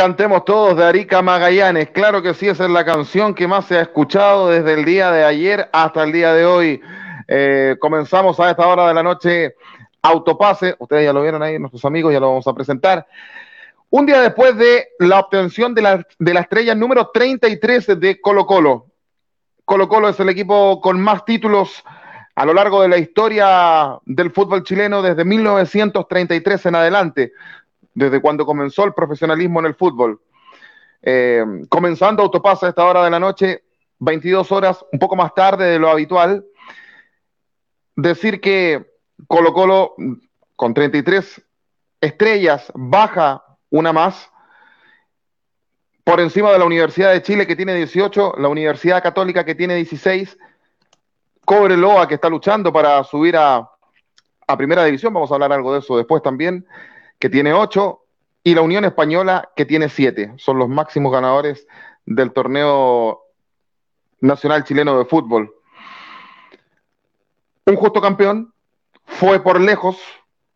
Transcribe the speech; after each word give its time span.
Cantemos 0.00 0.46
todos 0.46 0.78
de 0.78 0.84
Arica 0.86 1.20
Magallanes. 1.20 1.90
Claro 1.90 2.22
que 2.22 2.32
sí, 2.32 2.48
esa 2.48 2.64
es 2.64 2.70
la 2.70 2.86
canción 2.86 3.34
que 3.34 3.46
más 3.46 3.66
se 3.66 3.76
ha 3.76 3.82
escuchado 3.82 4.48
desde 4.48 4.72
el 4.72 4.86
día 4.86 5.10
de 5.10 5.24
ayer 5.24 5.68
hasta 5.74 6.04
el 6.04 6.10
día 6.10 6.32
de 6.32 6.46
hoy. 6.46 6.80
Eh, 7.28 7.76
comenzamos 7.78 8.40
a 8.40 8.48
esta 8.48 8.66
hora 8.66 8.88
de 8.88 8.94
la 8.94 9.02
noche 9.02 9.56
Autopase. 10.00 10.74
Ustedes 10.78 11.04
ya 11.04 11.12
lo 11.12 11.20
vieron 11.20 11.42
ahí, 11.42 11.58
nuestros 11.58 11.84
amigos, 11.84 12.14
ya 12.14 12.18
lo 12.18 12.28
vamos 12.28 12.46
a 12.46 12.54
presentar. 12.54 13.06
Un 13.90 14.06
día 14.06 14.22
después 14.22 14.56
de 14.56 14.88
la 15.00 15.20
obtención 15.20 15.74
de 15.74 15.82
la, 15.82 16.06
de 16.18 16.32
la 16.32 16.40
estrella 16.40 16.74
número 16.74 17.10
33 17.12 18.00
de 18.00 18.22
Colo 18.22 18.46
Colo. 18.46 18.86
Colo 19.66 19.86
Colo 19.86 20.08
es 20.08 20.18
el 20.18 20.30
equipo 20.30 20.80
con 20.80 20.98
más 20.98 21.26
títulos 21.26 21.84
a 22.36 22.46
lo 22.46 22.54
largo 22.54 22.80
de 22.80 22.88
la 22.88 22.96
historia 22.96 23.98
del 24.06 24.30
fútbol 24.30 24.62
chileno 24.62 25.02
desde 25.02 25.26
1933 25.26 26.64
en 26.64 26.74
adelante 26.74 27.32
desde 27.94 28.20
cuando 28.20 28.46
comenzó 28.46 28.84
el 28.84 28.94
profesionalismo 28.94 29.60
en 29.60 29.66
el 29.66 29.74
fútbol. 29.74 30.20
Eh, 31.02 31.44
comenzando 31.68 32.22
Autopasa 32.22 32.66
a 32.66 32.68
esta 32.70 32.84
hora 32.84 33.04
de 33.04 33.10
la 33.10 33.20
noche, 33.20 33.64
22 33.98 34.50
horas, 34.52 34.84
un 34.92 34.98
poco 34.98 35.16
más 35.16 35.34
tarde 35.34 35.66
de 35.66 35.78
lo 35.78 35.88
habitual. 35.88 36.44
Decir 37.96 38.40
que 38.40 38.86
Colo 39.26 39.52
Colo 39.52 39.94
con 40.56 40.74
33 40.74 41.42
estrellas 42.00 42.72
baja 42.74 43.44
una 43.70 43.92
más 43.92 44.30
por 46.04 46.20
encima 46.20 46.50
de 46.50 46.58
la 46.58 46.64
Universidad 46.64 47.12
de 47.12 47.22
Chile 47.22 47.46
que 47.46 47.56
tiene 47.56 47.74
18, 47.74 48.34
la 48.38 48.48
Universidad 48.48 49.02
Católica 49.02 49.44
que 49.44 49.54
tiene 49.54 49.76
16, 49.76 50.36
Cobreloa 51.44 52.08
que 52.08 52.14
está 52.14 52.28
luchando 52.28 52.72
para 52.72 53.04
subir 53.04 53.36
a, 53.36 53.70
a 54.46 54.56
primera 54.56 54.84
división, 54.84 55.12
vamos 55.12 55.30
a 55.30 55.34
hablar 55.34 55.52
algo 55.52 55.72
de 55.72 55.80
eso 55.80 55.96
después 55.96 56.22
también, 56.22 56.66
que 57.20 57.30
tiene 57.30 57.52
ocho, 57.52 58.00
y 58.42 58.54
la 58.54 58.62
Unión 58.62 58.84
Española, 58.84 59.50
que 59.54 59.66
tiene 59.66 59.88
siete. 59.88 60.32
Son 60.38 60.58
los 60.58 60.68
máximos 60.68 61.12
ganadores 61.12 61.66
del 62.06 62.32
torneo 62.32 63.20
nacional 64.20 64.64
chileno 64.64 64.98
de 64.98 65.04
fútbol. 65.04 65.54
Un 67.66 67.76
justo 67.76 68.00
campeón, 68.00 68.52
fue 69.04 69.40
por 69.42 69.60
lejos, 69.60 69.98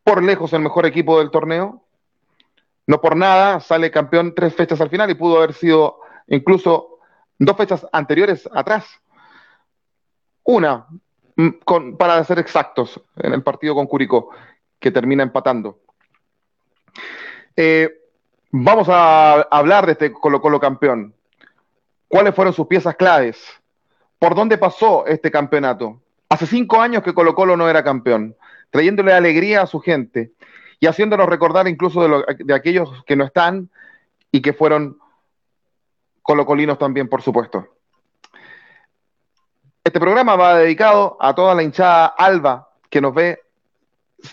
por 0.03 0.23
lejos 0.23 0.53
el 0.55 0.63
mejor 0.63 0.87
equipo 0.87 1.19
del 1.19 1.31
torneo. 1.31 1.85
No 2.87 3.01
por 3.01 3.17
nada 3.17 3.61
sale 3.61 3.91
campeón 3.91 4.35
tres 4.35 4.55
fechas 4.55 4.81
al 4.81 4.91
final 4.91 5.11
y 5.11 5.15
pudo 5.15 5.37
haber 5.37 5.53
sido 5.53 6.01
incluso 6.27 6.99
dos 7.39 7.57
fechas 7.57 7.87
anteriores 7.93 8.49
atrás. 8.53 8.87
Una, 10.45 10.87
mm, 11.37 11.49
con, 11.65 11.97
para 11.97 12.23
ser 12.25 12.39
exactos, 12.39 13.01
en 13.17 13.35
el 13.35 13.43
partido 13.43 13.75
con 13.75 13.87
Curicó, 13.87 14.31
que 14.79 14.91
termina 14.91 15.23
empatando. 15.23 15.84
Eh, 17.57 17.89
vamos 18.51 18.89
a 18.89 19.43
hablar 19.51 19.87
de 19.87 19.93
este 19.93 20.13
Colo 20.13 20.41
Colo 20.41 20.61
campeón. 20.61 21.15
¿Cuáles 22.09 22.35
fueron 22.35 22.55
sus 22.55 22.67
piezas 22.67 22.97
claves? 22.97 23.43
¿Por 24.19 24.35
dónde 24.35 24.59
pasó 24.59 25.07
este 25.07 25.31
campeonato? 25.31 26.01
Hace 26.29 26.47
cinco 26.47 26.81
años 26.81 27.03
que 27.03 27.15
Colo 27.15 27.35
Colo 27.35 27.57
no 27.57 27.69
era 27.69 27.85
campeón, 27.85 28.37
trayéndole 28.71 29.13
alegría 29.13 29.63
a 29.63 29.67
su 29.67 29.81
gente 29.81 30.33
y 30.81 30.87
haciéndonos 30.87 31.29
recordar 31.29 31.69
incluso 31.69 32.07
de, 32.07 32.25
de 32.39 32.55
aquellos 32.55 33.05
que 33.05 33.17
no 33.17 33.25
están 33.25 33.71
y 34.31 34.43
que 34.43 34.53
fueron 34.53 34.99
colocolinos 36.23 36.79
también, 36.79 37.09
por 37.09 37.23
supuesto. 37.23 37.69
Este 39.85 40.01
programa 40.01 40.35
va 40.35 40.59
dedicado 40.59 41.19
a 41.21 41.35
toda 41.35 41.55
la 41.55 41.63
hinchada 41.63 42.07
alba 42.07 42.71
que 42.89 43.03
nos 43.03 43.15
ve 43.15 43.39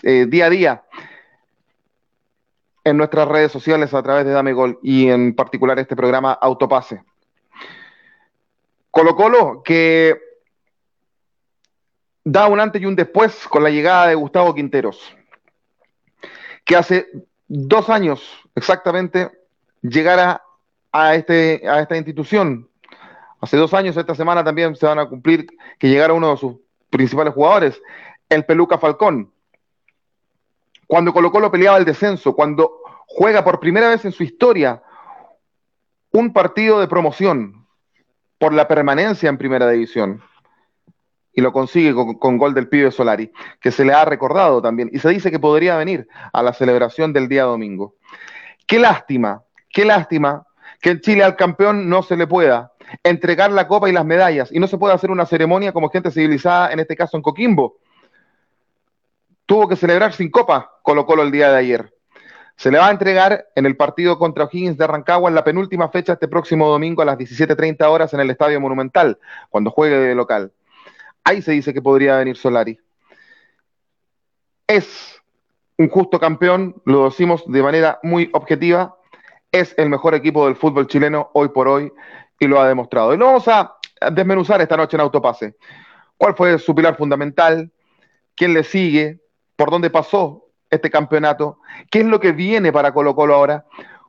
eh, 0.02 0.24
día 0.26 0.46
a 0.46 0.50
día 0.50 0.82
en 2.84 2.96
nuestras 2.96 3.28
redes 3.28 3.52
sociales 3.52 3.94
a 3.94 4.02
través 4.02 4.24
de 4.24 4.32
Dame 4.32 4.52
Gol 4.52 4.78
y 4.82 5.08
en 5.08 5.34
particular 5.34 5.78
este 5.78 5.96
programa 5.96 6.32
Autopase. 6.32 7.04
Colo 8.90 9.16
Colo 9.16 9.62
que 9.62 10.20
da 12.24 12.48
un 12.48 12.60
antes 12.60 12.80
y 12.82 12.86
un 12.86 12.96
después 12.96 13.46
con 13.48 13.62
la 13.62 13.70
llegada 13.70 14.08
de 14.08 14.14
Gustavo 14.14 14.54
Quinteros, 14.54 15.16
que 16.64 16.76
hace 16.76 17.08
dos 17.48 17.88
años 17.88 18.22
exactamente 18.54 19.30
llegara 19.82 20.42
a, 20.92 21.14
este, 21.14 21.62
a 21.68 21.80
esta 21.80 21.96
institución. 21.96 22.68
Hace 23.40 23.56
dos 23.56 23.74
años, 23.74 23.96
esta 23.96 24.14
semana 24.14 24.44
también 24.44 24.76
se 24.76 24.86
van 24.86 25.00
a 25.00 25.08
cumplir 25.08 25.46
que 25.78 25.88
llegara 25.88 26.12
uno 26.12 26.30
de 26.30 26.36
sus 26.36 26.56
principales 26.90 27.34
jugadores, 27.34 27.80
el 28.28 28.44
Peluca 28.44 28.78
Falcón 28.78 29.32
cuando 30.92 31.14
Colo 31.14 31.32
Colo 31.32 31.50
peleaba 31.50 31.78
el 31.78 31.86
descenso, 31.86 32.34
cuando 32.34 32.82
juega 33.06 33.42
por 33.42 33.58
primera 33.60 33.88
vez 33.88 34.04
en 34.04 34.12
su 34.12 34.24
historia 34.24 34.82
un 36.10 36.34
partido 36.34 36.80
de 36.80 36.86
promoción 36.86 37.66
por 38.36 38.52
la 38.52 38.68
permanencia 38.68 39.30
en 39.30 39.38
primera 39.38 39.70
división. 39.70 40.22
Y 41.32 41.40
lo 41.40 41.50
consigue 41.50 41.94
con, 41.94 42.36
gol 42.36 42.52
del 42.52 42.68
pibe 42.68 42.90
Solari, 42.90 43.32
que 43.58 43.70
se 43.70 43.86
le 43.86 43.94
ha 43.94 44.04
recordado 44.04 44.60
también. 44.60 44.90
Y 44.92 44.98
se 44.98 45.08
dice 45.08 45.30
que 45.30 45.38
podría 45.38 45.78
venir 45.78 46.06
a 46.30 46.42
la 46.42 46.52
celebración 46.52 47.14
del 47.14 47.26
día 47.26 47.44
domingo. 47.44 47.94
Qué 48.66 48.78
lástima, 48.78 49.44
qué 49.70 49.86
lástima 49.86 50.44
que 50.82 50.90
en 50.90 51.00
Chile 51.00 51.24
al 51.24 51.36
campeón 51.36 51.88
no 51.88 52.02
se 52.02 52.18
le 52.18 52.26
pueda 52.26 52.70
entregar 53.02 53.50
la 53.50 53.66
copa 53.66 53.88
y 53.88 53.92
las 53.92 54.04
medallas 54.04 54.52
y 54.52 54.58
no 54.58 54.66
se 54.66 54.76
pueda 54.76 54.92
hacer 54.92 55.10
una 55.10 55.24
ceremonia 55.24 55.72
como 55.72 55.88
gente 55.88 56.10
civilizada, 56.10 56.70
en 56.70 56.80
este 56.80 56.96
caso 56.96 57.16
en 57.16 57.22
Coquimbo, 57.22 57.78
tuvo 59.46 59.68
que 59.68 59.76
celebrar 59.76 60.12
sin 60.12 60.30
copa 60.30 60.78
Colo 60.82 61.06
Colo 61.06 61.22
el 61.22 61.30
día 61.30 61.50
de 61.50 61.58
ayer. 61.58 61.94
Se 62.56 62.70
le 62.70 62.78
va 62.78 62.88
a 62.88 62.90
entregar 62.90 63.48
en 63.54 63.66
el 63.66 63.76
partido 63.76 64.18
contra 64.18 64.44
O'Higgins 64.44 64.76
de 64.76 64.86
Rancagua 64.86 65.28
en 65.28 65.34
la 65.34 65.44
penúltima 65.44 65.88
fecha 65.88 66.12
este 66.12 66.28
próximo 66.28 66.68
domingo 66.68 67.02
a 67.02 67.04
las 67.04 67.18
17.30 67.18 67.84
horas 67.88 68.14
en 68.14 68.20
el 68.20 68.30
Estadio 68.30 68.60
Monumental, 68.60 69.18
cuando 69.48 69.70
juegue 69.70 69.96
de 69.96 70.14
local. 70.14 70.52
Ahí 71.24 71.42
se 71.42 71.52
dice 71.52 71.72
que 71.72 71.82
podría 71.82 72.16
venir 72.16 72.36
Solari. 72.36 72.78
Es 74.66 75.20
un 75.78 75.88
justo 75.88 76.20
campeón, 76.20 76.80
lo 76.84 77.04
decimos 77.04 77.42
de 77.46 77.62
manera 77.62 77.98
muy 78.02 78.30
objetiva, 78.32 78.96
es 79.50 79.74
el 79.76 79.88
mejor 79.88 80.14
equipo 80.14 80.46
del 80.46 80.56
fútbol 80.56 80.86
chileno 80.86 81.30
hoy 81.34 81.48
por 81.48 81.68
hoy 81.68 81.92
y 82.38 82.46
lo 82.46 82.60
ha 82.60 82.68
demostrado. 82.68 83.14
Y 83.14 83.16
lo 83.16 83.26
vamos 83.26 83.48
a 83.48 83.76
desmenuzar 84.12 84.60
esta 84.60 84.76
noche 84.76 84.96
en 84.96 85.02
Autopase. 85.02 85.56
¿Cuál 86.16 86.34
fue 86.34 86.58
su 86.58 86.74
pilar 86.74 86.96
fundamental? 86.96 87.70
¿Quién 88.34 88.54
le 88.54 88.64
sigue? 88.64 89.21
Por 89.62 89.70
dónde 89.70 89.90
pasó 89.90 90.48
este 90.70 90.90
campeonato, 90.90 91.60
qué 91.88 92.00
es 92.00 92.06
lo 92.06 92.18
que 92.18 92.32
viene 92.32 92.72
para 92.72 92.92
Colo 92.92 93.14
Colo 93.14 93.36
ahora, 93.36 93.64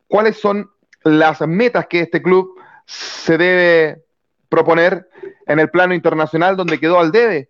cuáles 0.08 0.36
son 0.40 0.72
las 1.04 1.42
metas 1.42 1.86
que 1.86 2.00
este 2.00 2.24
club 2.24 2.60
se 2.88 3.38
debe 3.38 4.04
proponer 4.50 5.08
en 5.46 5.60
el 5.60 5.70
plano 5.70 5.94
internacional 5.94 6.58
donde 6.58 6.80
quedó 6.80 6.98
al 7.00 7.12
debe. 7.12 7.50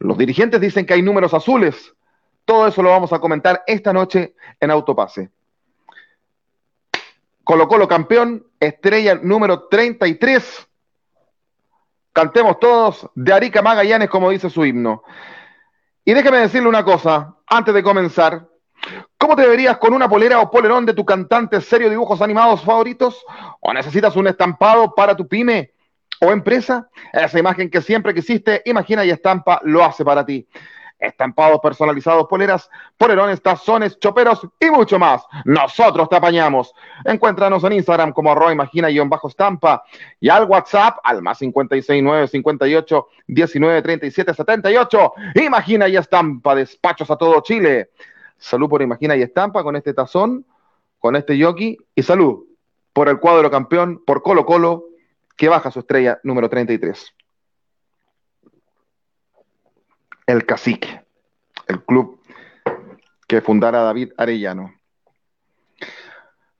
Los 0.00 0.18
dirigentes 0.18 0.60
dicen 0.60 0.86
que 0.86 0.94
hay 0.94 1.02
números 1.02 1.34
azules. 1.34 1.94
Todo 2.44 2.66
eso 2.66 2.82
lo 2.82 2.90
vamos 2.90 3.12
a 3.12 3.20
comentar 3.20 3.62
esta 3.68 3.92
noche 3.92 4.34
en 4.58 4.72
Autopase. 4.72 5.30
Colo 7.44 7.68
Colo 7.68 7.86
campeón, 7.86 8.44
estrella 8.58 9.20
número 9.22 9.68
33. 9.68 10.66
Cantemos 12.12 12.58
todos 12.58 13.08
de 13.14 13.32
Arica 13.32 13.62
Magallanes 13.62 14.10
como 14.10 14.30
dice 14.30 14.50
su 14.50 14.64
himno. 14.64 15.04
Y 16.08 16.14
déjeme 16.14 16.38
decirle 16.38 16.70
una 16.70 16.82
cosa, 16.82 17.34
antes 17.46 17.74
de 17.74 17.82
comenzar. 17.82 18.48
¿Cómo 19.18 19.36
te 19.36 19.46
verías 19.46 19.76
con 19.76 19.92
una 19.92 20.08
polera 20.08 20.40
o 20.40 20.50
polerón 20.50 20.86
de 20.86 20.94
tu 20.94 21.04
cantante 21.04 21.60
serio 21.60 21.90
dibujos 21.90 22.22
animados 22.22 22.62
favoritos? 22.62 23.22
¿O 23.60 23.74
necesitas 23.74 24.16
un 24.16 24.26
estampado 24.26 24.94
para 24.94 25.14
tu 25.14 25.28
pyme 25.28 25.74
o 26.22 26.32
empresa? 26.32 26.88
Esa 27.12 27.38
imagen 27.38 27.68
que 27.68 27.82
siempre 27.82 28.14
quisiste, 28.14 28.62
imagina 28.64 29.04
y 29.04 29.10
estampa 29.10 29.60
lo 29.64 29.84
hace 29.84 30.02
para 30.02 30.24
ti 30.24 30.48
estampados 30.98 31.60
personalizados, 31.60 32.26
poleras, 32.26 32.68
polerones, 32.96 33.40
tazones, 33.40 33.98
choperos 33.98 34.46
y 34.58 34.70
mucho 34.70 34.98
más. 34.98 35.22
Nosotros 35.44 36.08
te 36.08 36.16
apañamos. 36.16 36.74
Encuéntranos 37.04 37.62
en 37.64 37.74
Instagram 37.74 38.12
como 38.12 38.32
arroba 38.32 38.52
imagina-estampa 38.52 39.84
y 40.20 40.28
al 40.28 40.44
WhatsApp 40.44 40.98
al 41.04 41.22
más 41.22 41.38
569 41.38 42.28
58 42.28 43.08
19 43.26 43.82
37 43.82 44.34
78. 44.34 45.12
Imagina 45.36 45.88
y 45.88 45.96
estampa, 45.96 46.54
despachos 46.54 47.10
a 47.10 47.16
todo 47.16 47.40
Chile. 47.42 47.90
Salud 48.36 48.68
por 48.68 48.82
Imagina 48.82 49.16
y 49.16 49.22
Estampa 49.22 49.64
con 49.64 49.74
este 49.74 49.92
tazón, 49.94 50.46
con 51.00 51.16
este 51.16 51.36
yoki 51.36 51.76
y 51.94 52.02
salud 52.02 52.44
por 52.92 53.08
el 53.08 53.18
cuadro 53.18 53.50
campeón, 53.50 54.02
por 54.04 54.22
Colo 54.22 54.46
Colo, 54.46 54.84
que 55.36 55.48
baja 55.48 55.70
su 55.70 55.80
estrella 55.80 56.20
número 56.22 56.48
33 56.48 57.14
el 60.28 60.44
Cacique, 60.44 61.00
el 61.66 61.82
club 61.82 62.20
que 63.26 63.40
fundara 63.40 63.80
David 63.80 64.12
Arellano. 64.18 64.74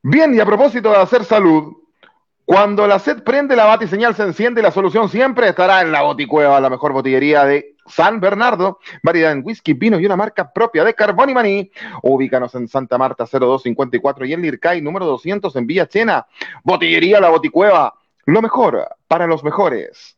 Bien, 0.02 0.34
y 0.34 0.40
a 0.40 0.46
propósito 0.46 0.90
de 0.90 0.96
hacer 0.96 1.22
salud, 1.22 1.74
cuando 2.46 2.86
la 2.86 2.98
sed 2.98 3.22
prende, 3.22 3.54
la 3.54 3.66
batiseñal 3.66 4.14
se 4.14 4.22
enciende 4.22 4.62
la 4.62 4.70
solución 4.70 5.10
siempre 5.10 5.50
estará 5.50 5.82
en 5.82 5.92
la 5.92 6.00
boticueva, 6.00 6.58
la 6.60 6.70
mejor 6.70 6.94
botillería 6.94 7.44
de 7.44 7.76
San 7.86 8.20
Bernardo, 8.20 8.78
variedad 9.02 9.32
en 9.32 9.42
whisky, 9.44 9.74
vino 9.74 10.00
y 10.00 10.06
una 10.06 10.16
marca 10.16 10.50
propia 10.50 10.82
de 10.82 10.94
Carbón 10.94 11.28
y. 11.46 11.70
Ubícanos 12.02 12.54
en 12.54 12.68
Santa 12.68 12.96
Marta 12.96 13.26
0254 13.26 14.24
y 14.24 14.32
en 14.32 14.40
Lircay 14.40 14.80
número 14.80 15.04
200 15.04 15.54
en 15.56 15.66
Villa 15.66 15.86
Chena. 15.86 16.26
Botillería 16.64 17.20
La 17.20 17.28
Boticueva, 17.28 17.92
lo 18.24 18.40
mejor 18.40 18.88
para 19.06 19.26
los 19.26 19.44
mejores. 19.44 20.17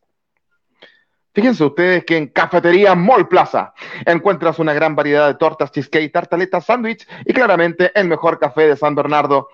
Fíjense 1.33 1.63
ustedes 1.63 2.03
que 2.03 2.17
en 2.17 2.27
Cafetería 2.27 2.93
Mall 2.93 3.27
Plaza 3.27 3.73
encuentras 4.05 4.59
una 4.59 4.73
gran 4.73 4.95
variedad 4.95 5.27
de 5.27 5.35
tortas, 5.35 5.71
cheesecake, 5.71 6.11
tartaletas, 6.11 6.65
sándwich 6.65 7.07
y 7.25 7.33
claramente 7.33 7.91
el 7.95 8.07
mejor 8.07 8.37
café 8.37 8.67
de 8.67 8.75
San 8.75 8.95
Bernardo. 8.95 9.47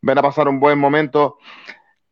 Ven 0.00 0.18
a 0.18 0.22
pasar 0.22 0.48
un 0.48 0.60
buen 0.60 0.78
momento 0.78 1.38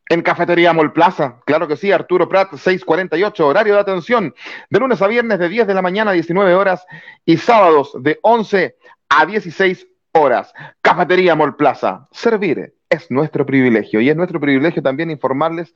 en 0.08 0.22
Cafetería 0.22 0.72
Mall 0.72 0.92
Plaza. 0.92 1.40
Claro 1.46 1.68
que 1.68 1.76
sí, 1.76 1.92
Arturo 1.92 2.28
Prat, 2.28 2.50
648, 2.50 3.46
horario 3.46 3.74
de 3.74 3.80
atención, 3.80 4.34
de 4.68 4.78
lunes 4.80 5.00
a 5.00 5.06
viernes 5.06 5.38
de 5.38 5.48
10 5.48 5.66
de 5.68 5.74
la 5.74 5.82
mañana 5.82 6.10
a 6.10 6.14
19 6.14 6.54
horas 6.54 6.84
y 7.24 7.36
sábados 7.36 7.92
de 8.00 8.18
11 8.22 8.76
a 9.08 9.26
16 9.26 9.86
horas. 10.12 10.52
Cafetería 10.80 11.34
Mall 11.34 11.56
Plaza. 11.56 12.08
Servir 12.10 12.74
es 12.90 13.10
nuestro 13.10 13.46
privilegio 13.46 14.00
y 14.00 14.10
es 14.10 14.16
nuestro 14.16 14.40
privilegio 14.40 14.82
también 14.82 15.10
informarles, 15.10 15.74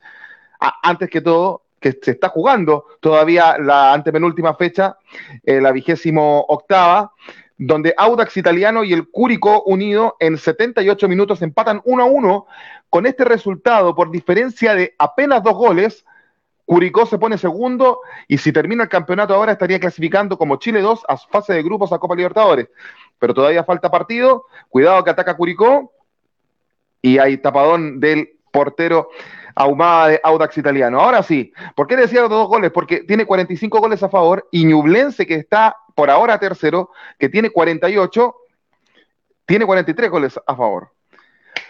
antes 0.83 1.09
que 1.09 1.21
todo, 1.21 1.63
que 1.79 1.97
se 2.01 2.11
está 2.11 2.29
jugando 2.29 2.85
todavía 2.99 3.57
la 3.57 3.93
antepenúltima 3.93 4.55
fecha, 4.55 4.97
eh, 5.43 5.61
la 5.61 5.71
vigésimo 5.71 6.45
octava, 6.47 7.13
donde 7.57 7.93
Audax 7.97 8.37
Italiano 8.37 8.83
y 8.83 8.93
el 8.93 9.09
Cúrico 9.09 9.63
Unido 9.63 10.15
en 10.19 10.37
78 10.37 11.07
minutos 11.07 11.41
empatan 11.41 11.81
1 11.85 12.03
a 12.03 12.05
1. 12.05 12.45
Con 12.89 13.05
este 13.05 13.25
resultado, 13.25 13.95
por 13.95 14.11
diferencia 14.11 14.73
de 14.73 14.95
apenas 14.97 15.43
dos 15.43 15.55
goles, 15.55 16.05
Curicó 16.67 17.05
se 17.05 17.17
pone 17.17 17.37
segundo 17.37 18.01
y 18.27 18.37
si 18.37 18.51
termina 18.51 18.83
el 18.83 18.89
campeonato 18.89 19.33
ahora 19.33 19.53
estaría 19.53 19.79
clasificando 19.79 20.37
como 20.37 20.57
Chile 20.57 20.81
2 20.81 21.03
a 21.07 21.17
fase 21.17 21.53
de 21.53 21.63
grupos 21.63 21.93
a 21.93 21.97
Copa 21.97 22.15
Libertadores. 22.15 22.67
Pero 23.17 23.33
todavía 23.33 23.63
falta 23.63 23.89
partido. 23.89 24.45
Cuidado 24.67 25.03
que 25.03 25.09
ataca 25.09 25.37
Curicó. 25.37 25.93
Y 27.01 27.19
hay 27.19 27.37
tapadón 27.37 27.99
del 28.01 28.37
portero 28.51 29.09
ahumada 29.57 30.09
de 30.09 30.21
Audax 30.23 30.57
Italiano. 30.57 31.01
Ahora 31.01 31.23
sí, 31.23 31.51
¿por 31.75 31.87
qué 31.87 31.95
decía 31.95 32.21
dos 32.21 32.47
goles? 32.47 32.71
Porque 32.71 33.01
tiene 33.01 33.25
45 33.25 33.79
goles 33.79 34.03
a 34.03 34.09
favor 34.09 34.47
y 34.51 34.63
Ñublense, 34.65 35.25
que 35.25 35.35
está 35.35 35.75
por 35.95 36.11
ahora 36.11 36.39
tercero, 36.39 36.91
que 37.17 37.27
tiene 37.27 37.49
48, 37.49 38.35
tiene 39.45 39.65
43 39.65 40.11
goles 40.11 40.39
a 40.45 40.55
favor. 40.55 40.91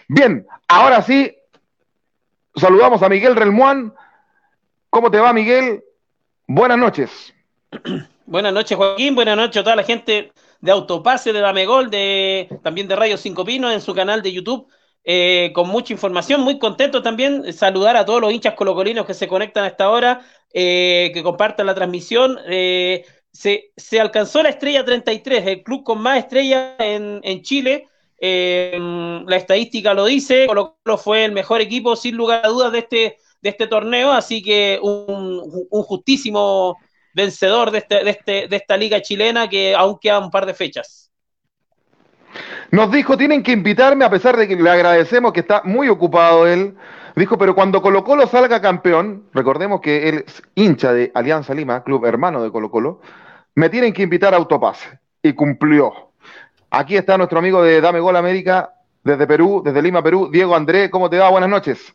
Bien, 0.06 0.46
ahora 0.68 1.00
sí, 1.00 1.34
saludamos 2.54 3.02
a 3.02 3.08
Miguel 3.08 3.34
Relmuán. 3.34 3.94
¿Cómo 4.90 5.10
te 5.10 5.18
va, 5.18 5.32
Miguel? 5.32 5.82
Buenas 6.46 6.78
noches. 6.78 7.34
Buenas 8.26 8.52
noches, 8.52 8.76
Joaquín. 8.76 9.14
Buenas 9.14 9.36
noches 9.38 9.60
a 9.60 9.64
toda 9.64 9.76
la 9.76 9.84
gente 9.84 10.32
de 10.60 10.70
Autopase, 10.70 11.32
de 11.32 11.40
Damegol, 11.40 11.90
de, 11.90 12.48
también 12.62 12.86
de 12.86 12.96
Radio 12.96 13.16
Cinco 13.16 13.46
Pinos 13.46 13.72
en 13.72 13.80
su 13.80 13.94
canal 13.94 14.20
de 14.22 14.32
YouTube. 14.32 14.68
Eh, 15.04 15.52
con 15.54 15.68
mucha 15.68 15.92
información, 15.92 16.42
muy 16.42 16.58
contento 16.58 17.02
también 17.02 17.52
saludar 17.52 17.96
a 17.96 18.04
todos 18.04 18.20
los 18.20 18.32
hinchas 18.32 18.54
colocolinos 18.54 19.06
que 19.06 19.14
se 19.14 19.26
conectan 19.26 19.64
a 19.64 19.68
esta 19.68 19.88
hora, 19.88 20.20
eh, 20.52 21.10
que 21.14 21.22
compartan 21.22 21.66
la 21.66 21.74
transmisión. 21.74 22.38
Eh, 22.46 23.04
se, 23.32 23.70
alcanzó 24.00 24.42
la 24.42 24.50
estrella 24.50 24.84
33, 24.84 25.46
el 25.46 25.62
club 25.62 25.84
con 25.84 26.00
más 26.00 26.18
estrellas 26.18 26.74
en, 26.78 27.42
Chile. 27.42 27.88
la 28.20 29.36
estadística 29.36 29.94
lo 29.94 30.04
dice, 30.06 30.46
Colo 30.46 30.76
Colo 30.82 30.98
fue 30.98 31.24
el 31.24 31.32
mejor 31.32 31.60
equipo 31.60 31.96
sin 31.96 32.16
lugar 32.16 32.44
a 32.44 32.48
dudas 32.48 32.72
de 32.72 32.80
este, 32.80 33.16
de 33.40 33.48
este 33.48 33.66
torneo, 33.66 34.12
así 34.12 34.42
que 34.42 34.78
un, 34.82 35.40
justísimo 35.70 36.76
vencedor 37.14 37.70
de, 37.70 37.78
este, 37.78 38.04
de, 38.04 38.10
este, 38.10 38.48
de 38.48 38.56
esta 38.56 38.76
liga 38.76 39.00
chilena 39.00 39.48
que 39.48 39.74
aún 39.74 39.98
queda 40.00 40.18
un 40.18 40.30
par 40.30 40.46
de 40.46 40.54
fechas. 40.54 41.07
Nos 42.70 42.90
dijo, 42.92 43.16
tienen 43.16 43.42
que 43.42 43.52
invitarme, 43.52 44.04
a 44.04 44.10
pesar 44.10 44.36
de 44.36 44.46
que 44.46 44.56
le 44.56 44.70
agradecemos 44.70 45.32
que 45.32 45.40
está 45.40 45.62
muy 45.64 45.88
ocupado 45.88 46.46
él. 46.46 46.74
Dijo, 47.16 47.36
pero 47.36 47.54
cuando 47.54 47.82
Colo 47.82 48.04
Colo 48.04 48.26
salga 48.26 48.60
campeón, 48.60 49.24
recordemos 49.34 49.80
que 49.80 50.08
él 50.08 50.24
es 50.26 50.42
hincha 50.54 50.92
de 50.92 51.10
Alianza 51.14 51.54
Lima, 51.54 51.82
club 51.82 52.04
hermano 52.06 52.42
de 52.42 52.50
Colo 52.50 52.70
Colo, 52.70 53.00
me 53.54 53.68
tienen 53.68 53.92
que 53.92 54.02
invitar 54.02 54.34
a 54.34 54.36
Autopase. 54.36 54.98
Y 55.22 55.32
cumplió. 55.32 55.92
Aquí 56.70 56.96
está 56.96 57.18
nuestro 57.18 57.40
amigo 57.40 57.62
de 57.62 57.80
Dame 57.80 57.98
Gol 57.98 58.14
América, 58.14 58.72
desde 59.02 59.26
Perú, 59.26 59.62
desde 59.64 59.82
Lima, 59.82 60.02
Perú, 60.02 60.28
Diego 60.30 60.54
André, 60.54 60.90
¿cómo 60.90 61.10
te 61.10 61.18
va? 61.18 61.30
Buenas 61.30 61.50
noches. 61.50 61.94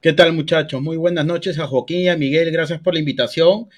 ¿Qué 0.00 0.14
tal 0.14 0.32
muchachos? 0.32 0.80
Muy 0.80 0.96
buenas 0.96 1.26
noches 1.26 1.58
a 1.58 1.66
Joaquín 1.66 2.00
y 2.00 2.08
a 2.08 2.16
Miguel, 2.16 2.50
gracias 2.50 2.80
por 2.80 2.94
la 2.94 3.00
invitación. 3.00 3.68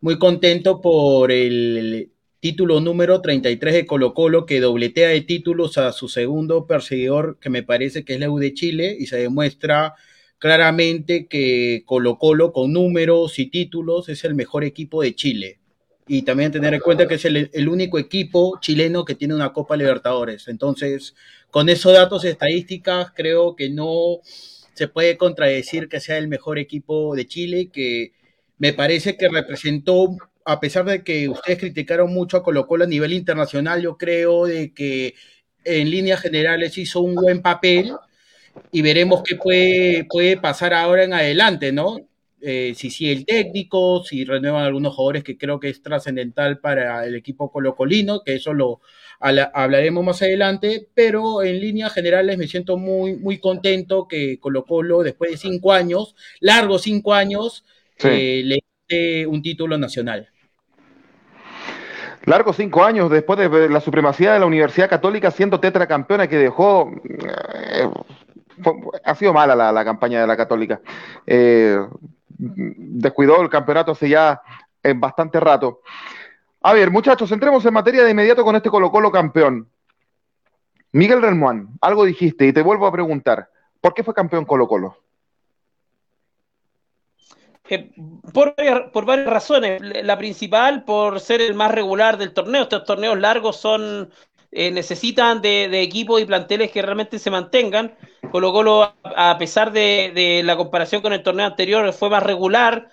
Muy 0.00 0.18
contento 0.18 0.80
por 0.80 1.30
el 1.30 2.10
título 2.40 2.80
número 2.80 3.20
33 3.20 3.74
de 3.74 3.86
Colo 3.86 4.14
Colo, 4.14 4.46
que 4.46 4.60
dobletea 4.60 5.10
de 5.10 5.20
títulos 5.20 5.76
a 5.76 5.92
su 5.92 6.08
segundo 6.08 6.66
perseguidor, 6.66 7.38
que 7.38 7.50
me 7.50 7.62
parece 7.62 8.04
que 8.04 8.14
es 8.14 8.20
la 8.20 8.30
U 8.30 8.38
de 8.38 8.54
Chile, 8.54 8.96
y 8.98 9.06
se 9.06 9.18
demuestra 9.18 9.94
claramente 10.38 11.26
que 11.26 11.82
Colo 11.84 12.18
Colo 12.18 12.52
con 12.52 12.72
números 12.72 13.38
y 13.38 13.46
títulos 13.46 14.08
es 14.08 14.24
el 14.24 14.34
mejor 14.34 14.64
equipo 14.64 15.02
de 15.02 15.14
Chile. 15.14 15.58
Y 16.08 16.22
también 16.22 16.50
tener 16.50 16.74
en 16.74 16.80
cuenta 16.80 17.06
que 17.06 17.14
es 17.14 17.24
el, 17.26 17.68
único 17.68 17.98
equipo 17.98 18.58
chileno 18.60 19.04
que 19.04 19.14
tiene 19.14 19.34
una 19.34 19.52
Copa 19.52 19.76
Libertadores. 19.76 20.48
Entonces, 20.48 21.14
con 21.50 21.68
esos 21.68 21.92
datos 21.92 22.24
estadísticas, 22.24 23.12
creo 23.14 23.54
que 23.54 23.68
no 23.70 24.18
se 24.74 24.88
puede 24.88 25.16
contradecir 25.18 25.88
que 25.88 26.00
sea 26.00 26.18
el 26.18 26.26
mejor 26.26 26.58
equipo 26.58 27.14
de 27.14 27.28
Chile, 27.28 27.68
que 27.72 28.12
me 28.58 28.72
parece 28.72 29.16
que 29.16 29.28
representó 29.28 30.16
a 30.44 30.60
pesar 30.60 30.84
de 30.84 31.04
que 31.04 31.28
ustedes 31.28 31.58
criticaron 31.58 32.12
mucho 32.12 32.36
a 32.36 32.42
Colo 32.42 32.66
Colo 32.66 32.84
a 32.84 32.86
nivel 32.86 33.12
internacional, 33.12 33.82
yo 33.82 33.96
creo 33.96 34.46
de 34.46 34.72
que 34.72 35.14
en 35.64 35.90
líneas 35.90 36.20
generales 36.20 36.78
hizo 36.78 37.00
un 37.00 37.14
buen 37.14 37.42
papel 37.42 37.92
y 38.72 38.82
veremos 38.82 39.22
qué 39.22 39.36
puede, 39.36 40.04
puede 40.04 40.36
pasar 40.36 40.74
ahora 40.74 41.04
en 41.04 41.12
adelante, 41.12 41.72
¿no? 41.72 41.98
Eh, 42.42 42.72
si 42.74 42.90
si 42.90 43.10
el 43.10 43.26
técnico, 43.26 44.02
si 44.02 44.24
renuevan 44.24 44.64
algunos 44.64 44.94
jugadores 44.94 45.24
que 45.24 45.36
creo 45.36 45.60
que 45.60 45.68
es 45.68 45.82
trascendental 45.82 46.58
para 46.58 47.04
el 47.06 47.14
equipo 47.14 47.52
colocolino, 47.52 48.22
que 48.24 48.36
eso 48.36 48.54
lo 48.54 48.80
hablaremos 49.20 50.02
más 50.02 50.22
adelante, 50.22 50.88
pero 50.94 51.42
en 51.42 51.60
líneas 51.60 51.92
generales 51.92 52.38
me 52.38 52.48
siento 52.48 52.78
muy, 52.78 53.16
muy 53.16 53.38
contento 53.38 54.08
que 54.08 54.38
Colo 54.40 54.64
Colo, 54.64 55.02
después 55.02 55.32
de 55.32 55.36
cinco 55.36 55.72
años, 55.72 56.16
largos 56.40 56.82
cinco 56.82 57.12
años, 57.12 57.64
eh, 58.02 58.42
le 58.44 58.60
un 59.26 59.42
título 59.42 59.78
nacional. 59.78 60.28
Largos 62.24 62.56
cinco 62.56 62.84
años 62.84 63.10
después 63.10 63.38
de 63.38 63.68
la 63.68 63.80
supremacía 63.80 64.34
de 64.34 64.40
la 64.40 64.46
Universidad 64.46 64.90
Católica 64.90 65.30
siendo 65.30 65.60
tetracampeona 65.60 66.28
que 66.28 66.36
dejó... 66.36 66.90
Eh, 67.04 67.90
ha 69.04 69.14
sido 69.14 69.32
mala 69.32 69.72
la, 69.72 69.84
campaña 69.84 70.20
de 70.20 70.26
la 70.26 70.36
Católica. 70.36 70.80
Eh, 71.26 71.78
descuidó 72.36 73.40
el 73.40 73.48
campeonato 73.48 73.92
hace 73.92 74.08
ya 74.08 74.42
eh, 74.82 74.92
bastante 74.94 75.40
rato. 75.40 75.80
A 76.60 76.74
ver, 76.74 76.90
muchachos, 76.90 77.32
entremos 77.32 77.64
en 77.64 77.72
materia 77.72 78.04
de 78.04 78.10
inmediato 78.10 78.44
con 78.44 78.54
este 78.54 78.68
Colo 78.68 78.90
Colo 78.90 79.10
campeón. 79.10 79.68
Miguel 80.92 81.22
Relmuán, 81.22 81.68
algo 81.80 82.04
dijiste 82.04 82.46
y 82.46 82.52
te 82.52 82.62
vuelvo 82.62 82.86
a 82.86 82.92
preguntar, 82.92 83.48
¿por 83.80 83.94
qué 83.94 84.02
fue 84.02 84.12
campeón 84.12 84.44
Colo 84.44 84.68
Colo? 84.68 84.96
Por, 88.32 88.54
por, 88.92 89.04
varias 89.04 89.28
razones. 89.28 89.80
La 90.04 90.18
principal, 90.18 90.84
por 90.84 91.20
ser 91.20 91.40
el 91.40 91.54
más 91.54 91.70
regular 91.70 92.18
del 92.18 92.32
torneo. 92.32 92.62
Estos 92.62 92.84
torneos 92.84 93.18
largos 93.18 93.56
son 93.56 94.10
eh, 94.52 94.72
necesitan 94.72 95.40
de, 95.40 95.80
equipos 95.80 96.20
y 96.20 96.24
planteles 96.24 96.72
que 96.72 96.82
realmente 96.82 97.18
se 97.18 97.30
mantengan. 97.30 97.96
Colo 98.32 98.52
Colo, 98.52 98.94
a 99.04 99.36
pesar 99.38 99.72
de, 99.72 100.42
la 100.44 100.56
comparación 100.56 101.02
con 101.02 101.12
el 101.12 101.22
torneo 101.22 101.46
anterior, 101.46 101.92
fue 101.92 102.10
más 102.10 102.22
regular. 102.22 102.88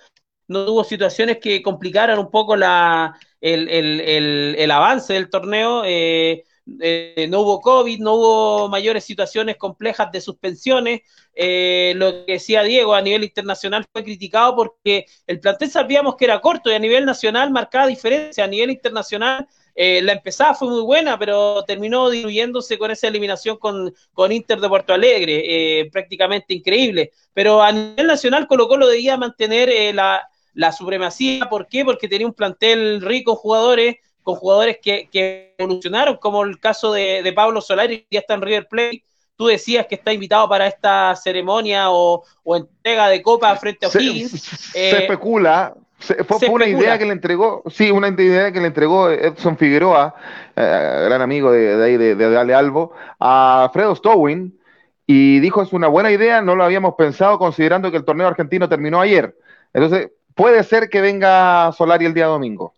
No 0.47 0.65
tuvo 0.65 0.83
situaciones 0.83 1.39
que 1.39 1.61
complicaran 1.63 2.19
un 2.19 2.29
poco 2.31 2.55
la, 2.55 3.17
el, 3.41 3.69
el, 3.69 4.71
avance 4.71 5.13
del 5.13 5.29
torneo. 5.29 5.83
Eh, 5.85 6.43
eh, 6.81 7.27
no 7.29 7.41
hubo 7.41 7.61
COVID, 7.61 7.99
no 7.99 8.15
hubo 8.15 8.69
mayores 8.69 9.03
situaciones 9.03 9.57
complejas 9.57 10.11
de 10.11 10.21
suspensiones. 10.21 11.01
Eh, 11.33 11.93
lo 11.95 12.25
que 12.25 12.33
decía 12.33 12.63
Diego 12.63 12.93
a 12.93 13.01
nivel 13.01 13.23
internacional 13.23 13.85
fue 13.91 14.03
criticado 14.03 14.55
porque 14.55 15.05
el 15.25 15.39
plantel 15.39 15.69
sabíamos 15.69 16.15
que 16.15 16.25
era 16.25 16.41
corto 16.41 16.69
y 16.69 16.73
a 16.73 16.79
nivel 16.79 17.05
nacional 17.05 17.51
marcaba 17.51 17.87
diferencia. 17.87 18.43
A 18.43 18.47
nivel 18.47 18.71
internacional 18.71 19.47
eh, 19.75 20.01
la 20.01 20.13
empezada 20.13 20.55
fue 20.55 20.69
muy 20.69 20.81
buena, 20.81 21.17
pero 21.17 21.63
terminó 21.63 22.09
diluyéndose 22.09 22.77
con 22.77 22.91
esa 22.91 23.07
eliminación 23.07 23.57
con, 23.57 23.93
con 24.13 24.31
Inter 24.31 24.59
de 24.59 24.69
Puerto 24.69 24.93
Alegre, 24.93 25.89
prácticamente 25.91 26.53
increíble. 26.53 27.11
Pero 27.33 27.61
a 27.61 27.71
nivel 27.71 28.07
nacional 28.07 28.47
Colo 28.47 28.67
Colo 28.67 28.87
debía 28.87 29.17
mantener 29.17 29.93
la, 29.95 30.27
la 30.53 30.71
supremacía. 30.71 31.47
¿Por 31.49 31.67
qué? 31.67 31.85
Porque 31.85 32.07
tenía 32.07 32.27
un 32.27 32.33
plantel 32.33 33.01
rico 33.01 33.31
en 33.31 33.37
jugadores 33.37 33.95
con 34.27 34.35
jugadores 34.35 34.79
que, 34.83 35.55
evolucionaron, 35.57 36.17
como 36.17 36.43
el 36.43 36.59
caso 36.59 36.91
de, 36.91 37.31
Pablo 37.33 37.61
Solari, 37.61 37.99
que 37.99 38.07
ya 38.11 38.19
está 38.19 38.33
en 38.33 38.41
River 38.41 38.67
Plate. 38.67 39.05
Tú 39.37 39.45
decías 39.45 39.85
que 39.85 39.95
está 39.95 40.11
invitado 40.11 40.49
para 40.49 40.67
esta 40.67 41.15
ceremonia 41.15 41.85
o, 41.91 42.25
entrega 42.53 43.07
de 43.07 43.21
copa 43.21 43.55
frente 43.55 43.85
a 43.85 43.89
O'Higgins. 43.89 44.31
Se, 44.31 44.79
eh, 44.89 45.03
especula, 45.03 45.73
fue, 45.97 46.49
una 46.49 46.67
idea 46.67 46.97
que 46.97 47.05
le 47.05 47.13
entregó, 47.13 47.63
sí, 47.67 47.89
una 47.89 48.09
idea 48.09 48.51
que 48.51 48.59
le 48.59 48.67
entregó 48.67 49.09
Edson 49.09 49.57
Figueroa, 49.57 50.13
eh, 50.57 51.03
gran 51.05 51.21
amigo 51.21 51.49
de, 51.49 51.81
ahí 51.81 51.95
de, 51.95 52.15
de, 52.15 52.29
de, 52.29 52.53
Albo, 52.53 52.91
a 53.21 53.69
Fredo 53.71 53.95
Stowin, 53.95 54.59
y 55.05 55.39
dijo 55.39 55.61
es 55.61 55.71
una 55.71 55.87
buena 55.87 56.11
idea, 56.11 56.41
no 56.41 56.53
lo 56.57 56.65
habíamos 56.65 56.95
pensado 56.95 57.39
considerando 57.39 57.91
que 57.91 57.97
el 57.97 58.03
torneo 58.03 58.27
argentino 58.27 58.67
terminó 58.67 58.99
ayer. 58.99 59.37
Entonces, 59.73 60.11
puede 60.35 60.65
ser 60.65 60.89
que 60.89 60.99
venga 60.99 61.71
Solari 61.71 62.05
el 62.05 62.13
día 62.13 62.25
domingo. 62.25 62.73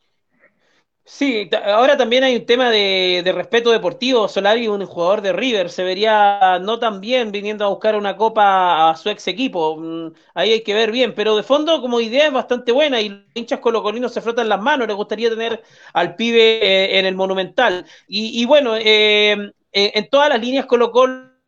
Sí, 1.12 1.50
ahora 1.66 1.98
también 1.98 2.24
hay 2.24 2.36
un 2.36 2.46
tema 2.46 2.70
de, 2.70 3.24
respeto 3.36 3.72
deportivo. 3.72 4.28
Solari, 4.28 4.68
un 4.68 4.86
jugador 4.86 5.22
de 5.22 5.34
River, 5.34 5.72
se 5.72 5.84
vería 5.84 6.60
no 6.62 6.78
tan 6.78 7.02
bien 7.02 7.32
viniendo 7.32 7.66
a 7.66 7.70
buscar 7.70 7.96
una 7.96 8.16
copa 8.16 8.90
a 8.92 8.96
su 8.96 9.10
ex 9.10 9.28
equipo. 9.28 9.76
Mm, 9.78 10.14
ahí 10.36 10.52
hay 10.54 10.64
que 10.64 10.76
ver 10.76 10.92
bien, 10.92 11.16
pero 11.16 11.36
de 11.36 11.42
fondo 11.42 11.82
como 11.82 12.00
idea 12.00 12.28
es 12.28 12.32
bastante 12.34 12.72
buena 12.72 13.02
y 13.02 13.10
los 13.10 13.22
hinchas 13.34 13.60
colocolinos 13.60 14.14
se 14.14 14.22
frotan 14.22 14.48
las 14.50 14.62
manos. 14.62 14.88
Les 14.88 14.96
gustaría 14.96 15.32
tener 15.32 15.64
al 15.94 16.16
pibe 16.16 16.60
eh, 16.62 17.00
en 17.00 17.06
el 17.08 17.16
Monumental. 17.16 17.86
Y, 18.08 18.46
bueno, 18.46 18.76
eh, 18.78 19.52
en 19.72 20.10
todas 20.10 20.30
las 20.30 20.40
líneas 20.40 20.68
Colo 20.68 20.92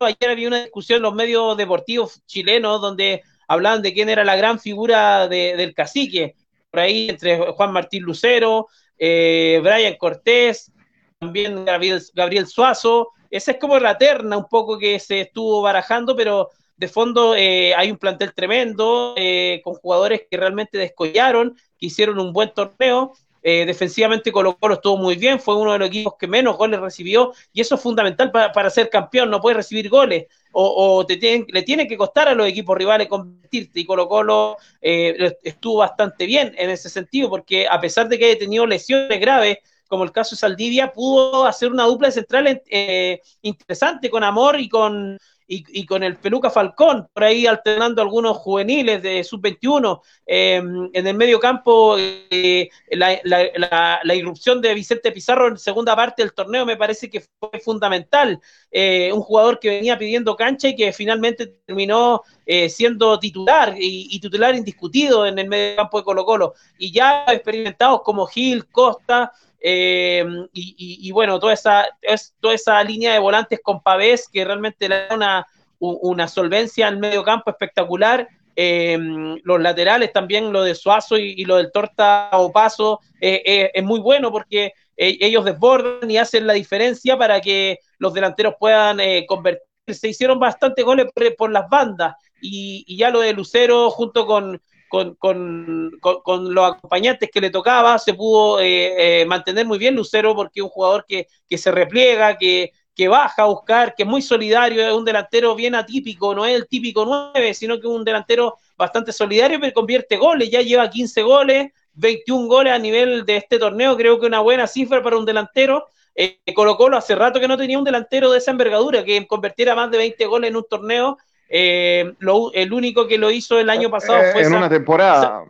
ayer 0.00 0.30
había 0.30 0.48
una 0.48 0.62
discusión 0.62 0.96
en 0.96 1.02
los 1.04 1.14
medios 1.14 1.56
deportivos 1.56 2.20
chilenos 2.26 2.80
donde 2.80 3.22
hablaban 3.46 3.80
de 3.80 3.94
quién 3.94 4.08
era 4.08 4.24
la 4.24 4.34
gran 4.36 4.58
figura 4.58 5.28
del 5.28 5.72
cacique. 5.72 6.34
Por 6.70 6.80
ahí 6.80 7.10
entre 7.10 7.52
Juan 7.52 7.72
Martín 7.72 8.02
Lucero 8.02 8.66
eh, 9.04 9.58
Brian 9.64 9.96
Cortés, 9.96 10.70
también 11.18 11.64
Gabriel, 11.64 12.46
Suazo. 12.46 13.08
Esa 13.30 13.50
es 13.50 13.58
como 13.58 13.76
la 13.80 13.98
terna 13.98 14.36
un 14.36 14.46
poco 14.48 14.78
que 14.78 15.00
se 15.00 15.22
estuvo 15.22 15.60
barajando, 15.60 16.14
pero 16.14 16.50
de 16.76 16.86
fondo 16.86 17.34
eh, 17.34 17.74
hay 17.74 17.90
un 17.90 17.96
plantel 17.96 18.32
tremendo, 18.32 19.14
eh, 19.16 19.60
con 19.64 19.74
jugadores 19.74 20.22
que 20.30 20.36
realmente 20.36 20.78
descollaron, 20.78 21.56
que 21.76 21.86
hicieron 21.86 22.20
un 22.20 22.32
buen 22.32 22.54
torneo. 22.54 23.12
defensivamente 23.42 24.30
Colo 24.30 24.56
Colo 24.56 24.74
estuvo 24.74 24.96
muy 24.96 25.16
bien, 25.16 25.40
fue 25.40 25.56
uno 25.56 25.72
de 25.72 25.80
los 25.80 25.88
equipos 25.88 26.14
que 26.16 26.28
menos 26.28 26.56
goles 26.56 26.78
recibió 26.78 27.32
y 27.52 27.60
eso 27.60 27.74
es 27.74 27.80
fundamental 27.80 28.30
para, 28.30 28.70
ser 28.70 28.88
campeón, 28.88 29.30
no 29.30 29.40
puedes 29.40 29.56
recibir 29.56 29.88
goles 29.88 30.26
o, 30.52 31.04
te 31.06 31.46
le 31.48 31.62
tiene 31.62 31.86
que 31.86 31.96
costar 31.96 32.28
a 32.28 32.34
los 32.34 32.46
equipos 32.46 32.76
rivales 32.76 33.08
convertirte 33.08 33.80
y 33.80 33.84
Colo 33.84 34.08
Colo 34.08 34.56
estuvo 34.80 35.78
bastante 35.78 36.26
bien 36.26 36.54
en 36.58 36.70
ese 36.70 36.88
sentido 36.88 37.28
porque 37.30 37.66
a 37.68 37.80
pesar 37.80 38.08
de 38.08 38.18
que 38.18 38.26
haya 38.26 38.38
tenido 38.38 38.66
lesiones 38.66 39.20
graves 39.20 39.58
como 39.92 40.04
el 40.04 40.12
caso 40.12 40.34
de 40.34 40.40
Saldivia, 40.40 40.90
pudo 40.90 41.44
hacer 41.44 41.70
una 41.70 41.84
dupla 41.84 42.10
central 42.10 42.62
eh, 42.70 43.20
interesante 43.42 44.08
con 44.08 44.24
Amor 44.24 44.58
y 44.58 44.66
con, 44.66 45.18
y, 45.46 45.86
con 45.86 46.02
el 46.02 46.16
Peluca 46.16 46.50
Falcón, 46.50 47.08
por 47.12 47.24
ahí 47.24 47.46
alternando 47.46 48.00
algunos 48.00 48.36
juveniles 48.38 49.02
de 49.02 49.22
sub-21. 49.22 50.00
Em, 50.26 50.90
en 50.92 51.06
el 51.06 51.16
medio 51.16 51.38
campo, 51.40 51.96
eh, 51.98 52.68
la, 52.90 54.14
irrupción 54.14 54.60
de 54.60 54.74
Vicente 54.74 55.12
Pizarro 55.12 55.48
en 55.48 55.58
segunda 55.58 55.94
parte 55.96 56.22
del 56.22 56.32
torneo 56.32 56.64
me 56.64 56.76
parece 56.76 57.10
que 57.10 57.24
fue 57.38 57.60
fundamental. 57.60 58.40
Eh, 58.70 59.10
un 59.12 59.20
jugador 59.20 59.58
que 59.58 59.70
venía 59.70 59.98
pidiendo 59.98 60.36
cancha 60.36 60.68
y 60.68 60.76
que 60.76 60.92
finalmente 60.92 61.46
terminó 61.66 62.22
eh, 62.46 62.68
siendo 62.68 63.18
titular 63.18 63.74
y, 63.78 64.18
titular 64.20 64.54
indiscutido 64.54 65.26
en 65.26 65.38
el 65.38 65.48
medio 65.48 65.76
campo 65.76 65.98
de 65.98 66.04
Colo 66.04 66.24
Colo. 66.24 66.54
Y 66.78 66.92
ya 66.92 67.24
experimentados 67.28 68.02
como 68.02 68.26
Gil, 68.26 68.66
Costa, 68.66 69.32
eh, 69.62 70.24
y, 70.52 71.10
bueno, 71.12 71.38
toda 71.38 71.52
esa, 71.52 71.86
es, 72.00 72.34
toda 72.40 72.54
esa 72.54 72.82
línea 72.82 73.12
de 73.12 73.20
volantes 73.20 73.60
con 73.62 73.80
Pavés 73.80 74.28
que 74.30 74.44
realmente 74.44 74.88
le 74.88 75.06
da 75.06 75.14
una, 75.14 75.46
una 75.78 76.26
solvencia 76.26 76.88
al 76.88 76.98
medio 76.98 77.22
campo 77.22 77.50
espectacular. 77.50 78.28
Eh, 78.54 78.98
los 79.44 79.60
laterales 79.60 80.12
también, 80.12 80.52
lo 80.52 80.62
de 80.62 80.74
Suazo 80.74 81.16
y, 81.16 81.44
lo 81.44 81.56
del 81.56 81.70
Torta 81.70 82.30
o 82.32 82.50
Paso, 82.50 83.00
eh, 83.20 83.70
es 83.72 83.84
muy 83.84 84.00
bueno 84.00 84.32
porque 84.32 84.72
ellos 84.96 85.44
desbordan 85.44 86.10
y 86.10 86.18
hacen 86.18 86.46
la 86.46 86.52
diferencia 86.52 87.16
para 87.16 87.40
que 87.40 87.78
los 87.98 88.12
delanteros 88.12 88.54
puedan 88.58 88.98
convertirse. 89.26 89.66
Se 89.86 90.08
hicieron 90.08 90.38
bastantes 90.38 90.84
goles 90.84 91.06
por, 91.36 91.50
las 91.50 91.68
bandas 91.68 92.14
y, 92.40 92.84
y, 92.86 92.96
ya 92.98 93.10
lo 93.10 93.20
de 93.20 93.32
Lucero 93.32 93.90
junto 93.90 94.26
con, 94.26 94.60
con, 94.92 95.14
con, 95.14 96.54
los 96.54 96.70
acompañantes 96.70 97.30
que 97.30 97.40
le 97.40 97.48
tocaba, 97.48 97.98
se 97.98 98.12
pudo 98.12 98.60
eh, 98.60 99.22
eh, 99.22 99.24
mantener 99.24 99.64
muy 99.64 99.78
bien 99.78 99.94
Lucero 99.94 100.34
porque 100.34 100.60
es 100.60 100.64
un 100.64 100.68
jugador 100.68 101.06
que, 101.08 101.26
se 101.56 101.72
repliega, 101.72 102.36
que, 102.36 102.72
baja 103.08 103.44
a 103.44 103.46
buscar, 103.46 103.94
que 103.94 104.02
es 104.02 104.08
muy 104.08 104.20
solidario, 104.20 104.86
es 104.86 104.92
un 104.92 105.06
delantero 105.06 105.54
bien 105.54 105.74
atípico, 105.74 106.34
no 106.34 106.44
es 106.44 106.54
el 106.54 106.68
típico 106.68 107.06
9, 107.06 107.54
sino 107.54 107.80
que 107.80 107.86
es 107.86 107.92
un 107.92 108.04
delantero 108.04 108.58
bastante 108.76 109.14
solidario, 109.14 109.58
pero 109.58 109.72
convierte 109.72 110.18
goles, 110.18 110.50
ya 110.50 110.60
lleva 110.60 110.90
15 110.90 111.22
goles, 111.22 111.72
21 111.94 112.46
goles 112.46 112.74
a 112.74 112.78
nivel 112.78 113.24
de 113.24 113.38
este 113.38 113.58
torneo, 113.58 113.96
creo 113.96 114.20
que 114.20 114.26
una 114.26 114.40
buena 114.40 114.66
cifra 114.66 115.02
para 115.02 115.16
un 115.16 115.24
delantero. 115.24 115.86
Eh, 116.14 116.42
Colo 116.54 116.76
Colo 116.76 116.98
hace 116.98 117.14
rato 117.14 117.40
que 117.40 117.48
no 117.48 117.56
tenía 117.56 117.78
un 117.78 117.84
delantero 117.84 118.30
de 118.30 118.38
esa 118.38 118.50
envergadura, 118.50 119.02
que 119.02 119.26
convirtiera 119.26 119.74
más 119.74 119.90
de 119.90 119.96
20 119.96 120.26
goles 120.26 120.50
en 120.50 120.56
un 120.56 120.66
torneo, 120.68 121.16
eh, 121.54 122.14
el 122.54 122.72
único 122.72 123.06
que 123.06 123.18
lo 123.18 123.30
hizo 123.30 123.60
el 123.60 123.68
año 123.68 123.90
pasado 123.90 124.18
eh, 124.22 124.32
fue. 124.32 124.42
En 124.42 124.54
una 124.54 124.70
temporada. 124.70 125.44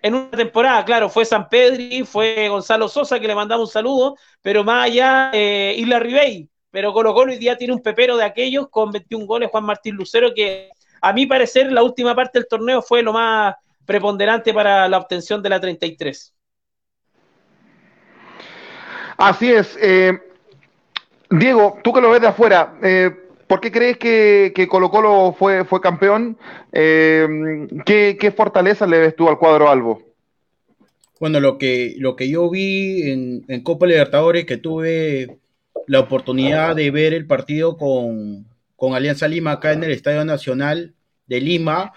En 0.00 0.14
una 0.14 0.30
temporada, 0.30 0.84
claro, 0.84 1.08
fue 1.08 1.24
San 1.24 1.48
Pedri, 1.48 2.04
fue 2.04 2.48
Gonzalo 2.48 2.86
Sosa, 2.86 3.18
que 3.18 3.26
le 3.26 3.34
mandamos 3.34 3.68
un 3.68 3.72
saludo, 3.72 4.16
pero 4.40 4.62
más 4.62 4.86
allá, 4.86 5.32
eh, 5.34 5.74
Isla 5.76 5.98
Ribey. 5.98 6.48
Pero 6.70 6.92
Colo 6.92 7.12
Colo 7.12 7.32
hoy 7.32 7.38
día 7.38 7.58
tiene 7.58 7.74
un 7.74 7.82
pepero 7.82 8.16
de 8.16 8.22
aquellos 8.22 8.68
con 8.68 8.92
21 8.92 9.26
goles, 9.26 9.50
Juan 9.50 9.64
Martín 9.64 9.96
Lucero, 9.96 10.32
que 10.32 10.70
a 11.00 11.12
mi 11.12 11.26
parecer 11.26 11.72
la 11.72 11.82
última 11.82 12.14
parte 12.14 12.38
del 12.38 12.46
torneo 12.46 12.80
fue 12.80 13.02
lo 13.02 13.12
más 13.12 13.56
preponderante 13.84 14.54
para 14.54 14.88
la 14.88 14.98
obtención 14.98 15.42
de 15.42 15.48
la 15.48 15.60
33. 15.60 16.34
Así 19.16 19.50
es. 19.50 19.76
Eh, 19.80 20.12
Diego, 21.28 21.78
tú 21.82 21.92
que 21.92 22.00
lo 22.00 22.10
ves 22.10 22.20
de 22.20 22.28
afuera, 22.28 22.74
eh, 22.80 23.27
¿Por 23.48 23.62
qué 23.62 23.72
crees 23.72 23.96
que, 23.96 24.68
Colo 24.68 24.90
Colo 24.90 25.34
fue, 25.36 25.64
campeón? 25.80 26.36
Eh, 26.70 27.26
¿qué, 27.86 28.34
fortaleza 28.36 28.86
le 28.86 28.98
ves 28.98 29.16
tú 29.16 29.26
al 29.28 29.38
cuadro 29.38 29.70
Albo? 29.70 30.02
Bueno, 31.18 31.40
lo 31.40 31.56
que, 31.56 31.94
lo 31.98 32.14
que 32.14 32.28
yo 32.28 32.50
vi 32.50 33.10
en, 33.10 33.62
Copa 33.62 33.86
Libertadores, 33.86 34.44
que 34.44 34.58
tuve 34.58 35.38
la 35.86 36.00
oportunidad 36.00 36.76
de 36.76 36.90
ver 36.90 37.14
el 37.14 37.26
partido 37.26 37.78
con, 37.78 38.46
Alianza 38.94 39.26
Lima 39.26 39.52
acá 39.52 39.72
en 39.72 39.82
el 39.82 39.92
Estadio 39.92 40.26
Nacional 40.26 40.94
de 41.26 41.40
Lima, 41.40 41.94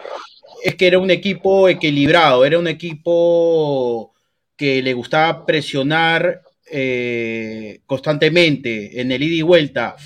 es 0.63 0.75
que 0.75 0.87
era 0.87 0.99
un 0.99 1.11
equipo 1.11 1.67
equilibrado, 1.67 2.45
era 2.45 2.59
un 2.59 2.67
equipo 2.67 4.13
que 4.55 4.81
le 4.81 4.93
gustaba 4.93 5.45
presionar 5.45 6.43
eh, 6.71 7.81
constantemente 7.85 9.01
en 9.01 9.11
el 9.11 9.21
ida 9.21 9.35
y 9.35 9.41
vuelta. 9.41 9.97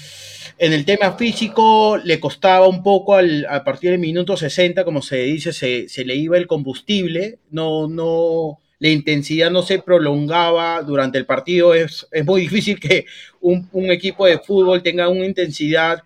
En 0.57 0.71
el 0.71 0.85
tema 0.85 1.17
físico 1.17 1.97
le 1.97 2.19
costaba 2.19 2.67
un 2.67 2.81
poco 2.81 3.15
al, 3.15 3.45
a 3.49 3.63
partir 3.65 3.91
del 3.91 3.99
minuto 3.99 4.37
60, 4.37 4.85
como 4.85 5.01
se 5.01 5.17
dice, 5.17 5.51
se, 5.51 6.05
le 6.05 6.15
iba 6.15 6.37
el 6.37 6.47
combustible, 6.47 7.39
no, 7.51 7.89
no, 7.89 8.59
la 8.79 8.87
intensidad 8.87 9.51
no 9.51 9.63
se 9.63 9.79
prolongaba 9.79 10.81
durante 10.81 11.17
el 11.17 11.25
partido. 11.25 11.73
Es, 11.73 12.07
muy 12.25 12.41
difícil 12.41 12.79
que 12.79 13.05
un, 13.41 13.67
equipo 13.91 14.25
de 14.25 14.39
fútbol 14.39 14.81
tenga 14.81 15.09
una 15.09 15.25
intensidad 15.25 16.03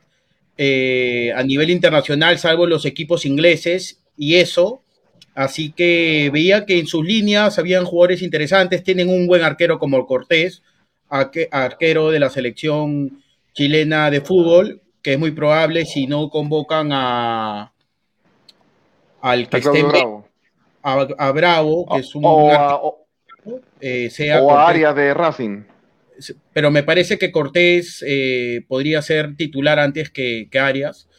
eh, 0.57 1.31
a 1.35 1.43
nivel 1.43 1.69
internacional, 1.69 2.39
salvo 2.39 2.65
los 2.65 2.85
equipos 2.85 3.25
ingleses, 3.25 4.01
y 4.17 4.35
eso. 4.35 4.81
Así 5.35 5.71
que 5.71 6.31
veía 6.33 6.65
que 6.65 6.79
en 6.79 6.87
sus 6.87 7.05
líneas 7.05 7.59
habían 7.59 7.85
jugadores 7.85 8.23
interesantes, 8.23 8.83
tienen 8.83 9.09
un 9.09 9.27
buen 9.27 9.43
arquero 9.43 9.77
como 9.77 10.05
Cortés, 10.07 10.63
arquero 11.09 12.09
de 12.09 12.19
la 12.19 12.29
selección 12.29 13.23
chilena 13.59 14.09
de 14.09 14.21
fútbol, 14.21 14.81
que 15.01 15.13
es 15.13 15.19
muy 15.19 15.31
probable 15.31 15.85
si 15.85 16.07
no 16.07 16.29
convocan 16.29 16.91
a 16.93 17.73
al 19.19 19.49
que 19.49 19.57
esté 19.57 19.83
Bravo. 19.83 20.25
A, 20.81 21.31
Bravo, 21.33 21.85
que 21.91 21.99
es 21.99 22.15
un 22.15 22.21
o, 22.23 22.51
a, 22.53 22.81
eh, 23.81 24.09
sea 24.11 24.39
Arias 24.65 24.95
de 24.95 25.13
Racing. 25.13 25.63
Pero 26.53 26.71
me 26.71 26.83
parece 26.83 27.17
que 27.17 27.33
Cortés 27.33 28.01
eh, 28.07 28.61
podría 28.65 29.01
ser 29.01 29.35
titular 29.35 29.77
antes 29.77 30.09
que, 30.09 30.47
Arias. 30.57 31.09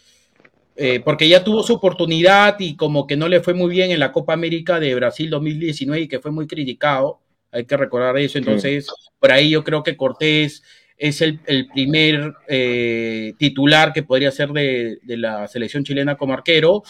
Eh, 0.76 1.00
porque 1.00 1.28
ya 1.28 1.44
tuvo 1.44 1.62
su 1.62 1.74
oportunidad 1.74 2.58
y 2.58 2.74
como 2.74 3.06
que 3.06 3.18
no 3.18 3.28
le 3.28 3.40
fue 3.40 3.52
muy 3.52 3.70
bien 3.70 3.90
en 3.90 4.00
la 4.00 4.12
Copa 4.12 4.32
América 4.32 4.80
de 4.80 4.94
Brasil 4.94 5.28
2019 5.28 6.04
y 6.04 6.08
que 6.08 6.20
fue 6.20 6.30
muy 6.30 6.46
criticado, 6.46 7.20
hay 7.52 7.66
que 7.66 7.76
recordar 7.76 8.16
eso, 8.16 8.38
entonces 8.38 8.86
por 9.18 9.30
ahí 9.30 9.50
yo 9.50 9.62
creo 9.62 9.82
que 9.82 9.96
Cortés 9.96 10.62
es 11.00 11.22
el, 11.22 11.40
primer 11.72 12.34
eh, 12.46 13.32
titular 13.38 13.92
que 13.94 14.02
podría 14.02 14.30
ser 14.30 14.50
de, 14.50 14.98
la 15.06 15.48
selección 15.48 15.82
chilena 15.82 16.16
como 16.16 16.34
arquero. 16.34 16.82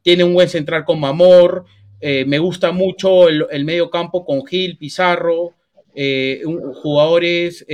Tiene 0.00 0.24
un 0.24 0.32
buen 0.32 0.48
central 0.48 0.86
con 0.86 0.98
Mamor. 0.98 1.66
Eh, 2.00 2.24
me 2.26 2.38
gusta 2.38 2.72
mucho 2.72 3.28
el, 3.28 3.64
medio 3.66 3.90
campo 3.90 4.24
con 4.24 4.46
Gil, 4.46 4.78
Pizarro, 4.78 5.52
eh, 5.94 6.42
jugadores 6.82 7.66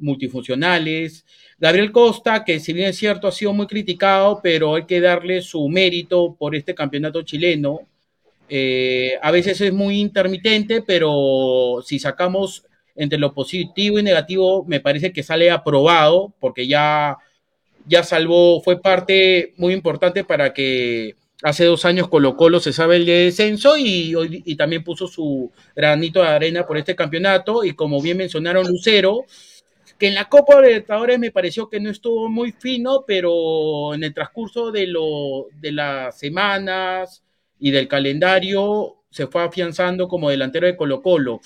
multifuncionales. 0.00 1.24
Gabriel 1.58 1.90
Costa, 1.90 2.44
que 2.44 2.60
si 2.60 2.72
bien 2.72 2.90
es 2.90 2.96
cierto 2.96 3.26
ha 3.26 3.32
sido 3.32 3.52
muy 3.52 3.66
criticado, 3.66 4.38
pero 4.40 4.76
hay 4.76 4.84
que 4.84 5.00
darle 5.00 5.42
su 5.42 5.68
mérito 5.68 6.36
por 6.38 6.54
este 6.54 6.76
campeonato 6.76 7.22
chileno. 7.22 7.80
A 9.20 9.30
veces 9.32 9.60
es 9.60 9.72
muy 9.72 9.98
intermitente, 9.98 10.80
pero 10.80 11.82
si 11.84 11.98
sacamos 11.98 12.66
entre 12.96 13.18
lo 13.18 13.34
positivo 13.34 13.98
y 13.98 14.02
negativo, 14.02 14.64
me 14.66 14.80
parece 14.80 15.12
que 15.12 15.22
sale 15.22 15.50
aprobado, 15.50 16.32
porque 16.40 16.66
ya, 16.66 17.16
ya 17.86 18.02
salvó, 18.02 18.60
fue 18.60 18.80
parte 18.80 19.54
muy 19.56 19.72
importante 19.72 20.24
para 20.24 20.52
que 20.52 21.16
hace 21.42 21.64
dos 21.64 21.84
años 21.84 22.08
Colo 22.08 22.36
Colo 22.36 22.60
se 22.60 22.72
sabe 22.72 22.96
el 22.96 23.06
descenso 23.06 23.76
y, 23.76 24.14
y 24.18 24.56
también 24.56 24.84
puso 24.84 25.06
su 25.08 25.50
granito 25.76 26.22
de 26.22 26.28
arena 26.28 26.66
por 26.66 26.78
este 26.78 26.96
campeonato. 26.96 27.64
Y 27.64 27.74
como 27.74 28.00
bien 28.00 28.16
mencionaron, 28.16 28.66
Lucero, 28.66 29.26
que 29.98 30.08
en 30.08 30.14
la 30.14 30.28
Copa 30.28 30.60
Libertadores 30.60 31.18
me 31.18 31.30
pareció 31.30 31.68
que 31.68 31.80
no 31.80 31.90
estuvo 31.90 32.28
muy 32.28 32.52
fino, 32.52 33.04
pero 33.06 33.94
en 33.94 34.04
el 34.04 34.14
transcurso 34.14 34.70
de, 34.70 34.86
lo, 34.86 35.48
de 35.60 35.72
las 35.72 36.18
semanas 36.18 37.22
y 37.58 37.70
del 37.70 37.88
calendario 37.88 39.04
se 39.10 39.26
fue 39.26 39.44
afianzando 39.44 40.08
como 40.08 40.30
delantero 40.30 40.66
de 40.66 40.76
Colo 40.76 41.00
Colo. 41.00 41.40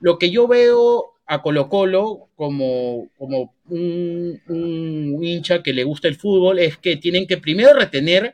Lo 0.00 0.18
que 0.18 0.30
yo 0.30 0.46
veo 0.46 1.14
a 1.26 1.42
Colo 1.42 1.68
Colo 1.68 2.28
como, 2.36 3.08
como 3.18 3.54
un, 3.68 4.40
un, 4.48 5.24
hincha 5.24 5.62
que 5.62 5.72
le 5.72 5.84
gusta 5.84 6.08
el 6.08 6.16
fútbol 6.16 6.58
es 6.58 6.78
que 6.78 6.96
tienen 6.96 7.26
que 7.26 7.36
primero 7.36 7.74
retener 7.74 8.32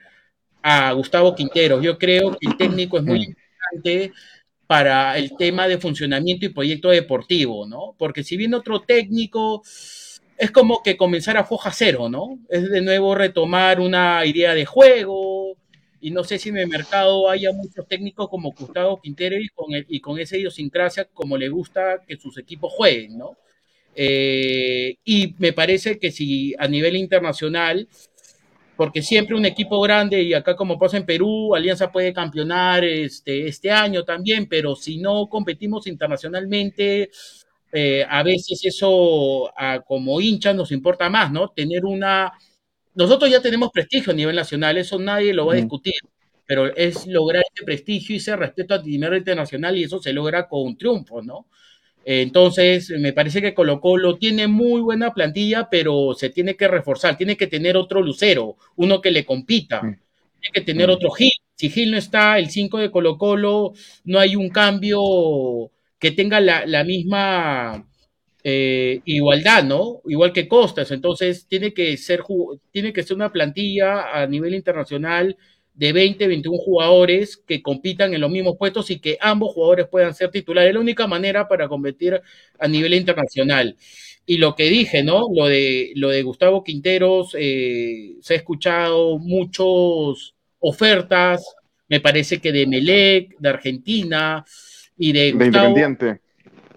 a 0.62 0.92
Gustavo 0.92 1.34
Quintero. 1.34 1.82
Yo 1.82 1.98
creo 1.98 2.32
que 2.32 2.46
el 2.48 2.56
técnico 2.56 2.98
es 2.98 3.04
muy 3.04 3.18
mm. 3.18 3.22
importante 3.22 4.12
para 4.66 5.18
el 5.18 5.36
tema 5.36 5.68
de 5.68 5.78
funcionamiento 5.78 6.46
y 6.46 6.50
proyecto 6.50 6.90
deportivo, 6.90 7.66
¿no? 7.66 7.94
Porque 7.98 8.22
si 8.22 8.36
viene 8.36 8.56
otro 8.56 8.80
técnico, 8.80 9.62
es 10.38 10.50
como 10.50 10.82
que 10.82 10.96
comenzar 10.96 11.36
a 11.36 11.44
foja 11.44 11.70
cero, 11.72 12.08
¿no? 12.08 12.38
Es 12.48 12.70
de 12.70 12.80
nuevo 12.80 13.14
retomar 13.14 13.80
una 13.80 14.24
idea 14.24 14.54
de 14.54 14.64
juego, 14.64 15.56
y 16.04 16.10
no 16.10 16.22
sé 16.22 16.38
si 16.38 16.50
en 16.50 16.58
el 16.58 16.68
mercado 16.68 17.30
haya 17.30 17.50
muchos 17.50 17.88
técnicos 17.88 18.28
como 18.28 18.52
Gustavo 18.52 19.00
Quintero 19.00 19.38
y 19.40 19.48
con, 19.48 19.68
y 19.72 20.00
con 20.00 20.18
esa 20.18 20.36
idiosincrasia 20.36 21.06
como 21.06 21.38
le 21.38 21.48
gusta 21.48 22.02
que 22.06 22.18
sus 22.18 22.36
equipos 22.36 22.74
jueguen, 22.74 23.16
¿no? 23.16 23.38
Eh, 23.96 24.96
y 25.02 25.34
me 25.38 25.54
parece 25.54 25.98
que 25.98 26.10
si 26.10 26.54
a 26.58 26.68
nivel 26.68 26.96
internacional, 26.96 27.88
porque 28.76 29.00
siempre 29.00 29.34
un 29.34 29.46
equipo 29.46 29.80
grande, 29.80 30.22
y 30.22 30.34
acá 30.34 30.54
como 30.56 30.78
pasa 30.78 30.98
en 30.98 31.06
Perú, 31.06 31.54
Alianza 31.54 31.90
puede 31.90 32.12
campeonar 32.12 32.84
este, 32.84 33.48
este 33.48 33.70
año 33.70 34.04
también, 34.04 34.46
pero 34.46 34.76
si 34.76 34.98
no 34.98 35.26
competimos 35.28 35.86
internacionalmente, 35.86 37.08
eh, 37.72 38.04
a 38.06 38.22
veces 38.22 38.60
eso 38.62 39.50
como 39.86 40.20
hinchas 40.20 40.54
nos 40.54 40.70
importa 40.70 41.08
más, 41.08 41.32
¿no? 41.32 41.48
Tener 41.48 41.86
una 41.86 42.30
nosotros 42.94 43.30
ya 43.30 43.40
tenemos 43.40 43.70
prestigio 43.72 44.12
a 44.12 44.16
nivel 44.16 44.36
nacional, 44.36 44.76
eso 44.78 44.98
nadie 44.98 45.34
lo 45.34 45.46
va 45.46 45.54
a 45.54 45.56
discutir, 45.56 45.94
pero 46.46 46.74
es 46.74 47.06
lograr 47.06 47.42
ese 47.52 47.64
prestigio 47.64 48.14
y 48.14 48.18
ese 48.18 48.36
respeto 48.36 48.74
a 48.74 48.82
nivel 48.82 49.18
internacional 49.18 49.76
y 49.76 49.84
eso 49.84 50.00
se 50.00 50.12
logra 50.12 50.48
con 50.48 50.76
triunfo, 50.76 51.22
¿no? 51.22 51.46
Entonces, 52.04 52.90
me 52.98 53.14
parece 53.14 53.40
que 53.40 53.54
Colo 53.54 53.80
Colo 53.80 54.16
tiene 54.16 54.46
muy 54.46 54.82
buena 54.82 55.14
plantilla, 55.14 55.68
pero 55.70 56.12
se 56.14 56.28
tiene 56.28 56.54
que 56.54 56.68
reforzar, 56.68 57.16
tiene 57.16 57.36
que 57.36 57.46
tener 57.46 57.76
otro 57.76 58.02
lucero, 58.02 58.56
uno 58.76 59.00
que 59.00 59.10
le 59.10 59.24
compita, 59.24 59.80
tiene 59.80 60.52
que 60.52 60.60
tener 60.60 60.90
otro 60.90 61.10
Gil. 61.10 61.32
Si 61.54 61.70
Gil 61.70 61.92
no 61.92 61.96
está, 61.96 62.38
el 62.38 62.50
5 62.50 62.78
de 62.78 62.90
Colo 62.90 63.16
Colo, 63.16 63.72
no 64.04 64.18
hay 64.18 64.36
un 64.36 64.50
cambio 64.50 65.70
que 65.98 66.10
tenga 66.10 66.40
la, 66.40 66.66
la 66.66 66.84
misma 66.84 67.86
eh, 68.46 69.00
igualdad, 69.06 69.64
¿no? 69.64 70.02
Igual 70.04 70.32
que 70.32 70.46
Costas. 70.46 70.90
Entonces, 70.90 71.46
tiene 71.48 71.72
que, 71.72 71.96
ser, 71.96 72.22
tiene 72.70 72.92
que 72.92 73.02
ser 73.02 73.16
una 73.16 73.32
plantilla 73.32 74.12
a 74.12 74.26
nivel 74.26 74.54
internacional 74.54 75.36
de 75.72 75.92
20, 75.92 76.28
21 76.28 76.58
jugadores 76.58 77.38
que 77.38 77.62
compitan 77.62 78.12
en 78.12 78.20
los 78.20 78.30
mismos 78.30 78.56
puestos 78.58 78.90
y 78.90 79.00
que 79.00 79.16
ambos 79.18 79.54
jugadores 79.54 79.88
puedan 79.88 80.14
ser 80.14 80.30
titulares. 80.30 80.68
Es 80.68 80.74
la 80.74 80.80
única 80.80 81.06
manera 81.06 81.48
para 81.48 81.68
competir 81.68 82.20
a 82.58 82.68
nivel 82.68 82.92
internacional. 82.92 83.76
Y 84.26 84.36
lo 84.36 84.54
que 84.54 84.64
dije, 84.64 85.02
¿no? 85.02 85.26
Lo 85.34 85.46
de, 85.46 85.92
lo 85.96 86.10
de 86.10 86.22
Gustavo 86.22 86.62
Quinteros, 86.62 87.34
eh, 87.38 88.16
se 88.20 88.34
ha 88.34 88.36
escuchado 88.36 89.18
muchas 89.18 90.34
ofertas, 90.58 91.56
me 91.88 92.00
parece 92.00 92.40
que 92.40 92.52
de 92.52 92.66
Melec, 92.66 93.38
de 93.38 93.48
Argentina 93.48 94.44
y 94.98 95.12
de, 95.12 95.32
de 95.32 95.46
Independiente. 95.46 96.23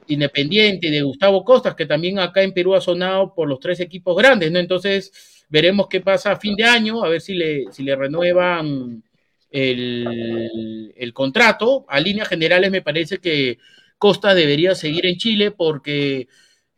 Independiente, 0.08 0.90
de 0.90 1.02
Gustavo 1.02 1.44
Costas, 1.44 1.76
que 1.76 1.86
también 1.86 2.20
acá 2.20 2.44
en 2.44 2.54
Perú 2.54 2.76
ha 2.76 2.82
sonado 2.82 3.34
por 3.34 3.48
los 3.48 3.60
tres 3.60 3.80
equipos 3.80 4.16
grandes, 4.16 4.52
¿no? 4.52 4.60
Entonces, 4.60 5.46
veremos 5.50 5.88
qué 5.88 6.02
pasa 6.02 6.32
a 6.32 6.40
fin 6.40 6.56
de 6.56 6.64
año, 6.64 7.04
a 7.04 7.10
ver 7.10 7.22
si 7.22 7.34
le, 7.34 7.66
si 7.72 7.84
le 7.84 7.96
renuevan 7.96 9.04
el, 9.52 10.94
el 10.96 11.14
contrato. 11.14 11.86
A 11.88 12.00
líneas 12.00 12.28
generales 12.28 12.72
me 12.72 12.82
parece 12.82 13.18
que 13.20 13.58
Costas 13.98 14.36
debería 14.36 14.76
seguir 14.76 15.06
en 15.08 15.18
Chile 15.18 15.52
porque 15.52 16.28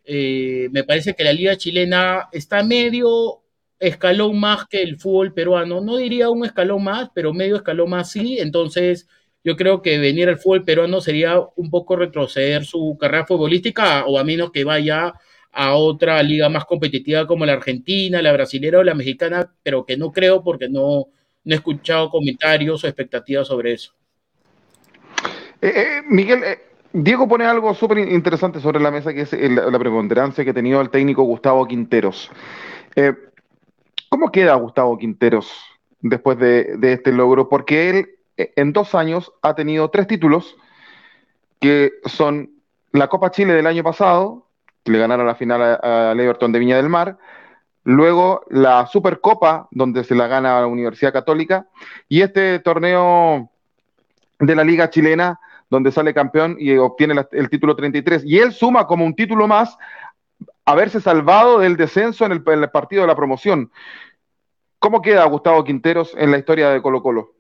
eh, 0.06 0.70
me 0.72 0.84
parece 0.84 1.14
que 1.14 1.24
la 1.24 1.34
liga 1.34 1.56
chilena 1.56 2.30
está 2.32 2.64
medio 2.64 3.44
escalón 3.78 4.40
más 4.40 4.66
que 4.68 4.82
el 4.82 4.98
fútbol 4.98 5.34
peruano. 5.34 5.82
No 5.82 5.98
diría 5.98 6.30
un 6.30 6.46
escalón 6.46 6.84
más, 6.84 7.10
pero 7.14 7.34
medio 7.34 7.58
escalón 7.58 7.90
más 7.90 8.12
sí. 8.12 8.40
Entonces, 8.40 9.08
yo 9.44 9.56
creo 9.56 9.82
que 9.82 9.98
venir 9.98 10.30
al 10.30 10.38
fútbol 10.38 10.64
peruano 10.64 11.02
sería 11.02 11.40
un 11.56 11.70
poco 11.70 11.96
retroceder 11.96 12.66
su 12.66 12.98
carrera 13.00 13.26
futbolística 13.26 14.06
o 14.06 14.20
a 14.20 14.24
menos 14.24 14.52
que 14.52 14.64
vaya 14.64 15.14
a 15.52 15.74
otra 15.74 16.22
liga 16.22 16.50
más 16.50 16.66
competitiva 16.66 17.26
como 17.26 17.46
la 17.46 17.54
argentina, 17.54 18.22
la 18.22 18.34
brasilera 18.34 18.80
o 18.80 18.84
la 18.84 18.94
mexicana, 18.94 19.52
pero 19.64 19.86
que 19.86 19.98
no 19.98 20.12
creo 20.12 20.44
porque 20.44 20.70
no, 20.70 21.08
he 21.46 21.54
escuchado 21.56 22.10
comentarios 22.10 22.84
o 22.84 22.88
expectativas 22.88 23.48
sobre 23.48 23.74
eso. 23.74 23.94
Eh, 25.62 25.74
eh, 25.76 26.02
Miguel, 26.08 26.44
eh, 26.44 26.60
Diego 26.94 27.28
pone 27.28 27.46
algo 27.46 27.74
súper 27.74 27.98
interesante 27.98 28.60
sobre 28.60 28.80
la 28.80 28.92
mesa, 28.92 29.14
que 29.14 29.22
es 29.22 29.34
la, 29.34 29.80
preponderancia 29.80 30.44
que 30.44 30.52
ha 30.52 30.54
tenido 30.54 30.82
el 30.82 30.90
técnico 30.90 31.24
Gustavo 31.24 31.68
Quinteros. 31.68 32.32
¿Cómo 34.10 34.32
queda 34.32 34.56
Gustavo 34.56 34.98
Quinteros 34.98 35.52
después 36.02 36.38
de, 36.40 36.78
este 36.82 37.12
logro? 37.12 37.48
Porque 37.48 37.90
él 37.90 38.10
en 38.56 38.74
dos 38.74 38.96
años 38.96 39.32
ha 39.42 39.56
tenido 39.56 39.90
tres 39.90 40.08
títulos, 40.08 40.56
que 41.60 41.94
son 42.06 42.52
la 42.92 43.08
Copa 43.08 43.32
Chile 43.32 43.54
del 43.54 43.68
año 43.68 43.84
pasado, 43.84 44.48
que 44.84 44.92
le 44.92 45.00
ganaron 45.00 45.28
la 45.28 45.36
final 45.36 45.80
a, 45.82 46.12
Everton 46.12 46.52
de 46.52 46.60
Viña 46.60 46.78
del 46.78 46.90
Mar, 46.90 47.18
luego 47.84 48.46
la 48.50 48.88
Supercopa, 48.88 49.68
donde 49.72 50.04
se 50.04 50.16
la 50.16 50.28
gana 50.28 50.62
la 50.62 50.68
Universidad 50.68 51.14
Católica, 51.14 51.68
y 52.08 52.22
este 52.22 52.60
torneo 52.60 53.52
de 54.40 54.56
la 54.56 54.64
Liga 54.64 54.90
Chilena, 54.90 55.40
donde 55.70 55.92
sale 55.92 56.14
campeón 56.14 56.56
y 56.60 56.76
obtiene 56.78 57.14
el 57.32 57.50
título 57.50 57.76
33. 57.76 58.24
Y 58.26 58.40
él 58.40 58.54
suma 58.54 58.88
como 58.88 59.06
un 59.06 59.16
título 59.16 59.48
más 59.48 59.78
haberse 60.66 61.00
salvado 61.02 61.60
del 61.60 61.78
descenso 61.78 62.26
en 62.26 62.32
el, 62.32 62.44
en 62.48 62.64
el 62.64 62.70
partido 62.72 63.02
de 63.04 63.08
la 63.08 63.16
promoción. 63.16 63.72
¿Cómo 64.80 65.02
queda 65.02 65.26
Gustavo 65.26 65.64
Quinteros 65.64 66.16
en 66.18 66.32
la 66.32 66.38
historia 66.38 66.70
de 66.70 66.82
Colo 66.82 67.04
Colo? 67.04 67.39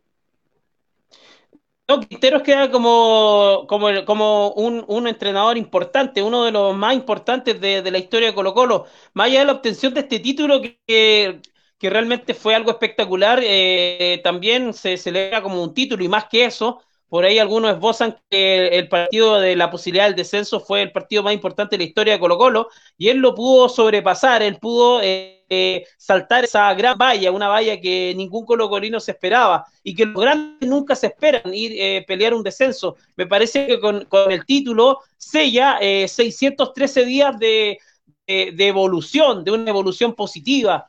No, 1.90 2.00
Quinteros 2.02 2.44
queda 2.44 2.70
como, 2.70 3.66
como, 3.68 4.52
un, 4.52 4.86
un, 4.88 5.08
entrenador 5.08 5.58
importante, 5.58 6.22
uno 6.22 6.46
de 6.46 6.52
los 6.52 6.78
más 6.78 6.94
importantes 6.94 7.60
de, 7.60 7.82
de, 7.82 7.90
la 7.90 7.98
historia 7.98 8.28
de 8.28 8.36
Colo 8.36 8.54
Colo. 8.54 8.86
Más 9.14 9.26
allá 9.26 9.40
de 9.40 9.46
la 9.46 9.54
obtención 9.54 9.96
de 9.96 10.02
este 10.02 10.20
título 10.20 10.62
que, 10.62 11.42
que, 11.80 11.90
realmente 11.90 12.36
fue 12.36 12.54
algo 12.54 12.70
espectacular, 12.70 13.40
eh, 13.44 14.22
también 14.24 14.72
se 14.76 14.98
celebra 14.98 15.42
como 15.42 15.64
un 15.64 15.74
título 15.74 16.04
y 16.04 16.08
más 16.08 16.26
que 16.26 16.46
eso, 16.46 16.80
por 17.08 17.26
ahí 17.26 17.40
algunos 17.40 17.72
esbozan 17.72 18.22
que 18.30 18.68
el 18.68 18.88
partido 18.88 19.40
de 19.40 19.56
la 19.56 19.72
posibilidad 19.72 20.06
del 20.06 20.16
descenso 20.16 20.60
fue 20.60 20.84
el 20.84 20.92
partido 20.92 21.24
más 21.24 21.34
importante 21.34 21.76
de 21.76 21.86
la 21.86 21.90
historia 21.90 22.14
de 22.14 22.20
Colo 22.20 22.38
Colo 22.38 22.70
y 23.00 23.10
él 23.10 23.18
lo 23.18 23.34
pudo 23.34 23.68
sobrepasar, 23.68 24.44
él 24.44 24.60
pudo 24.60 25.02
eh, 25.02 25.39
eh, 25.50 25.86
saltar 25.98 26.44
esa 26.44 26.74
gran 26.74 26.98
valla, 26.98 27.32
una 27.32 27.48
valla 27.48 27.80
que 27.80 28.14
ningún 28.16 28.46
colocolino 28.46 29.00
se 29.00 29.12
esperaba 29.12 29.66
y 29.84 29.96
que 29.96 30.06
los 30.06 30.22
grandes 30.22 30.70
nunca 30.70 30.96
se 30.96 31.08
esperan 31.08 31.54
ir 31.54 31.74
eh, 31.76 32.06
pelear 32.08 32.34
un 32.34 32.44
descenso. 32.44 32.96
Me 33.16 33.26
parece 33.26 33.68
que 33.68 33.80
con, 33.80 34.08
el 34.30 34.46
título 34.46 35.00
sella 35.18 35.80
613 35.80 37.06
días 37.06 37.40
de, 37.40 37.80
de, 38.28 38.68
evolución, 38.68 39.44
de 39.44 39.52
una 39.52 39.70
evolución 39.70 40.14
positiva. 40.14 40.88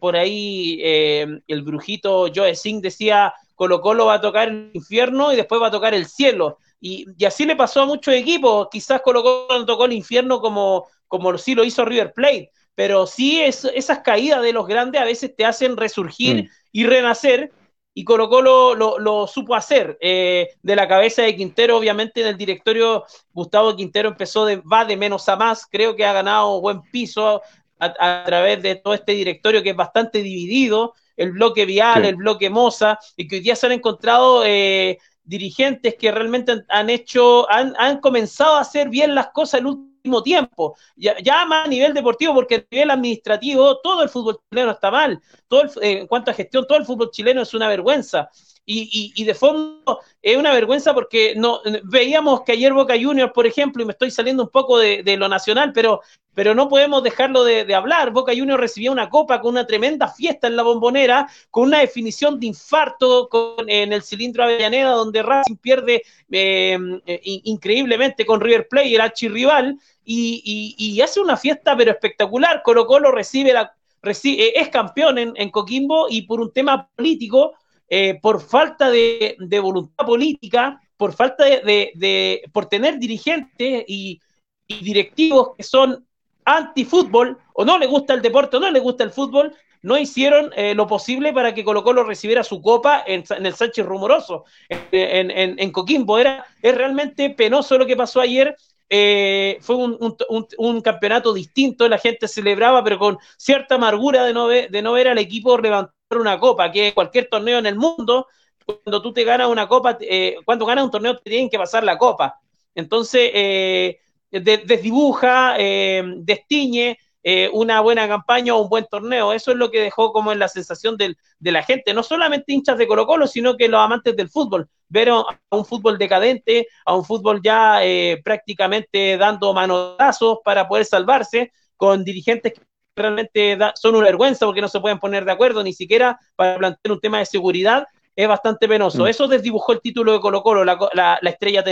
por 0.00 0.16
ahí 0.16 0.80
el 0.82 1.62
brujito 1.62 2.28
Joe 2.34 2.54
Singh 2.54 2.80
decía 2.80 3.34
Colo 3.62 3.80
Colo 3.80 4.06
va 4.06 4.14
a 4.14 4.20
tocar 4.20 4.48
el 4.48 4.70
infierno 4.72 5.32
y 5.32 5.36
después 5.36 5.62
va 5.62 5.68
a 5.68 5.70
tocar 5.70 5.94
el 5.94 6.06
cielo. 6.06 6.58
Y, 6.80 7.06
así 7.24 7.46
le 7.46 7.54
pasó 7.54 7.82
a 7.82 7.86
muchos 7.86 8.12
equipos. 8.12 8.66
Quizás 8.72 9.00
Colo 9.02 9.22
Colo 9.22 9.64
tocó 9.64 9.84
el 9.84 9.92
infierno 9.92 10.40
como, 10.40 10.88
como 11.06 11.38
sí 11.38 11.54
lo 11.54 11.62
hizo 11.62 11.84
River 11.84 12.12
Plate, 12.12 12.50
pero 12.74 13.06
sí 13.06 13.40
es, 13.40 13.64
esas 13.74 14.00
caídas 14.00 14.42
de 14.42 14.52
los 14.52 14.66
grandes 14.66 15.00
a 15.00 15.04
veces 15.04 15.34
te 15.36 15.44
hacen 15.44 15.76
resurgir 15.76 16.44
mm. 16.44 16.48
y 16.72 16.86
renacer. 16.86 17.52
Y 17.94 18.04
Colo 18.04 18.30
Colo 18.30 18.74
lo, 18.74 19.26
supo 19.26 19.54
hacer. 19.54 19.98
Eh, 20.00 20.48
de 20.62 20.76
la 20.76 20.88
cabeza 20.88 21.20
de 21.22 21.36
Quintero, 21.36 21.76
obviamente 21.76 22.22
en 22.22 22.28
el 22.28 22.38
directorio, 22.38 23.04
Gustavo 23.32 23.76
Quintero 23.76 24.08
empezó 24.08 24.46
de, 24.46 24.56
va 24.56 24.86
de 24.86 24.96
menos 24.96 25.28
a 25.28 25.36
más. 25.36 25.66
Creo 25.70 25.94
que 25.94 26.06
ha 26.06 26.14
ganado 26.14 26.60
buen 26.62 26.80
piso 26.80 27.42
a 27.78 28.22
través 28.24 28.62
de 28.62 28.76
todo 28.76 28.94
este 28.94 29.12
directorio 29.12 29.62
que 29.62 29.70
es 29.70 29.76
bastante 29.76 30.22
dividido 30.22 30.94
el 31.16 31.32
bloque 31.32 31.64
Vial, 31.64 32.04
el 32.04 32.16
bloque 32.16 32.50
Moza, 32.50 32.98
y 33.16 33.28
que 33.28 33.36
hoy 33.36 33.42
día 33.42 33.56
se 33.56 33.66
han 33.66 33.72
encontrado 33.72 34.44
eh, 34.44 34.98
dirigentes 35.24 35.94
que 35.96 36.10
realmente 36.10 36.62
han, 36.68 36.90
hecho, 36.90 37.50
han, 37.50 37.74
han, 37.78 38.00
comenzado 38.00 38.56
a 38.56 38.60
hacer 38.60 38.88
bien 38.88 39.14
las 39.14 39.28
cosas 39.28 39.60
el 39.60 39.66
último 39.66 39.91
tiempo, 40.22 40.76
ya, 40.96 41.16
ya, 41.22 41.44
más 41.46 41.66
a 41.66 41.68
nivel 41.68 41.94
deportivo, 41.94 42.34
porque 42.34 42.56
a 42.56 42.64
nivel 42.70 42.90
administrativo 42.90 43.78
todo 43.80 44.02
el 44.02 44.08
fútbol 44.08 44.40
chileno 44.50 44.72
está 44.72 44.90
mal, 44.90 45.20
todo 45.48 45.64
eh, 45.80 46.00
en 46.00 46.06
cuanto 46.06 46.30
a 46.30 46.34
gestión, 46.34 46.66
todo 46.66 46.78
el 46.78 46.84
fútbol 46.84 47.10
chileno 47.10 47.42
es 47.42 47.54
una 47.54 47.68
vergüenza. 47.68 48.28
Y, 48.64 49.12
y, 49.16 49.24
de 49.24 49.34
fondo 49.34 50.00
es 50.20 50.36
una 50.36 50.52
vergüenza 50.52 50.94
porque 50.94 51.34
no 51.36 51.60
veíamos 51.82 52.42
que 52.42 52.52
ayer 52.52 52.72
Boca 52.72 52.94
Juniors, 52.94 53.32
por 53.32 53.44
ejemplo, 53.44 53.82
y 53.82 53.86
me 53.86 53.92
estoy 53.92 54.12
saliendo 54.12 54.44
un 54.44 54.50
poco 54.50 54.78
de, 54.78 55.02
lo 55.16 55.28
nacional, 55.28 55.72
pero, 55.72 56.00
pero 56.32 56.54
no 56.54 56.68
podemos 56.68 57.02
dejarlo 57.02 57.42
de, 57.42 57.74
hablar. 57.74 58.12
Boca 58.12 58.32
Juniors 58.32 58.60
recibía 58.60 58.92
una 58.92 59.10
copa 59.10 59.40
con 59.40 59.52
una 59.52 59.66
tremenda 59.66 60.06
fiesta 60.06 60.46
en 60.46 60.54
la 60.54 60.62
bombonera, 60.62 61.28
con 61.50 61.64
una 61.64 61.80
definición 61.80 62.38
de 62.38 62.46
infarto 62.46 63.28
con, 63.28 63.68
en 63.68 63.92
el 63.92 64.04
cilindro 64.04 64.44
Avellaneda, 64.44 64.90
donde 64.90 65.24
Racing 65.24 65.56
pierde 65.56 66.02
eh, 66.30 66.78
eh, 67.06 67.20
increíblemente 67.24 68.24
con 68.24 68.40
River 68.40 68.68
Plate, 68.68 68.94
el 68.94 69.00
archirrival, 69.00 69.76
y, 70.04 70.76
y, 70.78 70.94
y 70.94 71.00
hace 71.00 71.20
una 71.20 71.36
fiesta 71.36 71.76
pero 71.76 71.90
espectacular. 71.90 72.62
Colo 72.62 72.86
Colo 72.86 73.10
recibe 73.10 73.52
la, 73.52 73.74
recibe, 74.02 74.56
es 74.56 74.68
campeón 74.68 75.18
en 75.18 75.50
Coquimbo 75.50 76.06
y 76.08 76.22
por 76.22 76.40
un 76.40 76.52
tema 76.52 76.88
político 76.94 77.54
eh, 77.94 78.18
por 78.22 78.40
falta 78.40 78.90
de, 78.90 79.36
voluntad 79.60 80.06
política, 80.06 80.80
por 80.96 81.12
falta 81.12 81.44
de, 81.44 82.42
por 82.50 82.64
tener 82.64 82.98
dirigentes 82.98 83.84
y, 83.86 84.18
directivos 84.66 85.54
que 85.54 85.62
son 85.62 86.06
anti-fútbol, 86.46 87.36
o 87.52 87.66
no 87.66 87.76
le 87.78 87.86
gusta 87.86 88.14
el 88.14 88.22
deporte, 88.22 88.56
o 88.56 88.60
no 88.60 88.70
le 88.70 88.80
gusta 88.80 89.04
el 89.04 89.10
fútbol, 89.10 89.54
no 89.82 89.98
hicieron 89.98 90.50
eh, 90.56 90.74
lo 90.74 90.86
posible 90.86 91.34
para 91.34 91.52
que 91.52 91.64
Colo 91.64 91.84
Colo 91.84 92.02
recibiera 92.02 92.42
su 92.42 92.62
copa 92.62 93.04
en, 93.06 93.24
el 93.28 93.54
Sánchez 93.54 93.84
Rumoroso, 93.84 94.46
en, 94.70 95.70
Coquimbo. 95.70 96.18
Era, 96.18 96.46
es 96.62 96.74
realmente 96.74 97.28
penoso 97.28 97.76
lo 97.76 97.84
que 97.84 97.94
pasó 97.94 98.22
ayer. 98.22 98.56
Eh, 98.88 99.58
fue 99.60 99.76
un, 99.76 100.80
campeonato 100.80 101.34
distinto, 101.34 101.86
la 101.90 101.98
gente 101.98 102.26
celebraba, 102.26 102.82
pero 102.82 102.98
con 102.98 103.18
cierta 103.36 103.74
amargura 103.74 104.24
de 104.24 104.32
no 104.32 104.46
ver, 104.46 104.70
de 104.70 104.80
no 104.80 104.92
ver 104.92 105.08
al 105.08 105.18
equipo 105.18 105.58
levantar 105.58 105.92
una 106.20 106.38
copa, 106.38 106.70
que 106.70 106.92
cualquier 106.94 107.28
torneo 107.28 107.58
en 107.58 107.66
el 107.66 107.76
mundo, 107.76 108.26
cuando 108.64 109.02
tú 109.02 109.12
te 109.12 109.24
ganas 109.24 109.48
una 109.48 109.68
copa, 109.68 109.98
eh, 110.00 110.36
cuando 110.44 110.66
ganas 110.66 110.84
un 110.84 110.90
torneo 110.90 111.16
te 111.18 111.30
tienen 111.30 111.50
que 111.50 111.58
pasar 111.58 111.84
la 111.84 111.98
copa. 111.98 112.38
Entonces, 112.74 113.30
eh, 113.34 113.98
desdibuja, 114.30 115.56
eh, 115.58 116.02
destiñe 116.18 116.98
eh, 117.24 117.48
una 117.52 117.80
buena 117.80 118.08
campaña 118.08 118.54
o 118.54 118.62
un 118.62 118.68
buen 118.68 118.86
torneo. 118.86 119.32
Eso 119.32 119.52
es 119.52 119.56
lo 119.56 119.70
que 119.70 119.80
dejó 119.80 120.12
como 120.12 120.32
en 120.32 120.38
la 120.38 120.48
sensación 120.48 120.96
de 120.96 121.16
la 121.52 121.62
gente, 121.62 121.94
no 121.94 122.02
solamente 122.02 122.52
hinchas 122.52 122.78
de 122.78 122.86
Colo 122.88 123.06
Colo, 123.06 123.26
sino 123.26 123.56
que 123.56 123.68
los 123.68 123.80
amantes 123.80 124.16
del 124.16 124.28
fútbol. 124.28 124.68
Ver 124.88 125.10
a 125.10 125.24
un 125.50 125.64
fútbol 125.64 125.98
decadente, 125.98 126.66
a 126.84 126.94
un 126.96 127.04
fútbol 127.04 127.40
ya 127.42 127.80
prácticamente 128.24 129.16
dando 129.16 129.54
manotazos 129.54 130.38
para 130.44 130.66
poder 130.68 130.84
salvarse, 130.84 131.52
con 131.76 132.04
dirigentes 132.04 132.54
que 132.54 132.60
realmente 132.94 133.58
son 133.74 133.94
una 133.94 134.06
vergüenza 134.06 134.46
porque 134.46 134.60
no 134.60 134.68
se 134.68 134.80
pueden 134.80 134.98
poner 134.98 135.24
de 135.24 135.32
acuerdo 135.32 135.62
ni 135.62 135.72
siquiera 135.72 136.18
para 136.36 136.58
plantear 136.58 136.92
un 136.92 137.00
tema 137.00 137.18
de 137.18 137.26
seguridad, 137.26 137.86
es 138.14 138.28
bastante 138.28 138.68
penoso. 138.68 139.04
Mm. 139.04 139.06
Eso 139.06 139.28
desdibujó 139.28 139.72
el 139.72 139.80
título 139.80 140.12
de 140.12 140.20
Colo 140.20 140.42
Colo, 140.42 140.64
la, 140.64 140.78
la, 140.92 141.18
la 141.20 141.30
estrella 141.30 141.64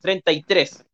33. 0.00 0.84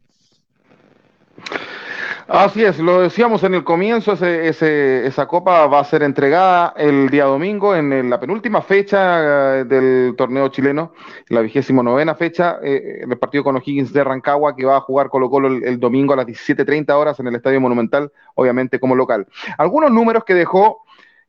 Así 2.28 2.64
es, 2.64 2.78
lo 2.78 3.00
decíamos 3.00 3.42
en 3.42 3.54
el 3.54 3.64
comienzo, 3.64 4.12
esa 4.12 5.26
copa 5.26 5.66
va 5.66 5.80
a 5.80 5.84
ser 5.84 6.02
entregada 6.02 6.72
el 6.76 7.10
día 7.10 7.24
domingo 7.24 7.74
en 7.74 8.08
la 8.08 8.20
penúltima 8.20 8.62
fecha 8.62 9.58
eh, 9.60 9.64
del 9.64 10.14
torneo 10.16 10.48
chileno, 10.48 10.92
la 11.28 11.40
vigésimo 11.40 11.82
novena 11.82 12.14
fecha, 12.14 12.58
eh, 12.62 13.00
en 13.02 13.10
el 13.10 13.18
partido 13.18 13.42
con 13.42 13.56
O'Higgins 13.56 13.92
de 13.92 14.04
Rancagua, 14.04 14.54
que 14.54 14.64
va 14.64 14.76
a 14.76 14.80
jugar 14.80 15.08
Colo 15.08 15.28
Colo 15.30 15.48
el, 15.48 15.80
domingo 15.80 16.12
a 16.12 16.16
las 16.16 16.26
17.30 16.26 16.92
horas 16.92 17.18
en 17.18 17.26
el 17.26 17.34
Estadio 17.34 17.60
Monumental, 17.60 18.12
obviamente 18.34 18.78
como 18.78 18.94
local. 18.94 19.26
Algunos 19.58 19.90
números 19.90 20.24
que 20.24 20.34
dejó 20.34 20.84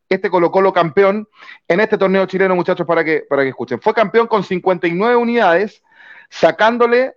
este 0.10 0.30
Colo 0.30 0.52
Colo 0.52 0.74
campeón 0.74 1.28
en 1.68 1.80
este 1.80 1.98
torneo 1.98 2.28
chileno, 2.28 2.56
muchachos, 2.56 2.86
para 2.86 3.04
que, 3.04 3.26
para 3.28 3.42
que 3.42 3.50
escuchen. 3.50 3.82
Fue 3.82 3.94
campeón 3.94 4.28
con 4.28 4.44
59 4.44 5.16
unidades, 5.16 5.84
sacándole 6.30 7.14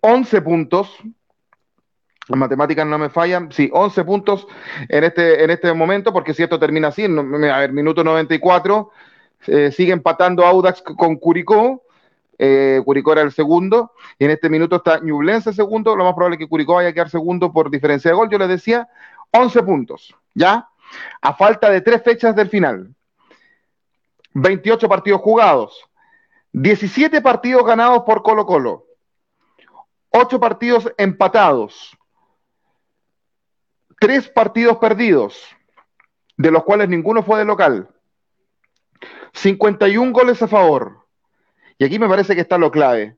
11 0.00 0.42
puntos 0.42 0.98
las 2.28 2.38
matemáticas 2.38 2.86
no 2.86 2.98
me 2.98 3.10
fallan, 3.10 3.52
sí, 3.52 3.68
11 3.72 4.04
puntos 4.04 4.46
en 4.88 5.04
este, 5.04 5.44
en 5.44 5.50
este 5.50 5.72
momento, 5.74 6.12
porque 6.12 6.32
si 6.32 6.42
esto 6.42 6.58
termina 6.58 6.88
así, 6.88 7.04
a 7.04 7.58
ver, 7.58 7.72
minuto 7.72 8.02
94, 8.02 8.90
eh, 9.46 9.70
sigue 9.70 9.92
empatando 9.92 10.44
Audax 10.46 10.80
con 10.82 11.16
Curicó, 11.16 11.82
eh, 12.38 12.80
Curicó 12.84 13.12
era 13.12 13.22
el 13.22 13.32
segundo, 13.32 13.92
y 14.18 14.24
en 14.24 14.30
este 14.30 14.48
minuto 14.48 14.76
está 14.76 15.00
Ñublense 15.00 15.52
segundo, 15.52 15.94
lo 15.94 16.04
más 16.04 16.14
probable 16.14 16.36
es 16.36 16.38
que 16.38 16.48
Curicó 16.48 16.74
vaya 16.74 16.88
a 16.88 16.92
quedar 16.94 17.10
segundo 17.10 17.52
por 17.52 17.70
diferencia 17.70 18.10
de 18.10 18.16
gol, 18.16 18.30
yo 18.30 18.38
les 18.38 18.48
decía, 18.48 18.88
11 19.30 19.62
puntos, 19.62 20.14
¿ya? 20.34 20.68
A 21.20 21.34
falta 21.34 21.68
de 21.68 21.82
tres 21.82 22.02
fechas 22.02 22.34
del 22.34 22.48
final, 22.48 22.94
28 24.32 24.88
partidos 24.88 25.20
jugados, 25.20 25.84
17 26.52 27.20
partidos 27.20 27.66
ganados 27.66 28.04
por 28.04 28.22
Colo 28.22 28.46
Colo, 28.46 28.86
8 30.10 30.40
partidos 30.40 30.90
empatados, 30.96 31.98
tres 33.98 34.28
partidos 34.28 34.78
perdidos, 34.78 35.44
de 36.36 36.50
los 36.50 36.64
cuales 36.64 36.88
ninguno 36.88 37.22
fue 37.22 37.38
de 37.38 37.44
local. 37.44 37.88
51 39.32 40.12
goles 40.12 40.42
a 40.42 40.48
favor. 40.48 41.06
Y 41.78 41.84
aquí 41.84 41.98
me 41.98 42.08
parece 42.08 42.34
que 42.34 42.40
está 42.40 42.58
lo 42.58 42.70
clave. 42.70 43.16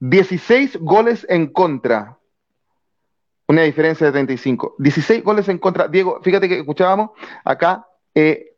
16 0.00 0.78
goles 0.80 1.26
en 1.28 1.46
contra. 1.46 2.18
Una 3.46 3.62
diferencia 3.62 4.06
de 4.06 4.12
35. 4.12 4.76
16 4.78 5.22
goles 5.22 5.48
en 5.48 5.58
contra. 5.58 5.88
Diego, 5.88 6.20
fíjate 6.22 6.48
que 6.48 6.58
escuchábamos 6.58 7.10
acá 7.44 7.86
eh, 8.14 8.56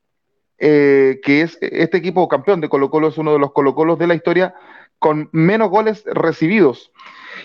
eh, 0.59 1.21
que 1.23 1.43
es 1.43 1.59
este 1.61 1.99
equipo 1.99 2.29
campeón 2.29 2.61
de 2.61 2.69
Colo 2.69 2.91
Colo, 2.91 3.09
es 3.09 3.19
uno 3.19 3.33
de 3.33 3.39
los 3.39 3.53
Colo 3.53 3.75
Colos 3.75 3.99
de 3.99 4.07
la 4.07 4.15
historia 4.15 4.55
con 4.99 5.29
menos 5.33 5.69
goles 5.69 6.05
recibidos 6.07 6.93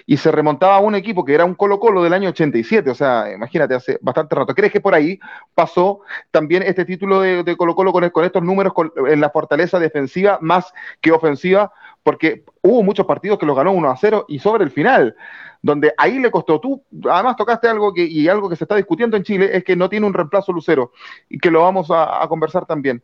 y 0.06 0.18
se 0.18 0.32
remontaba 0.32 0.78
a 0.78 0.80
un 0.80 0.96
equipo 0.96 1.24
que 1.26 1.34
era 1.34 1.46
un 1.46 1.56
Colo 1.56 1.80
Colo 1.80 2.04
del 2.04 2.14
año 2.14 2.30
87, 2.30 2.90
o 2.90 2.96
sea, 2.96 3.32
imagínate, 3.34 3.76
hace 3.76 3.98
bastante 4.02 4.36
rato. 4.36 4.56
¿Crees 4.56 4.72
que 4.72 4.82
por 4.82 4.94
ahí 4.94 5.20
pasó 5.56 6.02
también 6.32 6.64
este 6.64 6.86
título 6.86 7.22
de, 7.22 7.58
Colo 7.58 7.76
Colo 7.76 7.92
con, 7.92 8.24
estos 8.24 8.44
números 8.44 8.74
en 9.08 9.22
la 9.22 9.30
fortaleza 9.30 9.80
defensiva 9.80 10.40
más 10.42 10.74
que 11.02 11.12
ofensiva? 11.12 11.72
Porque 12.04 12.44
hubo 12.62 12.84
muchos 12.84 13.06
partidos 13.06 13.38
que 13.38 13.46
los 13.46 13.56
ganó 13.56 13.72
1 13.72 13.90
a 13.90 13.98
0 13.98 14.26
y 14.28 14.40
sobre 14.40 14.64
el 14.64 14.72
final, 14.72 15.16
donde 15.62 15.94
ahí 15.98 16.20
le 16.20 16.32
costó. 16.32 16.60
Tú, 16.60 16.84
además, 17.10 17.36
tocaste 17.36 17.68
algo 17.68 17.94
que, 17.94 18.04
y 18.06 18.28
algo 18.28 18.50
que 18.50 18.56
se 18.56 18.64
está 18.64 18.76
discutiendo 18.76 19.18
en 19.18 19.24
Chile, 19.24 19.50
es 19.54 19.64
que 19.64 19.76
no 19.76 19.90
tiene 19.90 20.08
un 20.08 20.14
reemplazo 20.14 20.52
Lucero 20.52 20.92
y 21.28 21.38
que 21.38 21.52
lo 21.52 21.62
vamos 21.62 21.90
a, 21.92 22.26
conversar 22.28 22.66
también. 22.66 23.04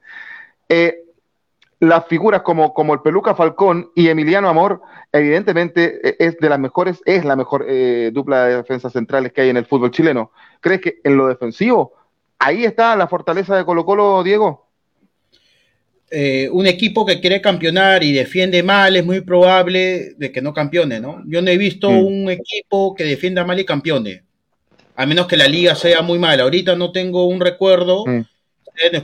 Eh, 0.70 1.05
las 1.80 2.08
figuras 2.08 2.42
como, 2.42 2.74
como 2.74 2.94
el 2.94 3.02
Peluca 3.02 3.36
Falcón 3.36 3.92
y 3.96 4.08
Emiliano 4.08 4.48
Amor, 4.48 4.82
evidentemente 5.12 6.00
e, 6.08 6.16
es 6.20 6.38
de 6.38 6.50
las 6.50 6.60
mejores, 6.60 7.02
es 7.06 7.26
la 7.26 7.36
mejor 7.36 7.66
eh, 7.68 8.12
dupla 8.14 8.46
de 8.46 8.58
defensas 8.58 8.94
centrales 8.94 9.34
que 9.34 9.42
hay 9.42 9.50
en 9.50 9.58
el 9.58 9.66
fútbol 9.66 9.92
chileno. 9.92 10.32
¿Crees 10.62 10.82
que 10.82 11.00
en 11.04 11.18
lo 11.18 11.28
defensivo 11.28 11.94
ahí 12.40 12.64
está 12.64 12.96
la 12.96 13.08
fortaleza 13.08 13.56
de 13.56 13.66
Colo 13.66 13.86
Colo, 13.86 14.24
Diego? 14.24 14.66
Eh, 16.12 16.50
un 16.52 16.68
equipo 16.68 17.06
que 17.06 17.20
quiere 17.20 17.42
campeonar 17.42 18.04
y 18.04 18.14
defiende 18.14 18.62
mal 18.64 18.96
es 18.96 19.06
muy 19.06 19.22
probable 19.22 20.14
de 20.18 20.32
que 20.32 20.42
no 20.42 20.54
campeone, 20.54 21.00
¿no? 21.00 21.24
Yo 21.26 21.42
no 21.42 21.50
he 21.50 21.58
visto 21.58 21.90
mm. 21.90 22.06
un 22.06 22.30
equipo 22.30 22.96
que 22.96 23.04
defienda 23.04 23.44
mal 23.44 23.60
y 23.60 23.66
campeone, 23.66 24.24
a 24.96 25.06
menos 25.06 25.28
que 25.28 25.36
la 25.36 25.48
liga 25.48 25.76
sea 25.76 26.02
muy 26.04 26.20
mala. 26.20 26.44
Ahorita 26.44 26.76
no 26.76 26.92
tengo 26.92 27.26
un 27.26 27.42
recuerdo. 27.42 28.06
Mm 28.06 28.22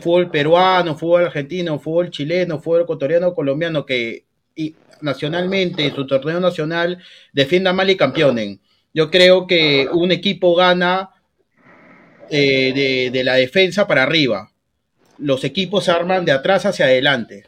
fútbol 0.01 0.29
peruano, 0.29 0.97
fútbol 0.97 1.25
argentino, 1.25 1.79
fútbol 1.79 2.09
chileno, 2.09 2.59
fútbol 2.61 2.81
ecuatoriano, 2.81 3.33
colombiano, 3.33 3.85
que 3.85 4.25
y, 4.55 4.75
nacionalmente, 5.01 5.85
en 5.85 5.95
su 5.95 6.05
torneo 6.05 6.39
nacional, 6.39 6.97
defienda 7.33 7.73
mal 7.73 7.89
y 7.89 7.95
campeonen. 7.95 8.59
Yo 8.93 9.09
creo 9.09 9.47
que 9.47 9.87
un 9.91 10.11
equipo 10.11 10.55
gana 10.55 11.11
eh, 12.29 13.09
de, 13.11 13.23
la 13.23 13.35
defensa 13.35 13.87
para 13.87 14.03
arriba. 14.03 14.51
Los 15.17 15.43
equipos 15.43 15.85
se 15.85 15.91
arman 15.91 16.25
de 16.25 16.31
atrás 16.31 16.65
hacia 16.65 16.85
adelante. 16.85 17.45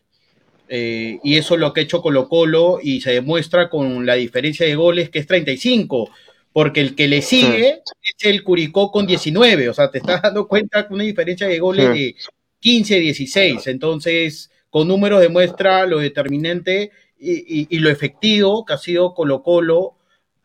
Eh, 0.70 1.20
y 1.24 1.38
eso 1.38 1.56
es 1.56 1.60
lo 1.60 1.74
que 1.74 1.82
ha 1.82 1.84
hecho 1.84 2.02
Colo 2.02 2.30
Colo 2.30 2.80
y 2.82 3.02
se 3.02 3.12
demuestra 3.12 3.70
con 3.70 4.06
la 4.06 4.16
diferencia 4.16 4.66
de 4.66 4.76
goles 4.76 5.10
que 5.10 5.20
es 5.20 5.28
35 5.28 6.10
porque 6.54 6.82
el 6.82 6.96
que 6.96 7.08
le 7.08 7.22
sigue 7.22 7.82
es 8.02 8.26
el 8.26 8.44
Curicó 8.44 8.92
con 8.92 9.08
19, 9.08 9.70
o 9.70 9.74
sea, 9.74 9.90
te 9.90 9.98
estás 9.98 10.22
dando 10.22 10.48
cuenta 10.48 10.88
con 10.88 10.96
una 10.96 11.04
diferencia 11.04 11.48
de 11.48 11.60
goles 11.60 11.90
de 11.90 12.16
15, 12.60 13.00
16, 13.00 13.68
entonces 13.68 14.52
con 14.70 14.88
números 14.88 15.20
demuestra 15.20 15.86
lo 15.86 16.00
determinante 16.00 16.92
y, 17.20 17.80
lo 17.80 17.90
efectivo 17.90 18.66
que 18.66 18.74
ha 18.74 18.78
sido 18.78 19.14
Colo 19.14 19.42
Colo 19.42 19.96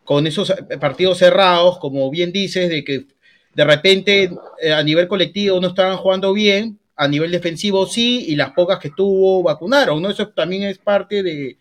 con 0.05 0.27
esos 0.27 0.53
partidos 0.81 1.19
cerrados, 1.19 1.79
como 1.79 2.11
bien 2.11 2.33
dices, 2.33 2.71
de 2.71 2.85
que 2.85 3.07
de 3.55 3.65
repente 3.65 4.31
eh, 4.63 4.73
a 4.73 4.83
nivel 4.83 5.09
colectivo 5.09 5.61
no 5.61 5.69
estaban 5.69 5.97
jugando 5.99 6.33
bien, 6.33 6.79
a 6.97 7.09
nivel 7.09 7.31
defensivo 7.31 7.87
sí, 7.87 8.27
y 8.29 8.37
las 8.37 8.53
pocas 8.53 8.79
que 8.79 8.91
tuvo 8.91 9.43
vacunaron, 9.43 10.01
¿no? 10.01 10.09
Eso 10.09 10.29
también 10.29 10.63
es 10.63 10.79
parte 10.79 11.23
de, 11.23 11.59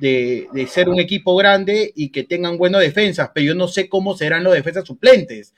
de, 0.00 0.66
ser 0.68 0.88
un 0.88 0.98
equipo 0.98 1.36
grande 1.36 1.92
y 1.94 2.08
que 2.10 2.24
tengan 2.24 2.56
buenas 2.56 2.80
defensas, 2.80 3.30
pero 3.34 3.46
yo 3.46 3.54
no 3.54 3.68
sé 3.68 3.88
cómo 3.88 4.16
serán 4.16 4.44
los 4.44 4.54
defensas 4.54 4.84
suplentes. 4.84 5.54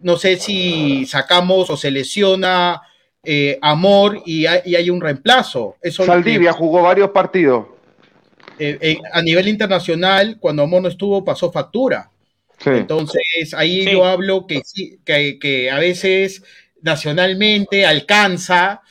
No 0.00 0.16
sé 0.16 0.36
si 0.36 1.06
sacamos 1.06 1.70
o 1.70 1.76
se 1.76 1.90
lesiona 1.90 2.82
eh, 3.22 3.58
Amor 3.62 4.22
y 4.24 4.46
hay, 4.46 4.90
un 4.90 5.00
reemplazo. 5.00 5.76
Eso 5.80 6.04
Saldivia 6.04 6.52
jugó 6.52 6.82
varios 6.82 7.10
partidos. 7.10 7.66
Eh, 8.58 8.78
eh, 8.80 8.98
a 9.12 9.22
nivel 9.22 9.48
internacional, 9.48 10.38
cuando 10.40 10.62
Amor 10.62 10.82
no 10.82 10.88
estuvo, 10.88 11.24
pasó 11.24 11.52
factura. 11.52 12.10
Entonces, 12.64 13.54
ahí 13.54 13.84
yo 13.90 14.04
hablo 14.04 14.46
que, 14.46 14.62
que, 15.04 15.38
que 15.40 15.70
a 15.70 15.78
veces 15.80 16.44
nacionalmente 16.80 17.86
alcanza, 17.86 18.82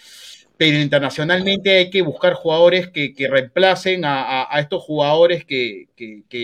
pero 0.62 0.78
internacionalmente 0.78 1.76
hay 1.76 1.89
que 1.89 2.04
buscar 2.04 2.34
jugadores 2.34 2.89
que, 2.89 3.15
reemplacen 3.28 4.04
a, 4.06 4.47
estos 4.60 4.84
jugadores 4.84 5.43
que, 5.43 5.88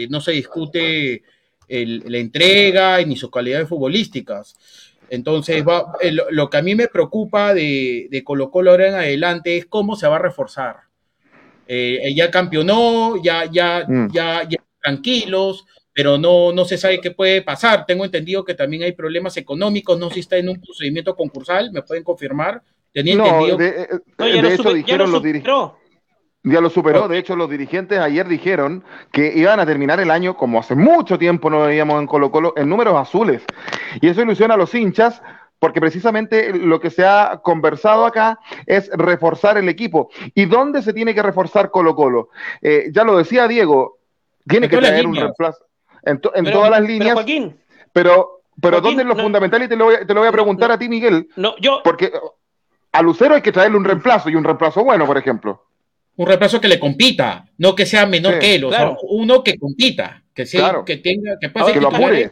no 0.09 0.21
se 0.21 0.31
discute 0.31 1.21
la 1.69 2.17
entrega 2.17 2.99
ni 3.03 3.15
sus 3.15 3.29
calidades 3.29 3.69
futbolísticas. 3.69 4.57
Entonces, 5.11 5.63
lo, 6.31 6.49
que 6.49 6.57
a 6.57 6.63
mí 6.63 6.73
me 6.73 6.87
preocupa 6.87 7.53
de, 7.53 8.07
de, 8.09 8.23
Colo 8.23 8.49
Colo 8.49 8.71
ahora 8.71 8.87
en 8.87 8.95
adelante 8.95 9.55
es 9.55 9.67
cómo 9.67 9.95
se 9.95 10.07
va 10.07 10.15
a 10.15 10.19
reforzar. 10.23 10.77
Eh, 11.67 12.11
ya 12.15 12.31
campeonó, 12.31 13.21
ya, 13.21 13.45
ya, 13.45 13.85
mm. 13.87 14.11
ya, 14.11 14.49
ya 14.49 14.57
tranquilos, 14.81 15.63
pero 15.93 16.17
no, 16.17 16.51
no 16.53 16.65
se 16.65 16.79
sabe 16.79 16.99
qué 17.01 17.11
puede 17.11 17.43
pasar. 17.43 17.85
Tengo 17.85 18.03
entendido 18.03 18.43
que 18.43 18.55
también 18.55 18.81
hay 18.81 18.93
problemas 18.93 19.37
económicos, 19.37 19.99
no 19.99 20.07
sé 20.07 20.15
si 20.15 20.19
está 20.21 20.37
en 20.37 20.49
un 20.49 20.59
procedimiento 20.59 21.15
concursal, 21.15 21.71
me 21.71 21.83
pueden 21.83 22.03
confirmar 22.03 22.63
no, 23.03 23.57
de, 23.57 23.87
eh, 24.19 24.53
hecho 24.53 24.73
dijeron 24.73 25.11
los 25.11 25.21
dirigentes. 25.23 25.53
Ya 26.43 26.61
lo 26.61 26.69
superó. 26.69 27.07
De 27.07 27.17
hecho, 27.17 27.35
los 27.35 27.49
dirigentes 27.49 27.99
ayer 27.99 28.27
dijeron 28.27 28.83
que 29.11 29.33
iban 29.35 29.59
a 29.59 29.65
terminar 29.65 29.99
el 29.99 30.11
año, 30.11 30.37
como 30.37 30.59
hace 30.59 30.75
mucho 30.75 31.17
tiempo 31.17 31.49
no 31.49 31.63
veíamos 31.63 31.99
en 31.99 32.07
Colo 32.07 32.31
Colo, 32.31 32.53
en 32.55 32.69
números 32.69 32.95
azules. 32.95 33.43
Y 34.01 34.07
eso 34.07 34.21
ilusiona 34.21 34.53
a 34.53 34.57
los 34.57 34.73
hinchas, 34.73 35.21
porque 35.59 35.81
precisamente 35.81 36.53
lo 36.53 36.79
que 36.79 36.89
se 36.89 37.05
ha 37.05 37.41
conversado 37.43 38.05
acá 38.05 38.39
es 38.65 38.89
reforzar 38.93 39.57
el 39.57 39.67
equipo. 39.67 40.09
¿Y 40.35 40.45
dónde 40.45 40.81
se 40.81 40.93
tiene 40.93 41.13
que 41.13 41.23
reforzar 41.23 41.69
Colo 41.69 41.95
Colo? 41.95 42.29
Eh, 42.61 42.89
ya 42.93 43.03
lo 43.03 43.17
decía 43.17 43.47
Diego, 43.47 43.97
tiene 44.47 44.69
que 44.69 44.77
tener 44.77 45.05
un 45.05 45.15
reemplazo 45.15 45.65
en, 46.03 46.19
todas 46.19 46.71
las 46.71 46.81
líneas. 46.81 47.09
Pero, 47.09 47.15
Joaquín, 47.15 47.57
pero, 47.91 48.41
pero 48.61 48.79
¿dónde 48.79 49.01
es 49.01 49.07
lo 49.07 49.15
fundamental? 49.15 49.63
Y 49.63 49.67
te 49.67 49.75
lo 49.75 49.85
voy, 49.85 49.95
te 50.05 50.13
lo 50.13 50.21
voy 50.21 50.29
a 50.29 50.31
preguntar 50.31 50.71
a 50.71 50.79
ti, 50.79 50.87
Miguel. 50.87 51.27
No, 51.35 51.55
yo. 51.59 51.81
Porque 51.83 52.11
a 52.91 53.01
Lucero 53.01 53.35
hay 53.35 53.41
que 53.41 53.51
traerle 53.51 53.77
un 53.77 53.85
reemplazo 53.85 54.29
y 54.29 54.35
un 54.35 54.43
reemplazo 54.43 54.83
bueno, 54.83 55.05
por 55.05 55.17
ejemplo. 55.17 55.65
Un 56.15 56.25
reemplazo 56.25 56.59
que 56.59 56.67
le 56.67 56.79
compita, 56.79 57.45
no 57.57 57.75
que 57.75 57.85
sea 57.85 58.05
menor 58.07 58.39
que 58.39 58.55
él, 58.55 58.65
o 58.65 58.71
sea, 58.71 58.95
uno 59.03 59.43
que 59.43 59.57
compita, 59.59 60.23
que 60.33 60.47
sea, 60.47 60.81
que 60.83 60.97
tenga, 60.97 61.37
que 61.39 61.49
pueda 61.49 61.71
que 61.71 61.79
lo 61.79 61.89
apure. 61.89 62.31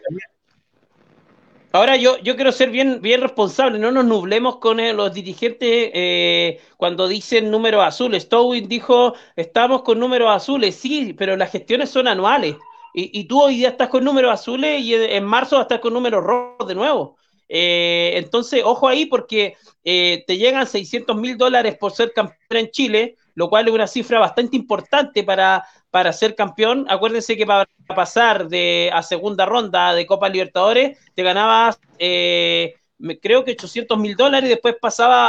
Ahora 1.75 1.97
yo, 1.97 2.17
yo 2.19 2.35
quiero 2.35 2.53
ser 2.53 2.69
bien, 2.69 3.01
bien 3.01 3.19
responsable, 3.19 3.77
no 3.77 3.91
nos 3.91 4.05
nublemos 4.05 4.59
con 4.59 4.79
eh, 4.79 4.93
los 4.93 5.13
dirigentes 5.13 5.91
eh, 5.93 6.61
cuando 6.77 7.05
dicen 7.07 7.51
números 7.51 7.83
azules. 7.83 8.23
Stowin 8.23 8.69
dijo, 8.69 9.13
estamos 9.35 9.81
con 9.81 9.99
números 9.99 10.31
azules, 10.33 10.73
sí, 10.75 11.13
pero 11.13 11.35
las 11.35 11.51
gestiones 11.51 11.89
son 11.89 12.07
anuales. 12.07 12.55
Y, 12.93 13.19
y, 13.19 13.25
tú 13.25 13.41
hoy 13.41 13.57
día 13.57 13.69
estás 13.69 13.89
con 13.89 14.05
números 14.05 14.31
azules 14.31 14.81
y 14.81 14.95
en 14.95 15.25
marzo 15.25 15.57
vas 15.57 15.63
a 15.63 15.65
estar 15.65 15.79
con 15.81 15.93
números 15.93 16.23
rojos 16.23 16.65
de 16.65 16.75
nuevo. 16.75 17.17
Eh, 17.47 18.13
entonces, 18.15 18.63
ojo 18.63 18.87
ahí 18.87 19.05
porque 19.05 19.55
eh, 19.83 20.23
te 20.25 20.37
llegan 20.37 20.67
600 20.67 21.15
mil 21.15 21.37
dólares 21.37 21.77
por 21.77 21.91
ser 21.91 22.13
campeón 22.13 22.37
en 22.49 22.71
Chile, 22.71 23.15
lo 23.35 23.49
cual 23.49 23.67
es 23.67 23.73
una 23.73 23.87
cifra 23.87 24.19
bastante 24.19 24.55
importante 24.55 25.23
para, 25.23 25.65
para 25.91 26.11
ser 26.13 26.35
campeón. 26.35 26.85
Acuérdense 26.89 27.37
que 27.37 27.45
para 27.45 27.67
pasar 27.87 28.47
de, 28.47 28.89
a 28.93 29.03
segunda 29.03 29.45
ronda 29.45 29.93
de 29.93 30.05
Copa 30.05 30.29
Libertadores 30.29 30.97
te 31.13 31.23
ganabas, 31.23 31.79
eh, 31.99 32.75
creo 33.21 33.43
que 33.43 33.51
800 33.51 33.97
mil 33.99 34.15
dólares 34.15 34.47
y 34.47 34.53
después 34.53 34.75
pasaba 34.81 35.27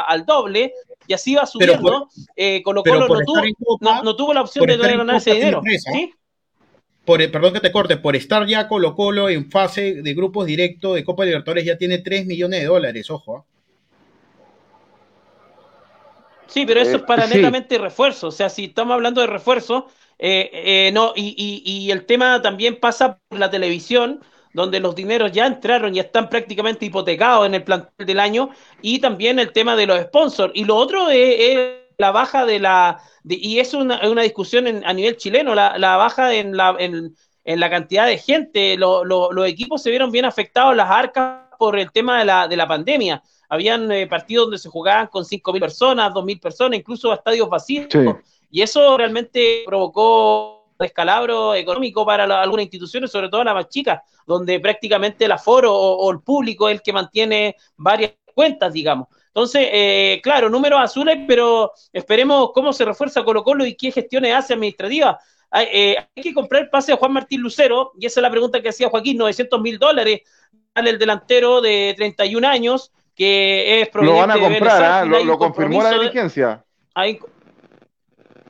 al 0.00 0.24
doble 0.24 0.72
y 1.06 1.12
así 1.12 1.34
va 1.34 1.44
subiendo. 1.44 2.08
Colo 2.64 2.82
Colo 2.82 3.08
no 3.08 3.18
tuvo, 3.24 3.78
no, 3.80 4.16
tuvo, 4.16 4.32
la 4.32 4.40
opción 4.40 4.66
de 4.66 4.76
ganar 4.76 5.16
ese 5.16 5.34
dinero. 5.34 5.60
¿sí? 5.92 6.14
Por, 7.04 7.30
perdón 7.30 7.52
que 7.52 7.60
te 7.60 7.72
corte, 7.72 7.96
por 7.96 8.16
estar 8.16 8.46
ya 8.46 8.68
Colo 8.68 8.94
Colo 8.94 9.28
en 9.28 9.50
fase 9.50 10.02
de 10.02 10.14
grupos 10.14 10.46
directos 10.46 10.94
de 10.94 11.04
Copa 11.04 11.24
Libertadores 11.24 11.64
ya 11.64 11.76
tiene 11.76 11.98
3 11.98 12.26
millones 12.26 12.60
de 12.60 12.66
dólares, 12.66 13.10
ojo. 13.10 13.38
¿ah? 13.38 13.44
Sí, 16.46 16.64
pero 16.66 16.80
eso 16.80 16.96
es 16.96 17.02
eh, 17.02 17.04
para 17.06 17.26
netamente 17.26 17.78
refuerzo. 17.78 18.28
O 18.28 18.30
sea, 18.30 18.48
si 18.48 18.66
estamos 18.66 18.94
hablando 18.94 19.20
de 19.20 19.26
refuerzo, 19.26 19.88
eh, 20.18 20.50
eh, 20.52 20.90
no, 20.92 21.12
y, 21.16 21.62
y, 21.64 21.90
el 21.90 22.06
tema 22.06 22.40
también 22.40 22.78
pasa 22.78 23.18
por 23.28 23.38
la 23.38 23.50
televisión, 23.50 24.20
donde 24.52 24.78
los 24.78 24.94
dineros 24.94 25.32
ya 25.32 25.46
entraron 25.46 25.96
y 25.96 25.98
están 25.98 26.28
prácticamente 26.28 26.86
hipotecados 26.86 27.46
en 27.46 27.54
el 27.54 27.64
plantel 27.64 28.06
del 28.06 28.20
año, 28.20 28.50
y 28.80 29.00
también 29.00 29.38
el 29.40 29.52
tema 29.52 29.74
de 29.74 29.86
los 29.86 30.00
sponsors. 30.02 30.52
Y 30.54 30.64
lo 30.64 30.76
otro 30.76 31.10
es 31.10 31.83
la 31.98 32.10
baja 32.10 32.46
de 32.46 32.58
la, 32.58 33.00
y 33.24 33.58
es 33.58 33.74
una, 33.74 34.08
una 34.08 34.22
discusión 34.22 34.84
a 34.84 34.92
nivel 34.92 35.16
chileno, 35.16 35.54
la, 35.54 35.78
la 35.78 35.96
baja 35.96 36.34
en 36.34 36.56
la, 36.56 36.76
en, 36.78 37.14
la 37.44 37.70
cantidad 37.70 38.06
de 38.06 38.18
gente, 38.18 38.76
los 38.76 39.46
equipos 39.46 39.82
se 39.82 39.90
vieron 39.90 40.10
bien 40.10 40.24
afectados, 40.24 40.74
las 40.74 40.90
arcas, 40.90 41.44
por 41.58 41.78
el 41.78 41.90
tema 41.92 42.18
de 42.18 42.24
la, 42.24 42.48
de 42.48 42.56
la 42.56 42.66
pandemia. 42.66 43.22
Habían 43.48 43.90
eh, 43.92 44.06
partidos 44.06 44.46
donde 44.46 44.58
se 44.58 44.68
jugaban 44.68 45.06
con 45.06 45.24
5.000 45.24 45.60
personas, 45.60 46.12
2.000 46.12 46.40
personas, 46.40 46.78
incluso 46.78 47.12
estadios 47.12 47.48
vacíos. 47.48 47.86
Y 48.50 48.62
eso 48.62 48.96
realmente 48.96 49.62
provocó 49.66 50.64
descalabro 50.78 51.54
económico 51.54 52.04
para 52.04 52.24
algunas 52.24 52.64
instituciones, 52.64 53.10
sobre 53.10 53.28
todo 53.28 53.44
las 53.44 53.54
más 53.54 53.68
chicas, 53.68 54.02
donde 54.26 54.58
prácticamente 54.60 55.24
el 55.24 55.32
aforo 55.32 55.74
o, 55.74 56.10
el 56.10 56.20
público 56.20 56.68
es 56.68 56.76
el 56.76 56.82
que 56.82 56.92
mantiene 56.92 57.56
varias 57.76 58.12
cuentas, 58.34 58.72
digamos. 58.72 59.08
Entonces, 59.34 59.68
eh, 59.72 60.20
claro, 60.22 60.48
números 60.48 60.80
azules, 60.80 61.18
pero 61.26 61.72
esperemos 61.92 62.52
cómo 62.54 62.72
se 62.72 62.84
refuerza 62.84 63.24
Colo 63.24 63.42
Colo 63.42 63.66
y 63.66 63.74
qué 63.74 63.90
gestiones 63.90 64.32
hace 64.32 64.54
administrativa. 64.54 65.18
Hay, 65.50 65.66
eh, 65.72 65.96
hay 66.14 66.22
que 66.22 66.32
comprar 66.32 66.62
el 66.62 66.70
pase 66.70 66.92
a 66.92 66.96
Juan 66.96 67.12
Martín 67.12 67.40
Lucero, 67.40 67.90
y 67.98 68.06
esa 68.06 68.20
es 68.20 68.22
la 68.22 68.30
pregunta 68.30 68.62
que 68.62 68.68
hacía 68.68 68.88
Joaquín, 68.88 69.18
900 69.18 69.60
mil 69.60 69.78
dólares 69.80 70.20
al 70.74 70.86
el 70.86 70.98
delantero 71.00 71.60
de 71.60 71.94
31 71.96 72.46
años, 72.46 72.92
que 73.16 73.80
es 73.80 73.88
Lo 73.94 74.14
van 74.14 74.30
a 74.30 74.38
comprar, 74.38 74.82
¿ah? 74.84 75.04
lo, 75.04 75.36
confirmó 75.36 75.82
la 75.82 75.90
diligencia. 75.90 76.64
Hay, 76.94 77.18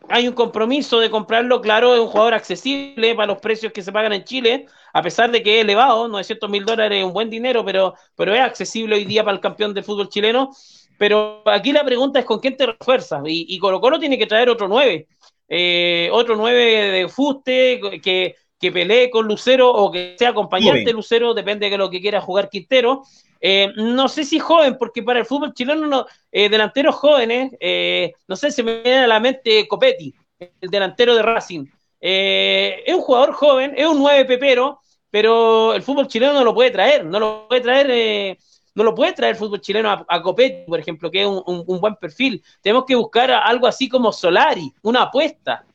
hay 0.09 0.29
un 0.29 0.35
compromiso 0.35 1.01
de 1.01 1.11
comprarlo, 1.11 1.61
claro, 1.61 1.95
es 1.95 2.01
un 2.01 2.09
jugador 2.09 2.35
accesible 2.35 3.15
para 3.15 3.27
los 3.27 3.39
precios 3.39 3.73
que 3.73 3.83
se 3.83 3.93
pagan 3.93 4.13
en 4.13 4.25
Chile, 4.25 4.67
a 4.93 5.03
pesar 5.03 5.31
de 5.31 5.43
que 5.43 5.59
es 5.59 5.65
elevado, 5.65 6.09
900 6.09 6.49
mil 6.51 6.65
dólares 6.65 6.99
es 6.99 7.05
un 7.05 7.13
buen 7.13 7.31
dinero, 7.31 7.65
pero, 7.65 7.95
pero 8.15 8.35
es 8.35 8.41
accesible 8.41 8.97
hoy 8.97 9.05
día 9.05 9.25
para 9.25 9.35
el 9.35 9.41
campeón 9.41 9.75
del 9.75 9.85
fútbol 9.85 10.09
chileno. 10.09 10.51
Pero 10.99 11.43
aquí 11.47 11.73
la 11.73 11.85
pregunta 11.85 12.21
es 12.21 12.25
con 12.25 12.39
quién 12.39 12.57
te 12.57 12.67
refuerzas, 12.67 13.23
y, 13.27 13.59
Colo 13.59 13.81
Colo 13.81 13.99
tiene 13.99 14.17
que 14.17 14.27
traer 14.27 14.49
otro 14.49 14.69
9, 14.69 15.09
eh, 15.49 16.09
otro 16.13 16.37
9 16.37 16.63
de 16.63 17.09
fuste 17.09 17.81
que, 18.03 18.37
que 18.59 18.73
pelee 18.73 19.11
con 19.11 19.27
Lucero 19.27 19.71
o 19.71 19.91
que 19.91 20.17
sea 20.19 20.31
acompañante 20.31 20.85
de 20.85 20.93
Lucero, 20.93 21.35
depende 21.35 21.69
de 21.69 21.79
lo 21.79 21.91
que 21.91 22.01
quiera 22.01 22.21
jugar 22.21 22.49
Quintero. 22.49 23.03
Eh, 23.41 23.73
no 23.77 24.09
sé 24.09 24.25
si 24.25 24.39
joven, 24.39 24.79
porque 24.79 25.03
para 25.03 25.19
el 25.19 25.27
fútbol 25.27 25.53
chileno, 25.53 25.87
no, 25.87 26.07
eh, 26.33 26.49
delanteros 26.49 26.95
jóvenes, 26.95 27.53
eh, 27.61 28.15
no 28.27 28.37
sé, 28.37 28.51
si 28.51 28.63
me 28.63 28.81
viene 28.81 29.01
a 29.01 29.07
la 29.07 29.21
mente 29.21 29.69
Copetti, 29.69 30.15
el 30.39 30.71
delantero 30.71 31.15
de 31.15 31.23
Racing. 31.23 31.67
es 32.01 32.95
un 32.95 33.03
jugador 33.03 33.33
joven, 33.35 33.75
es 33.77 33.87
un 33.87 33.99
9 33.99 34.25
pepero, 34.25 34.81
pero 35.11 35.75
el 35.75 35.83
fútbol 35.83 36.09
chileno 36.09 36.33
no 36.33 36.43
lo 36.43 36.55
puede 36.55 36.71
traer, 36.71 37.05
no 37.05 37.21
lo 37.21 37.47
puede 37.47 37.61
traer, 37.61 38.39
no 38.75 38.83
lo 38.83 38.95
puede 38.95 39.13
traer 39.13 39.35
el 39.35 39.39
fútbol 39.39 39.61
chileno 39.61 40.05
a, 40.09 40.23
Copetti, 40.23 40.65
por 40.67 40.81
ejemplo, 40.81 41.11
que 41.11 41.23
es 41.23 41.29
un, 41.29 41.81
buen 41.81 41.97
perfil. 41.97 42.43
Tenemos 42.63 42.87
que 42.87 42.95
buscar 42.95 43.31
algo 43.31 43.67
así 43.67 43.91
como 43.91 44.11
Solari, 44.11 44.73
una 44.83 45.03
apuesta. 45.03 45.67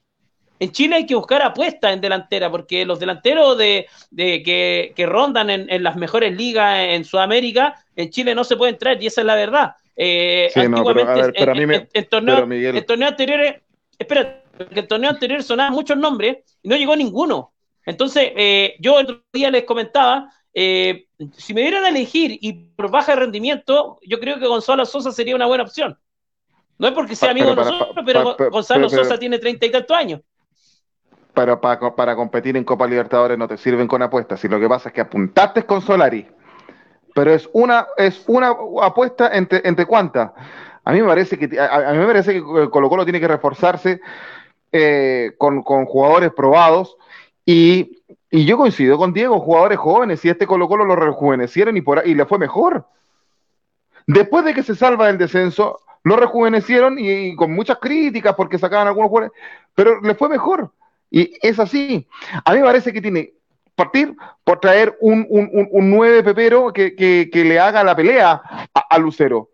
En 0.59 0.71
Chile 0.73 0.97
hay 0.97 1.05
que 1.05 1.15
buscar 1.15 1.41
apuestas 1.41 1.93
en 1.93 2.01
delantera, 2.01 2.51
porque 2.51 2.85
los 2.85 2.99
delanteros 2.99 3.57
de, 3.57 3.87
que, 4.13 5.05
rondan 5.07 5.49
en, 5.49 5.83
las 5.83 5.95
mejores 5.95 6.35
ligas 6.35 6.79
en 6.79 7.05
Sudamérica, 7.05 7.81
en 7.95 8.09
Chile 8.09 8.35
no 8.35 8.43
se 8.43 8.57
pueden 8.57 8.77
traer, 8.77 9.01
y 9.01 9.07
esa 9.07 9.21
es 9.21 9.27
la 9.27 9.35
verdad. 9.35 9.75
Eh, 9.95 10.51
antiguamente, 10.53 11.87
en, 11.93 12.05
torneo, 12.09 13.07
anteriores, 13.07 13.55
espera, 13.97 14.43
en 14.59 14.77
el 14.77 14.87
torneo 14.87 15.09
anterior 15.09 15.41
sonaban 15.43 15.73
muchos 15.73 15.97
nombres 15.97 16.37
y 16.61 16.67
no 16.67 16.75
llegó 16.75 16.95
ninguno. 16.95 17.53
Entonces, 17.85 18.31
eh, 18.35 18.75
yo 18.79 18.99
el 18.99 19.05
otro 19.05 19.23
día 19.31 19.49
les 19.51 19.63
comentaba, 19.63 20.29
eh, 20.53 21.07
si 21.37 21.53
me 21.53 21.61
dieran 21.61 21.85
a 21.85 21.89
elegir 21.89 22.37
y 22.41 22.51
por 22.51 22.91
baja 22.91 23.13
de 23.13 23.21
rendimiento, 23.21 23.97
yo 24.05 24.19
creo 24.19 24.39
que 24.39 24.47
Gonzalo 24.47 24.85
Sosa 24.85 25.13
sería 25.13 25.35
una 25.35 25.45
buena 25.45 25.63
opción. 25.63 25.97
No 26.77 26.87
es 26.87 26.93
porque 26.93 27.15
sea 27.15 27.31
amigo 27.31 27.49
de 27.49 27.55
nosotros, 27.55 28.05
pero 28.05 28.35
Gonzalo 28.51 28.89
Sosa 28.89 29.17
tiene 29.17 29.39
treinta 29.39 29.65
y 29.65 29.71
tantos 29.71 29.95
años 29.95 30.21
pero 31.33 31.61
para, 31.61 32.15
competir 32.15 32.57
en 32.57 32.63
Copa 32.63 32.87
Libertadores 32.87 33.37
no 33.37 33.47
te 33.47 33.57
sirven 33.57 33.87
con 33.87 34.01
apuestas. 34.01 34.43
Y 34.43 34.47
lo 34.47 34.59
que 34.59 34.67
pasa 34.67 34.89
es 34.89 34.95
que 34.95 35.01
apuntaste 35.01 35.63
con 35.63 35.81
Solari, 35.81 36.27
pero 37.13 37.31
es 37.31 37.49
una, 37.53 37.87
es 37.97 38.23
una 38.27 38.55
apuesta 38.81 39.29
entre, 39.35 39.61
entre 39.63 39.85
cuántas. 39.85 40.31
A 40.83 40.91
mí 40.91 41.01
me 41.01 41.07
parece 41.07 41.37
que 41.37 41.59
a, 41.59 41.91
mí 41.91 41.97
me 41.99 42.07
parece 42.07 42.33
que 42.33 42.41
Colo 42.41 42.89
Colo 42.89 43.03
tiene 43.03 43.19
que 43.19 43.27
reforzarse 43.27 44.01
eh, 44.71 45.33
con, 45.37 45.61
jugadores 45.61 46.31
probados 46.33 46.97
y, 47.45 47.97
yo 48.31 48.57
coincido 48.57 48.97
con 48.97 49.11
Diego, 49.11 49.39
jugadores 49.39 49.79
jóvenes, 49.79 50.23
y 50.23 50.29
este 50.29 50.45
Colo 50.45 50.67
Colo 50.67 50.85
lo 50.85 50.95
rejuvenecieron 50.95 51.77
y, 51.77 51.81
por, 51.81 52.05
y 52.05 52.13
le 52.13 52.25
fue 52.25 52.37
mejor. 52.37 52.85
Después 54.05 54.45
de 54.45 54.53
que 54.53 54.63
se 54.63 54.75
salva 54.75 55.07
del 55.07 55.17
descenso, 55.17 55.79
lo 56.03 56.15
rejuvenecieron 56.15 56.97
y, 56.99 57.35
con 57.35 57.53
muchas 57.53 57.77
críticas 57.77 58.35
porque 58.35 58.57
sacaban 58.57 58.87
algunos 58.87 59.09
jugadores, 59.09 59.37
pero 59.75 60.01
le 60.01 60.15
fue 60.15 60.29
mejor. 60.29 60.71
Y 61.11 61.31
es 61.41 61.59
así. 61.59 62.07
A 62.45 62.53
mí 62.53 62.59
me 62.59 62.65
parece 62.65 62.93
que 62.93 63.01
tiene 63.01 63.33
partir 63.79 64.13
por 64.43 64.59
traer 64.59 64.97
un, 64.99 65.25
un, 65.29 65.89
nueve 65.89 66.21
pepero 66.21 66.73
que, 66.73 67.29
le 67.33 67.59
haga 67.59 67.83
la 67.83 67.95
pelea 67.95 68.41
a, 68.73 68.97
Lucero. 68.97 69.51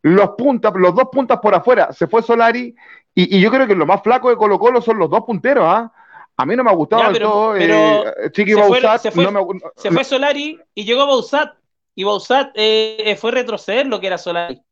Los 0.00 0.30
puntas, 0.30 0.72
los 0.74 0.94
dos 0.94 1.08
puntas 1.12 1.38
por 1.38 1.54
afuera, 1.54 1.92
se 1.92 2.06
fue 2.06 2.22
Solari, 2.22 2.74
y, 3.14 3.40
yo 3.40 3.50
creo 3.50 3.66
que 3.66 3.74
lo 3.74 3.84
más 3.84 4.02
flaco 4.02 4.30
de 4.30 4.36
Colo 4.36 4.58
Colo 4.58 4.80
son 4.80 4.98
los 4.98 5.10
dos 5.10 5.24
punteros, 5.24 5.64
¿ah? 5.66 5.92
A 6.36 6.46
mí 6.46 6.54
no 6.54 6.62
me 6.62 6.70
ha 6.70 6.74
gustado 6.74 7.12
todo. 7.18 7.56
Eh, 7.56 8.30
Chiqui 8.30 8.52
se 8.52 8.60
Bausat, 8.60 9.12
fue, 9.12 9.26
se, 9.74 9.90
fue, 9.90 10.04
Solari 10.04 10.58
y 10.72 10.84
llegó 10.84 11.04
Bausat. 11.04 11.54
Y 11.96 12.04
Bausat 12.04 12.52
eh, 12.54 13.16
fue 13.20 13.32
retroceder 13.32 13.88
lo 13.88 13.98
que 13.98 14.06
era 14.06 14.18
Solari. 14.18 14.62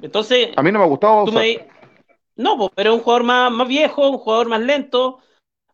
Entonces. 0.00 0.50
A 0.56 0.62
mí 0.62 0.70
no 0.70 0.78
me 0.78 0.84
ha 0.84 0.88
gustado. 0.88 1.24
No, 2.36 2.70
pero 2.74 2.94
un 2.94 3.00
jugador 3.00 3.24
más, 3.24 3.52
más 3.52 3.68
viejo, 3.68 4.10
un 4.10 4.18
jugador 4.18 4.48
más 4.48 4.60
lento 4.60 5.18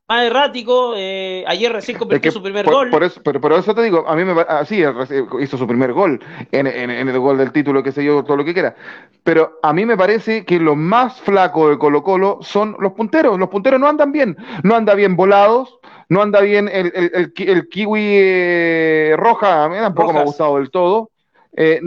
más 0.08 0.24
errático. 0.24 0.94
Eh, 0.96 1.44
ayer 1.46 1.70
recién 1.70 1.98
convirtió 1.98 2.32
su 2.32 2.42
primer 2.42 2.64
gol. 2.64 2.90
Por 2.90 3.04
eso, 3.04 3.20
pero 3.22 3.40
por 3.40 3.52
eso 3.52 3.74
te 3.74 3.82
digo, 3.82 4.04
a 4.08 4.16
mí 4.16 4.24
me 4.24 4.40
así 4.40 4.82
ah, 4.82 4.94
hizo 5.40 5.58
su 5.58 5.66
primer 5.66 5.92
gol 5.92 6.18
en, 6.50 6.66
el 6.66 7.18
gol 7.18 7.38
del 7.38 7.52
título, 7.52 7.82
que 7.82 7.92
sé 7.92 8.02
yo, 8.02 8.24
todo 8.24 8.38
lo 8.38 8.44
que 8.44 8.54
quiera. 8.54 8.74
Pero 9.22 9.58
a 9.62 9.72
mí 9.72 9.84
me 9.84 9.96
parece 9.96 10.44
que 10.44 10.58
lo 10.58 10.74
más 10.74 11.20
flaco 11.20 11.68
de 11.68 11.78
Colo 11.78 12.02
Colo 12.02 12.38
son 12.40 12.76
los 12.80 12.92
punteros. 12.92 13.38
Los 13.38 13.50
punteros 13.50 13.78
no 13.78 13.86
andan 13.86 14.10
bien, 14.10 14.36
no 14.62 14.74
anda 14.74 14.94
bien 14.94 15.14
volados. 15.14 15.78
No 16.10 16.22
anda 16.22 16.40
bien 16.40 16.70
el, 16.72 16.90
el, 17.36 17.68
kiwi 17.68 18.00
eh, 18.02 19.14
roja, 19.18 19.64
a 19.64 19.68
mí 19.68 19.76
tampoco 19.76 20.14
me 20.14 20.20
ha 20.20 20.24
gustado 20.24 20.56
del 20.56 20.70
todo. 20.70 21.10
Eh, 21.56 21.80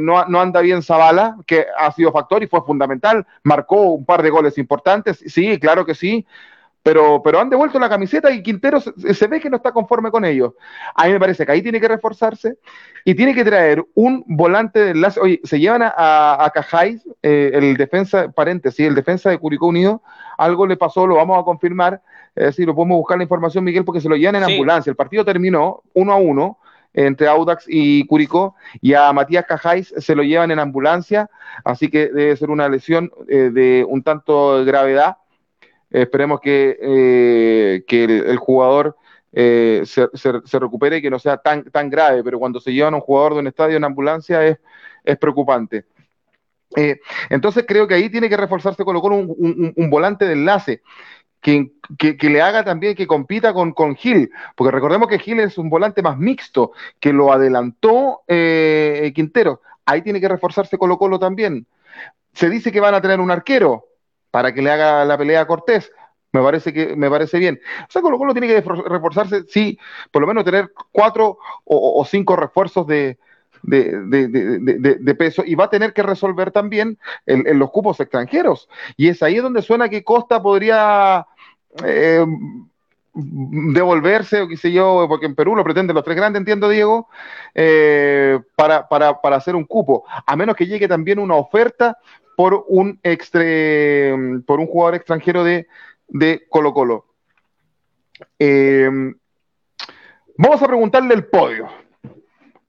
no, 0.00 0.24
no, 0.26 0.40
anda 0.40 0.60
bien 0.60 0.82
Zavala, 0.82 1.36
que 1.46 1.66
ha 1.78 1.90
sido 1.92 2.12
factor 2.12 2.42
y 2.42 2.46
fue 2.46 2.62
fundamental, 2.62 3.26
marcó 3.42 3.92
un 3.92 4.04
par 4.04 4.22
de 4.22 4.30
goles 4.30 4.56
importantes, 4.58 5.18
sí, 5.26 5.58
claro 5.58 5.84
que 5.84 5.94
sí, 5.94 6.26
pero, 6.86 7.20
pero 7.20 7.40
han 7.40 7.50
devuelto 7.50 7.80
la 7.80 7.88
camiseta 7.88 8.30
y 8.30 8.44
Quintero 8.44 8.78
se, 8.80 9.26
ve 9.26 9.40
que 9.40 9.50
no 9.50 9.56
está 9.56 9.72
conforme 9.72 10.12
con 10.12 10.24
ellos. 10.24 10.52
A 10.94 11.06
mí 11.06 11.12
me 11.12 11.18
parece 11.18 11.44
que 11.44 11.50
ahí 11.50 11.60
tiene 11.60 11.80
que 11.80 11.88
reforzarse 11.88 12.58
y 13.04 13.12
tiene 13.16 13.34
que 13.34 13.44
traer 13.44 13.84
un 13.94 14.22
volante 14.28 14.78
de 14.78 14.90
enlace. 14.92 15.18
Oye, 15.18 15.40
se 15.42 15.58
llevan 15.58 15.82
a, 15.82 16.44
a, 16.44 16.48
Cajáis, 16.50 17.04
eh, 17.24 17.50
el 17.54 17.76
defensa, 17.76 18.30
paréntesis, 18.30 18.86
el 18.86 18.94
defensa 18.94 19.30
de 19.30 19.38
Curicó 19.38 19.66
Unido, 19.66 20.00
algo 20.38 20.64
le 20.64 20.76
pasó, 20.76 21.08
lo 21.08 21.16
vamos 21.16 21.40
a 21.40 21.42
confirmar, 21.42 22.00
es 22.36 22.44
decir, 22.44 22.68
lo 22.68 22.74
podemos 22.76 22.98
buscar 22.98 23.16
la 23.16 23.24
información, 23.24 23.64
Miguel, 23.64 23.84
porque 23.84 24.00
se 24.00 24.08
lo 24.08 24.14
llevan 24.14 24.36
en 24.36 24.44
ambulancia. 24.44 24.88
El 24.88 24.96
partido 24.96 25.24
terminó 25.24 25.82
uno 25.92 26.12
a 26.12 26.16
uno 26.16 26.58
entre 26.94 27.28
Audax 27.28 27.64
y 27.68 28.06
Curicó, 28.06 28.54
y 28.80 28.94
a 28.94 29.12
Matías 29.12 29.44
Cajáis 29.46 29.92
se 29.96 30.14
lo 30.14 30.22
llevan 30.22 30.50
en 30.50 30.58
ambulancia, 30.58 31.30
así 31.64 31.88
que 31.88 32.08
debe 32.08 32.36
ser 32.36 32.50
una 32.50 32.68
lesión 32.68 33.10
eh, 33.28 33.50
de 33.52 33.84
un 33.88 34.02
tanto 34.02 34.58
de 34.58 34.64
gravedad 34.64 35.16
Esperemos 35.90 36.40
que, 36.40 36.76
eh, 36.80 37.84
que 37.86 38.04
el, 38.04 38.36
jugador 38.36 38.96
eh, 39.32 39.82
se, 39.84 40.58
recupere 40.58 40.98
y 40.98 41.02
que 41.02 41.10
no 41.10 41.18
sea 41.18 41.36
tan, 41.38 41.64
tan 41.70 41.88
grave, 41.88 42.24
pero 42.24 42.38
cuando 42.38 42.60
se 42.60 42.72
llevan 42.72 42.94
a 42.94 42.96
un 42.96 43.02
jugador 43.02 43.34
de 43.34 43.40
un 43.40 43.46
estadio 43.46 43.76
en 43.76 43.84
ambulancia 43.84 44.44
es, 44.44 44.58
es 45.04 45.16
preocupante. 45.16 45.84
Entonces 47.30 47.64
creo 47.66 47.86
que 47.86 47.94
ahí 47.94 48.10
tiene 48.10 48.28
que 48.28 48.36
reforzarse 48.36 48.84
con 48.84 48.96
un, 48.96 49.72
un, 49.74 49.90
volante 49.90 50.26
de 50.26 50.32
enlace. 50.32 50.82
Que, 51.46 51.70
que, 52.16 52.28
le 52.28 52.42
haga 52.42 52.64
también 52.64 52.96
que 52.96 53.06
compita 53.06 53.52
con, 53.54 53.70
con 53.70 53.94
Gil, 53.94 54.32
porque 54.56 54.72
recordemos 54.72 55.06
que 55.06 55.20
Gil 55.20 55.38
es 55.38 55.58
un 55.58 55.70
volante 55.70 56.02
más 56.02 56.18
mixto, 56.18 56.72
que 56.98 57.12
lo 57.12 57.32
adelantó 57.32 58.22
Quintero. 58.26 59.60
Ahí 59.84 60.02
tiene 60.02 60.20
que 60.20 60.26
reforzarse 60.26 60.76
Colo 60.76 60.98
Colo 60.98 61.20
también. 61.20 61.68
Se 62.32 62.50
dice 62.50 62.72
que 62.72 62.80
van 62.80 62.94
a 62.94 63.00
tener 63.00 63.20
un 63.20 63.30
arquero, 63.30 63.84
para 64.36 64.52
que 64.52 64.60
le 64.60 64.70
haga 64.70 65.04
la 65.04 65.16
pelea 65.16 65.40
a 65.40 65.46
Cortés. 65.46 65.90
Me 66.32 66.42
parece 66.42 66.72
que 66.72 66.94
me 66.94 67.08
parece 67.08 67.38
bien. 67.38 67.58
O 67.82 67.86
sea, 67.90 68.02
Colo 68.02 68.18
Colo 68.18 68.34
tiene 68.34 68.48
que 68.48 68.60
reforzarse, 68.60 69.44
sí, 69.48 69.78
por 70.10 70.20
lo 70.20 70.28
menos 70.28 70.44
tener 70.44 70.72
cuatro 70.92 71.38
o, 71.64 72.04
cinco 72.04 72.36
refuerzos 72.36 72.86
de, 72.86 73.18
de, 73.66 75.16
peso 75.18 75.42
y 75.44 75.54
va 75.54 75.64
a 75.64 75.70
tener 75.70 75.92
que 75.92 76.02
resolver 76.02 76.50
también 76.50 76.98
en, 77.26 77.58
los 77.58 77.70
cupos 77.70 78.00
extranjeros. 78.00 78.68
Y 78.96 79.08
es 79.08 79.22
ahí 79.22 79.36
donde 79.36 79.62
suena 79.62 79.88
que 79.88 80.04
Costa 80.04 80.42
podría 80.42 81.26
eh, 81.84 82.24
devolverse, 83.14 84.42
o 84.42 84.48
qué 84.48 84.56
sé 84.56 84.72
yo, 84.72 85.06
porque 85.08 85.26
en 85.26 85.34
Perú 85.34 85.56
lo 85.56 85.64
pretenden 85.64 85.94
los 85.94 86.04
tres 86.04 86.16
grandes, 86.16 86.40
entiendo, 86.40 86.68
Diego, 86.68 87.08
eh, 87.54 88.38
para, 88.54 88.88
para, 88.88 89.20
para 89.20 89.36
hacer 89.36 89.56
un 89.56 89.64
cupo. 89.64 90.04
A 90.26 90.36
menos 90.36 90.56
que 90.56 90.66
llegue 90.66 90.88
también 90.88 91.18
una 91.18 91.34
oferta 91.34 91.98
por 92.36 92.64
un, 92.68 93.00
por 94.46 94.60
un 94.60 94.66
jugador 94.66 94.94
extranjero 94.94 95.42
de, 95.42 95.66
de 96.08 96.46
Colo 96.48 96.74
Colo. 96.74 97.06
Eh, 98.38 98.88
vamos 100.36 100.62
a 100.62 100.66
preguntarle 100.66 101.14
el 101.14 101.26
podio. 101.26 101.85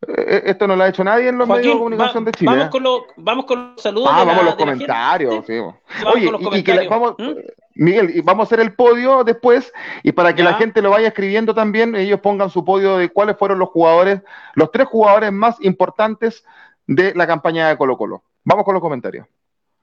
Eh, 0.08 0.44
esto 0.46 0.68
no 0.68 0.76
lo 0.76 0.84
ha 0.84 0.88
hecho 0.88 1.04
nadie 1.04 1.30
en 1.30 1.38
los 1.38 1.48
medios 1.48 1.74
de 1.74 1.80
comunicación 1.80 2.24
de 2.26 2.32
Chile. 2.32 2.52
Vamos, 2.52 2.66
¿eh? 2.66 2.70
con 2.70 2.84
vamos 3.18 3.46
con 3.46 3.74
los 3.74 3.82
saludos. 3.82 4.10
Ah, 4.12 4.24
vamos 4.24 4.42
a 4.42 4.46
los 4.46 4.56
comentarios. 4.56 5.46
Sí. 5.46 5.60
Oye, 6.06 6.32
y, 6.54 6.64
que 6.64 6.88
vamos, 6.88 7.16
¿Mm? 7.18 7.32
Miguel, 7.76 8.12
y 8.16 8.22
vamos 8.22 8.46
a 8.46 8.48
hacer 8.48 8.60
el 8.60 8.74
podio 8.74 9.24
después 9.24 9.72
y 10.04 10.12
para 10.14 10.34
que 10.34 10.44
la 10.44 10.54
gente 10.56 10.82
lo 10.82 10.90
vaya 10.90 11.10
escribiendo 11.10 11.54
también, 11.54 11.96
ellos 11.96 12.20
pongan 12.22 12.50
su 12.50 12.64
podio 12.64 12.98
de 12.98 13.10
cuáles 13.10 13.38
fueron 13.38 13.60
los 13.60 13.70
jugadores, 13.70 14.22
los 14.56 14.72
tres 14.72 14.88
jugadores 14.88 15.32
más 15.32 15.58
importantes 15.62 16.44
de 16.88 17.14
la 17.14 17.28
campaña 17.28 17.68
de 17.68 17.78
Colo 17.78 17.98
Colo. 17.98 18.24
Vamos 18.44 18.64
con 18.64 18.74
los 18.74 18.82
comentarios. 18.82 19.28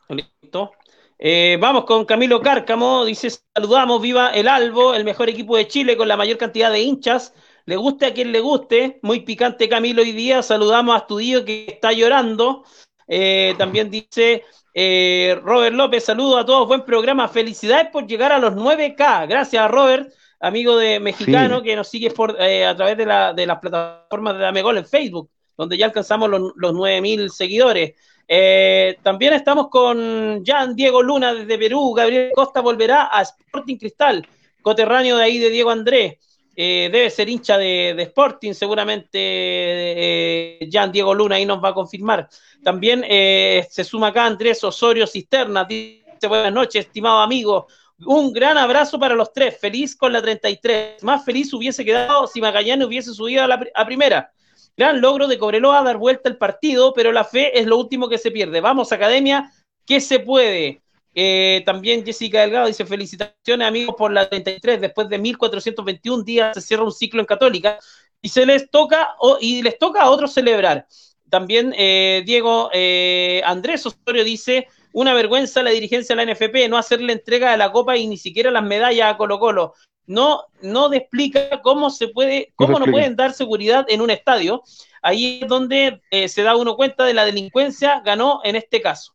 Listo. 0.08 0.72
Eh, 1.18 1.56
vamos 1.60 1.84
con 1.84 2.04
Camilo 2.04 2.40
Cárcamo, 2.40 3.04
dice, 3.04 3.30
saludamos, 3.54 4.02
viva 4.02 4.30
el 4.30 4.48
Albo, 4.48 4.94
el 4.94 5.04
mejor 5.04 5.28
equipo 5.28 5.56
de 5.56 5.68
Chile 5.68 5.96
con 5.96 6.08
la 6.08 6.16
mayor 6.16 6.38
cantidad 6.38 6.72
de 6.72 6.80
hinchas, 6.80 7.34
le 7.66 7.76
guste 7.76 8.06
a 8.06 8.14
quien 8.14 8.32
le 8.32 8.40
guste, 8.40 8.98
muy 9.02 9.20
picante 9.20 9.68
Camilo 9.68 10.02
hoy 10.02 10.12
día, 10.12 10.42
saludamos 10.42 10.94
a 10.94 10.98
Estudillo 10.98 11.44
que 11.44 11.66
está 11.68 11.92
llorando, 11.92 12.64
eh, 13.06 13.54
también 13.58 13.90
dice 13.90 14.44
eh, 14.74 15.38
Robert 15.42 15.74
López, 15.74 16.04
saludo 16.04 16.38
a 16.38 16.44
todos, 16.44 16.68
buen 16.68 16.84
programa, 16.84 17.28
felicidades 17.28 17.88
por 17.90 18.06
llegar 18.06 18.32
a 18.32 18.38
los 18.38 18.54
9K, 18.54 19.28
gracias 19.28 19.70
Robert, 19.70 20.12
amigo 20.40 20.76
de 20.76 21.00
mexicano 21.00 21.62
que 21.62 21.76
nos 21.76 21.88
sigue 21.88 22.10
por, 22.10 22.30
a 22.40 22.76
través 22.76 22.96
de, 22.96 23.06
la, 23.06 23.32
de 23.32 23.46
las 23.46 23.58
plataformas 23.58 24.54
de 24.54 24.62
Gol 24.62 24.78
en 24.78 24.86
Facebook, 24.86 25.30
donde 25.56 25.78
ya 25.78 25.86
alcanzamos 25.86 26.28
los, 26.28 26.52
los 26.56 26.74
9000 26.74 27.30
seguidores. 27.30 27.94
Eh, 28.26 28.96
también 29.02 29.34
estamos 29.34 29.68
con 29.68 30.44
Jan 30.44 30.74
Diego 30.74 31.02
Luna 31.02 31.34
desde 31.34 31.58
Perú. 31.58 31.92
Gabriel 31.92 32.32
Costa 32.34 32.60
volverá 32.60 33.10
a 33.12 33.22
Sporting 33.22 33.76
Cristal, 33.76 34.26
coterráneo 34.62 35.16
de 35.16 35.24
ahí 35.24 35.38
de 35.38 35.50
Diego 35.50 35.70
Andrés. 35.70 36.18
Eh, 36.56 36.88
debe 36.92 37.10
ser 37.10 37.28
hincha 37.28 37.58
de, 37.58 37.94
Sporting, 37.98 38.52
seguramente 38.52 39.18
eh, 39.18 40.68
Diego 40.92 41.14
Luna 41.14 41.36
ahí 41.36 41.46
nos 41.46 41.62
va 41.62 41.70
a 41.70 41.74
confirmar. 41.74 42.28
También 42.62 43.02
se 43.02 43.84
suma 43.84 44.08
acá 44.08 44.24
Andrés 44.24 44.62
Osorio 44.64 45.06
Cisterna. 45.06 45.64
Dice 45.64 46.28
buenas 46.28 46.52
noches, 46.52 46.86
estimado 46.86 47.18
amigo. 47.20 47.66
Un 48.06 48.32
gran 48.32 48.56
abrazo 48.56 48.98
para 48.98 49.14
los 49.14 49.32
tres. 49.32 49.58
Feliz 49.58 49.94
con 49.96 50.12
la 50.12 50.22
33. 50.22 51.02
Más 51.02 51.24
feliz 51.24 51.52
hubiese 51.52 51.84
quedado 51.84 52.26
si 52.26 52.40
Magallanes 52.40 52.86
hubiese 52.86 53.12
subido 53.12 53.44
a 53.44 53.48
la 53.48 53.86
primera. 53.86 54.32
Gran 54.76 55.00
logro 55.00 55.28
de 55.28 55.38
Cobreloa 55.38 55.82
dar 55.82 55.98
vuelta 55.98 56.28
el 56.28 56.36
partido, 56.36 56.92
pero 56.94 57.12
la 57.12 57.24
fe 57.24 57.58
es 57.58 57.66
lo 57.66 57.78
último 57.78 58.08
que 58.08 58.18
se 58.18 58.32
pierde. 58.32 58.60
Vamos, 58.60 58.90
Academia, 58.92 59.52
que 59.86 60.00
se 60.00 60.18
puede. 60.18 60.82
Eh, 61.14 61.62
también 61.64 62.04
Jessica 62.04 62.40
Delgado 62.40 62.66
dice: 62.66 62.84
Felicitaciones, 62.84 63.66
amigos, 63.66 63.94
por 63.96 64.12
la 64.12 64.28
33. 64.28 64.80
Después 64.80 65.08
de 65.08 65.18
1421 65.18 66.24
días 66.24 66.54
se 66.54 66.60
cierra 66.60 66.84
un 66.84 66.92
ciclo 66.92 67.20
en 67.20 67.26
Católica 67.26 67.78
y 68.20 68.28
se 68.28 68.46
les 68.46 68.70
toca, 68.70 69.16
y 69.40 69.62
les 69.62 69.78
toca 69.78 70.02
a 70.02 70.10
otros 70.10 70.32
celebrar. 70.32 70.86
También 71.30 71.74
eh, 71.76 72.22
Diego 72.26 72.70
eh, 72.72 73.42
Andrés 73.44 73.86
Osorio 73.86 74.24
dice: 74.24 74.68
Una 74.92 75.14
vergüenza 75.14 75.62
la 75.62 75.70
dirigencia 75.70 76.16
de 76.16 76.24
la 76.24 76.32
NFP 76.32 76.68
no 76.68 76.76
hacerle 76.76 77.12
entrega 77.12 77.52
de 77.52 77.58
la 77.58 77.72
copa 77.72 77.96
y 77.96 78.06
ni 78.06 78.16
siquiera 78.16 78.50
las 78.50 78.64
medallas 78.64 79.12
a 79.12 79.16
Colo-Colo 79.16 79.74
no, 80.06 80.44
no 80.60 80.92
explica 80.92 81.62
cómo 81.62 81.90
se 81.90 82.08
puede, 82.08 82.52
cómo 82.56 82.78
no, 82.78 82.86
pueden 82.86 83.16
dar 83.16 83.32
seguridad 83.32 83.86
en 83.88 84.00
un 84.00 84.10
estadio. 84.10 84.62
Ahí 85.02 85.40
es 85.42 85.48
donde 85.48 86.02
eh, 86.10 86.28
se 86.28 86.42
da 86.42 86.56
uno 86.56 86.76
cuenta 86.76 87.04
de 87.04 87.14
la 87.14 87.24
delincuencia 87.24 88.00
ganó 88.04 88.40
en 88.44 88.56
este 88.56 88.80
caso. 88.80 89.13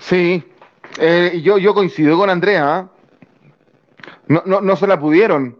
Sí, 0.00 0.42
eh, 0.98 1.40
yo, 1.42 1.58
yo 1.58 1.74
coincido 1.74 2.18
con 2.18 2.28
Andrea. 2.30 2.76
¿ah? 2.76 2.90
No, 4.26 4.42
no, 4.44 4.60
no 4.60 4.76
se 4.76 4.86
la 4.86 4.98
pudieron. 4.98 5.58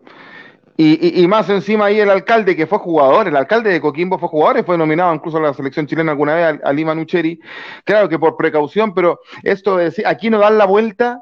Y, 0.76 1.22
y, 1.22 1.28
más 1.28 1.47
encima 1.51 1.84
ahí 1.84 2.01
el 2.01 2.09
alcalde 2.09 2.57
que 2.57 2.66
fue 2.66 2.78
jugador, 2.78 3.28
el 3.28 3.36
alcalde 3.36 3.70
de 3.70 3.82
Coquimbo 3.82 4.18
fue 4.18 4.30
jugador 4.30 4.61
y 4.61 4.62
fue 4.62 4.78
nominado 4.78 5.12
incluso 5.12 5.36
a 5.36 5.43
la 5.43 5.53
selección 5.53 5.86
chilena 5.86 6.12
alguna 6.12 6.34
vez, 6.34 6.61
a, 6.64 6.72
Lima 6.72 6.95
Nucheri. 6.95 7.38
Claro 7.84 8.09
que 8.09 8.18
por 8.18 8.34
precaución, 8.34 8.95
pero 8.95 9.20
esto 9.43 9.76
de 9.76 9.84
decir, 9.84 10.07
aquí 10.07 10.30
no 10.30 10.38
dan 10.38 10.57
la 10.57 10.64
vuelta, 10.64 11.20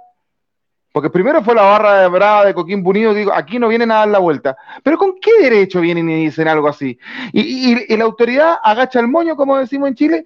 Porque 0.93 1.11
primero 1.11 1.43
fue 1.43 1.57
la 1.57 1.63
barra 1.63 2.03
de 2.03 2.09
brava 2.09 2.45
de 2.45 2.55
Coquimbo 2.55 2.91
Unido, 2.91 3.13
digo, 3.13 3.33
aquí 3.35 3.59
no 3.59 3.67
vienen 3.67 3.91
a 3.91 3.97
dar 3.97 4.09
la 4.09 4.21
vuelta. 4.21 4.57
Pero 4.85 4.97
¿con 4.97 5.19
qué 5.21 5.43
derecho 5.43 5.81
vienen 5.81 6.09
y 6.09 6.27
dicen 6.27 6.47
algo 6.47 6.69
así? 6.69 6.97
Y, 7.33 7.97
la 7.97 8.05
autoridad 8.05 8.59
agacha 8.63 9.01
el 9.01 9.09
moño, 9.09 9.35
como 9.35 9.59
decimos 9.59 9.89
en 9.89 9.95
Chile, 9.97 10.25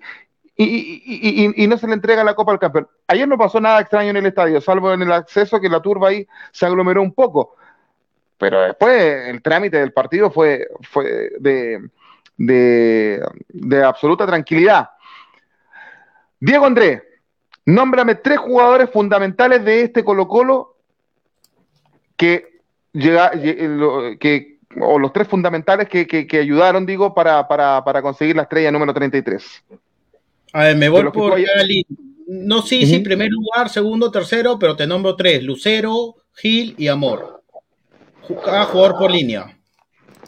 y, 0.57 1.66
no 1.66 1.78
se 1.78 1.86
le 1.86 1.94
entrega 1.94 2.24
la 2.24 2.34
copa 2.34 2.53
al 2.53 2.59
campeón. 2.59 2.88
Ayer 3.09 3.26
no 3.26 3.38
pasó 3.38 3.61
nada 3.61 3.80
extraño 3.80 4.11
en 4.11 4.16
el 4.18 4.26
estadio, 4.26 4.61
salvo 4.61 4.92
en 4.92 5.03
el 5.03 5.12
acceso 5.12 5.61
que 5.61 5.68
la 5.68 5.80
turba 5.80 6.09
ahí 6.09 6.26
se 6.53 6.66
aglomeró 6.66 7.03
un 7.03 7.14
poco. 7.14 7.57
Pero 8.38 8.61
después 8.61 9.28
el 9.28 9.40
trámite 9.42 9.78
del 9.78 9.92
partido 9.92 10.30
fue, 10.30 10.68
de, 11.38 11.80
de 12.36 13.84
absoluta 13.84 14.26
tranquilidad. 14.26 14.90
Diego 16.40 16.66
Andrés, 16.66 17.03
Nómbrame 17.64 18.16
tres 18.16 18.38
jugadores 18.38 18.90
fundamentales 18.90 19.64
de 19.64 19.82
este 19.82 20.03
Colo 20.05 20.26
Colo 20.26 20.76
que 22.16 22.61
llega, 22.92 23.32
o 24.80 24.98
los 24.98 25.12
tres 25.12 25.28
fundamentales 25.28 25.88
que, 25.88 26.38
ayudaron, 26.40 26.86
digo, 26.86 27.14
para, 27.14 27.46
conseguir 28.03 28.36
la 28.36 28.42
estrella 28.42 28.72
número 28.72 28.92
33. 28.92 29.64
A 30.53 30.64
ver, 30.64 30.76
me 30.76 30.88
voy 30.88 31.11
por 31.11 31.40
No, 32.26 32.62
sí, 32.62 32.86
sí, 32.86 33.00
primer 33.00 33.30
lugar, 33.30 33.68
segundo, 33.68 34.11
tercero, 34.11 34.59
pero 34.59 34.76
te 34.76 34.86
nombro 34.86 35.16
tres: 35.16 35.42
Lucero, 35.42 36.16
Gil 36.34 36.74
y 36.78 36.88
Amor. 36.88 37.42
Cada 38.44 38.64
jugador 38.66 38.98
por 38.98 39.11
línea. 39.11 39.59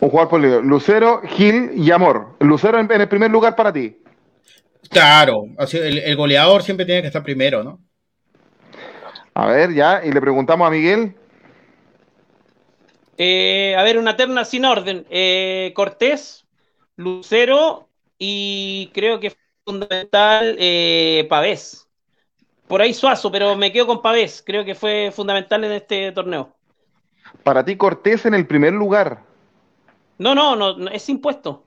Un 0.01 0.11
jugador 0.11 0.31
por 0.31 0.41
línea. 0.41 0.61
Lucero, 0.61 1.23
Gil 1.23 1.73
y 1.77 1.91
Amor. 1.91 2.37
Lucero 2.41 2.81
en 2.81 2.91
el 2.91 3.09
primer 3.09 3.31
lugar 3.31 3.55
para 3.55 3.73
ti. 3.73 3.99
Claro, 4.91 5.45
el, 5.73 5.99
el 5.99 6.17
goleador 6.17 6.63
siempre 6.63 6.87
tiene 6.87 7.01
que 7.01 7.09
estar 7.09 7.23
primero, 7.23 7.63
¿no? 7.63 7.81
A 9.35 9.47
ver, 9.47 9.75
ya, 9.75 10.03
y 10.05 10.13
le 10.13 10.21
preguntamos 10.21 10.67
a 10.67 10.71
Miguel. 10.71 11.15
Eh, 13.17 13.75
a 13.77 13.83
ver, 13.83 13.99
una 13.99 14.17
terna 14.17 14.45
sin 14.45 14.65
orden. 14.65 15.07
Eh, 15.11 15.73
Cortés, 15.75 16.47
Lucero 16.97 17.89
y 18.19 18.91
creo 18.95 19.21
que 19.21 19.33
fundamental 19.65 20.57
eh, 20.59 21.27
Pavés. 21.29 21.89
Por 22.67 22.81
ahí 22.81 22.95
Suazo, 22.95 23.31
pero 23.31 23.57
me 23.57 23.73
quedo 23.73 23.87
con 23.87 24.03
Pavés. 24.03 24.43
Creo 24.45 24.65
que 24.65 24.75
fue 24.75 25.11
fundamental 25.15 25.65
en 25.65 25.73
este 25.73 26.13
torneo. 26.13 26.55
Para 27.43 27.65
ti 27.65 27.77
Cortés 27.77 28.27
en 28.27 28.35
el 28.35 28.47
primer 28.47 28.73
lugar. 28.73 29.23
No, 30.19 30.35
no, 30.35 30.57
no, 30.57 30.89
es 30.89 31.09
impuesto. 31.09 31.65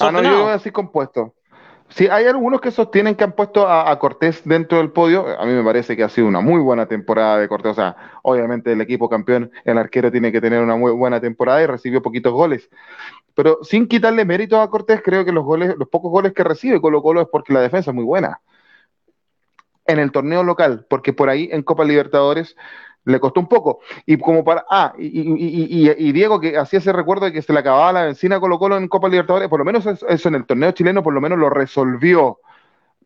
Ah, 0.00 0.10
no, 0.10 0.22
yo 0.22 0.42
voy 0.42 0.50
a 0.50 0.52
decir 0.54 0.72
compuesto. 0.72 1.34
Sí, 1.90 2.06
hay 2.06 2.26
algunos 2.26 2.60
que 2.60 2.70
sostienen 2.70 3.14
que 3.14 3.24
han 3.24 3.32
puesto 3.32 3.66
a, 3.66 3.98
Cortés 3.98 4.42
dentro 4.44 4.78
del 4.78 4.92
podio. 4.92 5.26
A 5.40 5.46
mí 5.46 5.52
me 5.52 5.64
parece 5.64 5.96
que 5.96 6.04
ha 6.04 6.08
sido 6.08 6.26
una 6.26 6.40
muy 6.40 6.60
buena 6.60 6.86
temporada 6.86 7.38
de 7.38 7.48
Cortés. 7.48 7.72
O 7.72 7.74
sea, 7.74 7.96
obviamente 8.22 8.72
el 8.72 8.80
equipo 8.80 9.08
campeón, 9.08 9.50
el 9.64 9.78
arquero 9.78 10.12
tiene 10.12 10.30
que 10.30 10.40
tener 10.40 10.62
una 10.62 10.76
muy 10.76 10.92
buena 10.92 11.20
temporada 11.20 11.62
y 11.62 11.66
recibió 11.66 12.02
poquitos 12.02 12.32
goles. 12.32 12.68
Pero 13.34 13.58
sin 13.62 13.88
quitarle 13.88 14.24
mérito 14.24 14.60
a 14.60 14.70
Cortés, 14.70 15.00
creo 15.02 15.24
que 15.24 15.32
los 15.32 15.44
goles, 15.44 15.74
los 15.78 15.88
pocos 15.88 16.10
goles 16.10 16.34
que 16.34 16.44
recibe 16.44 16.80
Colo 16.80 17.02
Colo 17.02 17.22
es 17.22 17.28
porque 17.30 17.52
la 17.52 17.60
defensa 17.60 17.90
es 17.90 17.94
muy 17.94 18.04
buena. 18.04 18.40
En 19.86 19.98
el 19.98 20.12
torneo 20.12 20.42
local, 20.42 20.86
porque 20.90 21.14
por 21.14 21.30
ahí 21.30 21.48
en 21.50 21.62
Copa 21.62 21.84
Libertadores 21.84 22.54
le 23.08 23.20
costó 23.20 23.40
un 23.40 23.48
poco. 23.48 23.80
Y 24.06 24.18
como 24.18 24.44
para. 24.44 24.64
Ah, 24.68 24.92
y, 24.98 26.12
Diego, 26.12 26.40
que 26.40 26.56
hacía 26.56 26.78
ese 26.78 26.92
recuerdo 26.92 27.26
de 27.26 27.32
que 27.32 27.42
se 27.42 27.52
le 27.52 27.58
acababa 27.58 27.92
la 27.92 28.02
benzina 28.04 28.40
Colo 28.40 28.58
Colo 28.58 28.76
en 28.76 28.88
Copa 28.88 29.08
Libertadores, 29.08 29.48
por 29.48 29.58
lo 29.58 29.64
menos 29.64 29.86
eso 29.86 30.28
en 30.28 30.34
el 30.34 30.46
torneo 30.46 30.72
chileno, 30.72 31.02
por 31.02 31.14
lo 31.14 31.20
menos 31.20 31.38
lo 31.38 31.50
resolvió. 31.50 32.38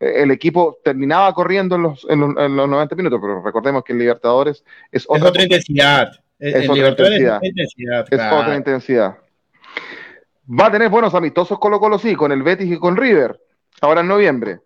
Eh, 0.01 0.23
el 0.23 0.31
equipo 0.31 0.79
terminaba 0.85 1.33
corriendo 1.33 1.77
en 1.77 1.83
los, 1.83 2.07
en 2.09 2.21
los, 2.21 2.69
90 2.69 2.95
minutos, 2.97 3.21
pero 3.23 3.43
recordemos 3.43 3.85
que 3.85 3.93
en 3.93 4.01
Libertadores 4.01 4.65
es 4.91 5.07
otra, 5.09 5.43
intensidad. 5.43 6.11
Es, 6.39 6.69
otra 6.69 6.89
intensidad. 6.89 7.41
Es, 8.11 8.21
otra 8.33 8.57
intensidad. 8.57 9.17
Va 10.49 10.67
a 10.67 10.73
tener 10.73 10.89
buenos 10.89 11.15
amistosos 11.15 11.59
Colo 11.59 11.79
Colo, 11.79 11.99
sí, 11.99 12.17
con 12.17 12.33
el 12.33 12.43
Betis 12.43 12.73
y 12.73 12.79
con 12.79 12.97
River, 12.97 13.41
ahora 13.81 14.01
en 14.01 14.09
noviembre. 14.09 14.59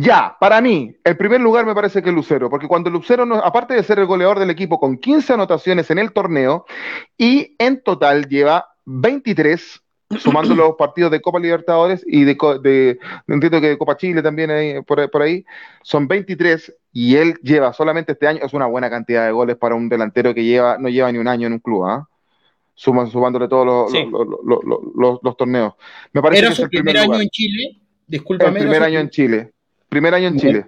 Ya, 0.00 0.36
para 0.38 0.60
mí, 0.60 0.94
el 1.02 1.16
primer 1.16 1.40
lugar 1.40 1.66
me 1.66 1.74
parece 1.74 2.04
que 2.04 2.12
Lucero, 2.12 2.48
porque 2.48 2.68
cuando 2.68 2.88
Lucero, 2.88 3.24
aparte 3.44 3.74
de 3.74 3.82
ser 3.82 3.98
el 3.98 4.06
goleador 4.06 4.38
del 4.38 4.48
equipo 4.48 4.78
con 4.78 4.96
15 4.96 5.32
anotaciones 5.32 5.90
en 5.90 5.98
el 5.98 6.12
torneo, 6.12 6.66
y 7.16 7.56
en 7.58 7.82
total 7.82 8.28
lleva 8.28 8.68
23, 8.84 9.82
sumando 10.20 10.54
los 10.54 10.74
partidos 10.78 11.10
de 11.10 11.20
Copa 11.20 11.40
Libertadores 11.40 12.04
y 12.06 12.22
de, 12.22 12.36
de 12.62 13.00
entiendo 13.26 13.60
que 13.60 13.70
de 13.70 13.76
Copa 13.76 13.96
Chile 13.96 14.22
también 14.22 14.52
hay, 14.52 14.82
por, 14.82 15.20
ahí, 15.20 15.44
son 15.82 16.06
23, 16.06 16.76
y 16.92 17.16
él 17.16 17.34
lleva 17.42 17.72
solamente 17.72 18.12
este 18.12 18.28
año, 18.28 18.38
es 18.44 18.52
una 18.52 18.66
buena 18.66 18.88
cantidad 18.88 19.26
de 19.26 19.32
goles 19.32 19.56
para 19.56 19.74
un 19.74 19.88
delantero 19.88 20.32
que 20.32 20.44
lleva 20.44 20.78
no 20.78 20.88
lleva 20.88 21.10
ni 21.10 21.18
un 21.18 21.26
año 21.26 21.48
en 21.48 21.54
un 21.54 21.58
club, 21.58 21.86
¿ah? 21.86 22.08
sumándole 22.76 23.48
todos 23.48 23.92
los, 23.92 25.20
los, 25.24 25.36
torneos. 25.36 25.74
Me 26.12 26.22
parece 26.22 26.46
¿Era 26.46 26.54
su 26.54 26.68
primer, 26.68 26.98
año 26.98 27.20
en 27.20 27.28
Chile? 27.30 27.80
Discúlpame. 28.06 28.60
El 28.60 28.66
primer 28.66 28.84
año 28.84 29.00
en 29.00 29.10
Chile. 29.10 29.52
Primer 29.88 30.14
año 30.14 30.28
en 30.28 30.38
Chile. 30.38 30.66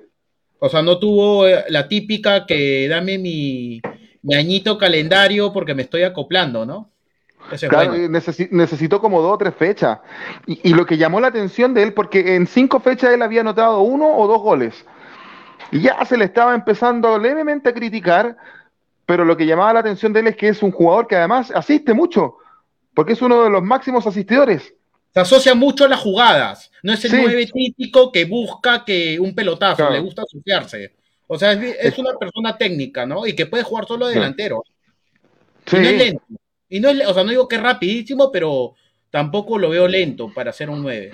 O 0.61 0.69
sea, 0.69 0.83
no 0.83 0.99
tuvo 0.99 1.47
eh, 1.47 1.65
la 1.69 1.89
típica 1.89 2.47
que 2.47 2.87
dame 2.89 3.19
mi, 3.19 3.81
añito 4.35 4.79
calendario 4.79 5.53
porque 5.53 5.75
me 5.75 5.83
estoy 5.83 6.03
acoplando, 6.03 6.67
¿no? 6.67 6.91
claro, 7.69 7.95
necesitó 8.51 9.01
como 9.01 9.23
dos 9.23 9.33
o 9.33 9.39
tres 9.39 9.55
fechas. 9.55 9.99
Y, 10.47 10.75
lo 10.75 10.87
que 10.87 10.99
llamó 10.99 11.21
la 11.21 11.29
atención 11.29 11.75
de 11.75 11.83
él, 11.83 11.95
porque 11.95 12.37
en 12.37 12.47
cinco 12.47 12.79
fechas 12.79 13.13
él 13.13 13.23
había 13.23 13.41
anotado 13.41 13.81
uno 13.81 14.17
o 14.17 14.29
dos 14.29 14.41
goles. 14.41 14.85
Y 15.73 15.81
ya 15.81 16.05
se 16.05 16.17
le 16.17 16.27
estaba 16.27 16.55
empezando 16.55 17.19
levemente 17.19 17.71
a 17.71 17.75
criticar, 17.75 18.37
pero 19.07 19.25
lo 19.25 19.37
que 19.37 19.47
llamaba 19.47 19.73
la 19.73 19.81
atención 19.81 20.13
de 20.13 20.21
él 20.21 20.27
es 20.29 20.37
que 20.37 20.49
es 20.49 20.63
un 20.63 20.71
jugador 20.71 21.07
que 21.07 21.17
además 21.17 21.51
asiste 21.51 21.95
mucho, 21.95 22.37
porque 22.95 23.15
es 23.15 23.23
uno 23.23 23.43
de 23.43 23.51
los 23.51 23.63
máximos 23.63 24.07
asistidores. 24.07 24.75
Se 25.13 25.21
asocia 25.21 25.55
mucho 25.55 25.85
a 25.85 25.89
las 25.89 26.01
jugadas. 26.01 26.71
No 26.83 26.93
es 26.93 27.05
el 27.05 27.13
nueve 27.23 27.47
típico 27.53 28.13
que 28.13 28.25
busca 28.25 28.85
que 28.85 29.19
un 29.19 29.35
pelotazo, 29.35 29.91
le 29.91 30.01
gusta 30.01 30.23
asociarse. 30.23 30.95
O 31.27 31.39
sea, 31.39 31.53
es, 31.53 31.97
una 31.99 32.17
persona 32.19 32.57
técnica, 32.57 33.07
¿no? 33.07 33.27
Y 33.27 33.35
que 33.35 33.47
puede 33.47 33.63
jugar 33.63 33.87
solo 33.87 34.09
delantero. 34.09 34.63
Sí. 35.67 35.77
Y 35.77 35.81
no 35.81 35.89
es 35.89 35.99
lento. 35.99 36.25
Y 36.69 36.81
no 36.81 36.89
es, 36.89 37.07
o 37.07 37.15
sea, 37.15 37.25
no 37.25 37.31
digo 37.31 37.49
que 37.49 37.57
es 37.57 37.63
rapidísimo, 37.63 38.31
pero 38.31 38.75
tampoco 39.11 39.59
lo 39.59 39.71
veo 39.71 39.89
lento 39.89 40.33
para 40.33 40.53
ser 40.53 40.71
un 40.71 40.83
9. 40.83 41.13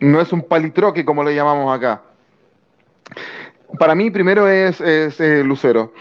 No 0.00 0.20
es 0.20 0.32
un 0.32 0.42
palitroque 0.42 1.04
como 1.04 1.22
le 1.22 1.34
llamamos 1.34 1.74
acá. 1.76 2.02
Para 3.78 3.94
mí, 3.94 4.10
primero 4.10 4.48
es, 4.48 4.80
eh, 4.80 5.42
Lucero. 5.44 5.94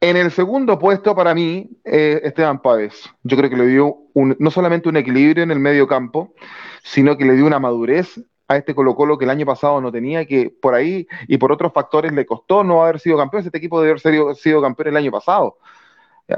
En 0.00 0.16
el 0.16 0.30
segundo 0.30 0.78
puesto, 0.78 1.14
para 1.14 1.34
mí, 1.34 1.70
eh, 1.84 2.20
Esteban 2.22 2.60
Páez. 2.60 2.94
Yo 3.22 3.36
creo 3.36 3.48
que 3.48 3.56
le 3.56 3.66
dio 3.66 3.96
no 4.14 4.50
solamente 4.50 4.88
un 4.88 4.96
equilibrio 4.96 5.42
en 5.42 5.50
el 5.50 5.58
medio 5.58 5.86
campo, 5.86 6.34
sino 6.82 7.16
que 7.16 7.24
le 7.24 7.34
dio 7.34 7.46
una 7.46 7.58
madurez 7.58 8.20
a 8.48 8.56
este 8.56 8.74
Colo 8.74 8.94
Colo 8.94 9.18
que 9.18 9.24
el 9.24 9.30
año 9.30 9.46
pasado 9.46 9.80
no 9.80 9.90
tenía, 9.90 10.26
que 10.26 10.50
por 10.50 10.74
ahí 10.74 11.08
y 11.28 11.38
por 11.38 11.50
otros 11.50 11.72
factores 11.72 12.12
le 12.12 12.26
costó 12.26 12.62
no 12.62 12.84
haber 12.84 13.00
sido 13.00 13.16
campeón. 13.16 13.44
Este 13.44 13.58
equipo 13.58 13.80
debe 13.80 13.98
haber 14.00 14.36
sido, 14.36 14.62
campeón 14.62 14.88
el 14.88 14.96
año 14.98 15.10
pasado. 15.10 15.58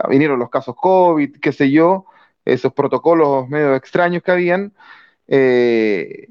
vinieron 0.09 0.39
los 0.39 0.51
casos 0.51 0.77
COVID, 0.77 1.39
qué 1.41 1.53
sé 1.53 1.71
yo, 1.71 2.07
esos 2.45 2.73
protocolos 2.73 3.49
medio 3.49 3.75
extraños 3.75 4.23
que 4.23 4.31
habían. 4.31 4.73
Eh, 5.27 6.29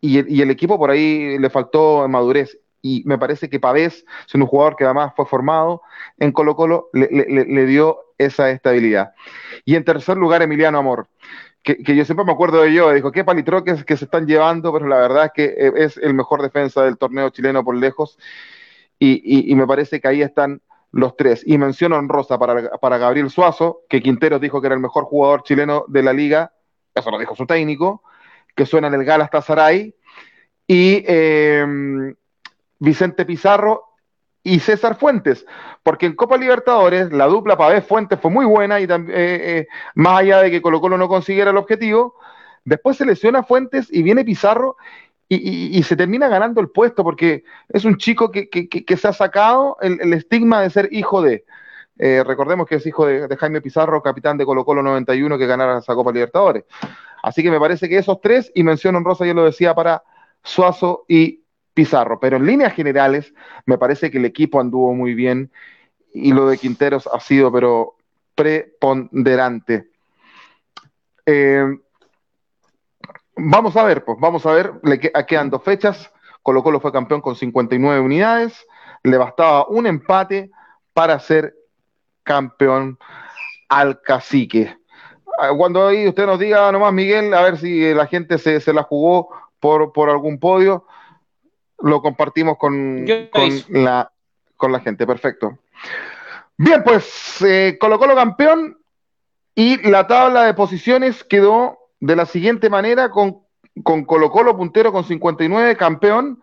y, 0.00 0.36
y, 0.36 0.42
el 0.42 0.50
equipo 0.50 0.76
por 0.78 0.90
ahí 0.90 1.38
le 1.38 1.48
faltó 1.50 2.06
madurez 2.08 2.58
y 2.82 3.04
me 3.06 3.16
parece 3.16 3.48
que 3.48 3.60
Pavés, 3.60 4.04
siendo 4.26 4.44
un 4.46 4.50
jugador 4.50 4.76
que 4.76 4.84
además 4.84 5.12
fue 5.16 5.24
formado 5.24 5.82
en 6.18 6.32
Colo 6.32 6.56
Colo, 6.56 6.88
le, 6.92 7.66
dio 7.66 7.98
esa 8.18 8.50
estabilidad. 8.50 9.12
Y 9.64 9.76
en 9.76 9.84
tercer 9.84 10.16
lugar, 10.16 10.42
Emiliano 10.42 10.78
Amor, 10.78 11.08
que, 11.62 11.76
yo 11.82 12.04
siempre 12.04 12.24
me 12.24 12.32
acuerdo 12.32 12.62
de 12.62 12.72
yo, 12.72 12.92
dijo, 12.92 13.12
qué 13.12 13.24
palitroques 13.24 13.84
que 13.84 13.96
se 13.96 14.04
están 14.04 14.26
llevando, 14.26 14.72
pero 14.72 14.86
la 14.86 14.96
verdad 14.96 15.26
es 15.26 15.32
que 15.32 15.44
eh, 15.44 15.72
es 15.76 15.96
el 15.96 16.14
mejor 16.14 16.42
defensa 16.42 16.82
del 16.82 16.98
torneo 16.98 17.30
chileno 17.30 17.64
por 17.64 17.76
lejos, 17.76 18.18
y, 18.98 19.52
me 19.56 19.66
parece 19.66 20.00
que 20.00 20.06
ahí 20.06 20.22
están 20.22 20.62
los 20.92 21.16
tres. 21.16 21.42
Y 21.44 21.58
menciono 21.58 21.96
honrosa 21.96 22.38
para, 22.38 22.70
para 22.78 22.98
Gabriel 22.98 23.30
Suazo, 23.30 23.80
que 23.88 24.00
Quinteros 24.00 24.40
dijo 24.40 24.60
que 24.60 24.68
era 24.68 24.76
el 24.76 24.80
mejor 24.80 25.04
jugador 25.04 25.42
chileno 25.42 25.84
de 25.88 26.02
la 26.04 26.12
liga, 26.12 26.52
eso 26.94 27.10
lo 27.10 27.18
dijo 27.18 27.34
su 27.34 27.44
técnico, 27.44 28.04
que 28.54 28.64
suena 28.64 28.88
en 28.88 28.94
el 28.94 29.04
Galatasaray, 29.04 29.94
y... 30.68 31.04
Eh, 31.06 32.14
Vicente 32.82 33.24
Pizarro 33.24 33.91
y 34.44 34.58
César 34.60 34.96
Fuentes, 34.96 35.46
porque 35.82 36.06
en 36.06 36.16
Copa 36.16 36.36
Libertadores 36.36 37.12
la 37.12 37.26
dupla 37.26 37.56
Pavés 37.56 37.84
Fuentes 37.84 38.18
fue 38.20 38.30
muy 38.30 38.44
buena 38.44 38.80
y 38.80 38.86
también, 38.86 39.18
eh, 39.18 39.40
eh, 39.42 39.68
más 39.94 40.20
allá 40.20 40.40
de 40.42 40.50
que 40.50 40.62
Colo 40.62 40.80
Colo 40.80 40.98
no 40.98 41.08
consiguiera 41.08 41.50
el 41.50 41.56
objetivo, 41.56 42.16
después 42.64 42.96
se 42.96 43.06
lesiona 43.06 43.42
Fuentes 43.42 43.88
y 43.90 44.02
viene 44.02 44.24
Pizarro 44.24 44.76
y, 45.34 45.82
se 45.84 45.96
termina 45.96 46.28
ganando 46.28 46.60
el 46.60 46.68
puesto 46.68 47.02
porque 47.02 47.44
es 47.70 47.86
un 47.86 47.96
chico 47.96 48.30
que, 48.30 48.84
se 48.98 49.08
ha 49.08 49.12
sacado 49.14 49.78
el, 49.80 50.12
estigma 50.12 50.60
de 50.60 50.68
ser 50.68 50.88
hijo 50.92 51.22
de. 51.22 51.46
Eh, 51.98 52.22
recordemos 52.26 52.66
que 52.66 52.74
es 52.74 52.86
hijo 52.86 53.06
de, 53.06 53.34
Jaime 53.38 53.62
Pizarro, 53.62 54.02
capitán 54.02 54.36
de 54.36 54.44
Colo 54.44 54.64
Colo 54.64 54.82
91 54.82 55.38
que 55.38 55.46
ganara 55.46 55.78
esa 55.78 55.94
Copa 55.94 56.12
Libertadores. 56.12 56.64
Así 57.22 57.42
que 57.42 57.50
me 57.50 57.58
parece 57.58 57.88
que 57.88 57.96
esos 57.96 58.20
tres, 58.20 58.52
y 58.54 58.62
mención 58.62 58.94
honrosa, 58.96 59.24
yo 59.24 59.32
lo 59.32 59.44
decía 59.44 59.74
para 59.74 60.02
Suazo 60.42 61.04
y 61.08 61.41
Pizarro. 61.74 62.20
Pero 62.20 62.36
en 62.36 62.46
líneas 62.46 62.74
generales, 62.74 63.32
me 63.66 63.78
parece 63.78 64.10
que 64.10 64.18
el 64.18 64.24
equipo 64.24 64.60
anduvo 64.60 64.94
muy 64.94 65.14
bien 65.14 65.50
y 66.12 66.32
lo 66.32 66.46
de 66.46 66.58
Quinteros 66.58 67.08
ha 67.12 67.20
sido, 67.20 67.50
pero 67.50 67.96
preponderante. 68.34 69.88
Eh, 71.26 71.64
vamos 73.36 73.76
a 73.76 73.84
ver, 73.84 74.04
pues 74.04 74.18
vamos 74.20 74.44
a 74.46 74.52
ver, 74.52 74.72
le 74.82 74.98
quedan 75.00 75.50
dos 75.50 75.62
fechas. 75.62 76.10
Colo 76.42 76.62
Colo 76.62 76.80
fue 76.80 76.92
campeón 76.92 77.20
con 77.20 77.36
59 77.36 78.00
unidades, 78.00 78.66
le 79.04 79.16
bastaba 79.16 79.66
un 79.68 79.86
empate 79.86 80.50
para 80.92 81.18
ser 81.20 81.54
campeón 82.24 82.98
al 83.68 84.00
cacique. 84.02 84.76
Ah, 85.38 85.50
cuando 85.56 85.86
ahí 85.86 86.06
usted 86.08 86.26
nos 86.26 86.38
diga 86.38 86.70
nomás, 86.72 86.92
Miguel, 86.92 87.32
a 87.32 87.42
ver 87.42 87.56
si 87.58 87.94
la 87.94 88.06
gente 88.06 88.38
se, 88.38 88.60
se 88.60 88.72
la 88.72 88.82
jugó 88.82 89.28
por, 89.60 89.92
por, 89.92 90.10
algún 90.10 90.38
podio, 90.38 90.86
lo 91.82 92.00
compartimos 92.00 92.56
con, 92.58 93.04
con 93.30 93.50
la, 93.84 94.10
con 94.56 94.72
la 94.72 94.80
gente. 94.80 95.06
Perfecto. 95.06 95.58
Bien, 96.56 96.82
pues 96.84 97.42
eh, 97.42 97.76
Colo 97.80 97.98
Colo 97.98 98.14
campeón 98.14 98.78
y 99.54 99.88
la 99.88 100.06
tabla 100.06 100.44
de 100.44 100.54
posiciones 100.54 101.24
quedó 101.24 101.78
de 102.00 102.16
la 102.16 102.26
siguiente 102.26 102.70
manera 102.70 103.10
con, 103.10 103.42
con 103.82 104.04
Colo 104.04 104.30
Colo 104.30 104.56
puntero 104.56 104.92
con 104.92 105.04
59, 105.04 105.76
campeón. 105.76 106.40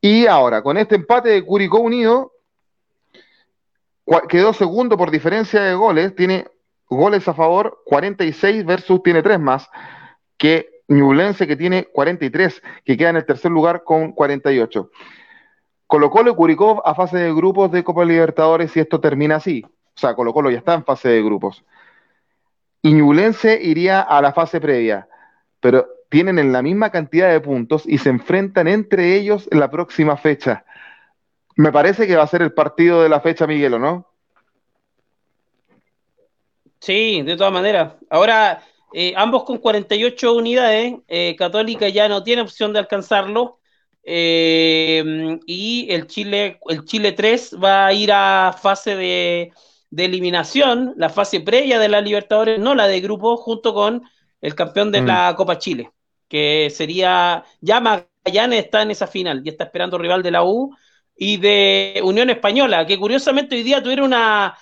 Y 0.00 0.26
ahora, 0.26 0.62
con 0.62 0.76
este 0.78 0.96
empate 0.96 1.28
de 1.28 1.44
Curicó 1.44 1.78
Unido, 1.78 2.32
quedó 4.28 4.52
segundo 4.52 4.96
por 4.96 5.10
diferencia 5.10 5.62
de 5.62 5.74
goles, 5.74 6.14
tiene 6.16 6.48
goles 6.88 7.26
a 7.28 7.34
favor 7.34 7.82
46 7.86 8.64
versus 8.66 9.02
tiene 9.02 9.22
tres 9.22 9.38
más 9.38 9.68
que 10.36 10.71
Ñublense 10.88 11.46
que 11.46 11.56
tiene 11.56 11.84
43, 11.84 12.62
que 12.84 12.96
queda 12.96 13.10
en 13.10 13.16
el 13.16 13.26
tercer 13.26 13.50
lugar 13.50 13.84
con 13.84 14.12
48. 14.12 14.90
Colo 15.86 16.10
Colo 16.10 16.30
y 16.32 16.34
Curicó 16.34 16.86
a 16.86 16.94
fase 16.94 17.18
de 17.18 17.34
grupos 17.34 17.70
de 17.70 17.84
Copa 17.84 18.04
Libertadores 18.04 18.76
y 18.76 18.80
esto 18.80 19.00
termina 19.00 19.36
así. 19.36 19.62
O 19.64 19.98
sea, 19.98 20.14
Colo 20.14 20.50
ya 20.50 20.58
está 20.58 20.74
en 20.74 20.84
fase 20.84 21.08
de 21.08 21.22
grupos. 21.22 21.64
Y 22.82 22.92
Ñublense 22.92 23.60
iría 23.62 24.00
a 24.00 24.20
la 24.20 24.32
fase 24.32 24.60
previa, 24.60 25.08
pero 25.60 25.86
tienen 26.08 26.38
en 26.38 26.52
la 26.52 26.62
misma 26.62 26.90
cantidad 26.90 27.30
de 27.30 27.40
puntos 27.40 27.84
y 27.86 27.98
se 27.98 28.10
enfrentan 28.10 28.68
entre 28.68 29.16
ellos 29.16 29.48
en 29.50 29.60
la 29.60 29.70
próxima 29.70 30.16
fecha. 30.16 30.64
Me 31.56 31.70
parece 31.70 32.06
que 32.06 32.16
va 32.16 32.22
a 32.24 32.26
ser 32.26 32.42
el 32.42 32.52
partido 32.52 33.02
de 33.02 33.08
la 33.08 33.20
fecha, 33.20 33.46
Miguel, 33.46 33.74
¿o 33.74 33.78
no? 33.78 34.06
Sí, 36.80 37.22
de 37.22 37.36
todas 37.36 37.52
maneras. 37.52 37.94
Ahora, 38.10 38.62
eh, 38.94 39.14
ambos 39.16 39.44
con 39.44 39.58
48 39.58 40.34
unidades, 40.34 40.94
eh, 41.08 41.34
Católica 41.36 41.88
ya 41.88 42.08
no 42.08 42.22
tiene 42.22 42.42
opción 42.42 42.72
de 42.72 42.78
alcanzarlo. 42.78 43.58
Eh, 44.04 45.38
y 45.46 45.86
el 45.90 46.06
Chile, 46.06 46.58
el 46.68 46.84
Chile 46.84 47.12
3 47.12 47.56
va 47.62 47.86
a 47.86 47.92
ir 47.92 48.10
a 48.12 48.54
fase 48.60 48.96
de, 48.96 49.52
eliminación, 49.96 50.94
la 50.96 51.08
fase 51.08 51.40
previa 51.40 51.78
de 51.78 51.88
la 51.88 52.00
Libertadores, 52.00 52.58
no 52.58 52.74
la 52.74 52.88
de 52.88 53.00
grupo, 53.00 53.36
junto 53.36 53.72
con 53.74 54.02
el 54.40 54.54
campeón 54.54 54.90
de 54.90 55.02
mm. 55.02 55.06
la 55.06 55.34
Copa 55.36 55.58
Chile, 55.58 55.92
que 56.28 56.68
sería, 56.70 57.44
ya 57.60 57.80
Magallanes 57.80 58.64
está 58.64 58.82
en 58.82 58.90
esa 58.90 59.06
final, 59.06 59.42
y 59.44 59.50
está 59.50 59.64
esperando 59.64 59.98
rival 59.98 60.22
de 60.22 60.30
la 60.32 60.44
U 60.44 60.74
y 61.16 61.36
de 61.36 62.00
Unión 62.02 62.30
Española, 62.30 62.86
que 62.86 62.98
curiosamente 62.98 63.54
hoy 63.54 63.62
día 63.62 63.82
tuvieron 63.82 64.06
una 64.06 64.56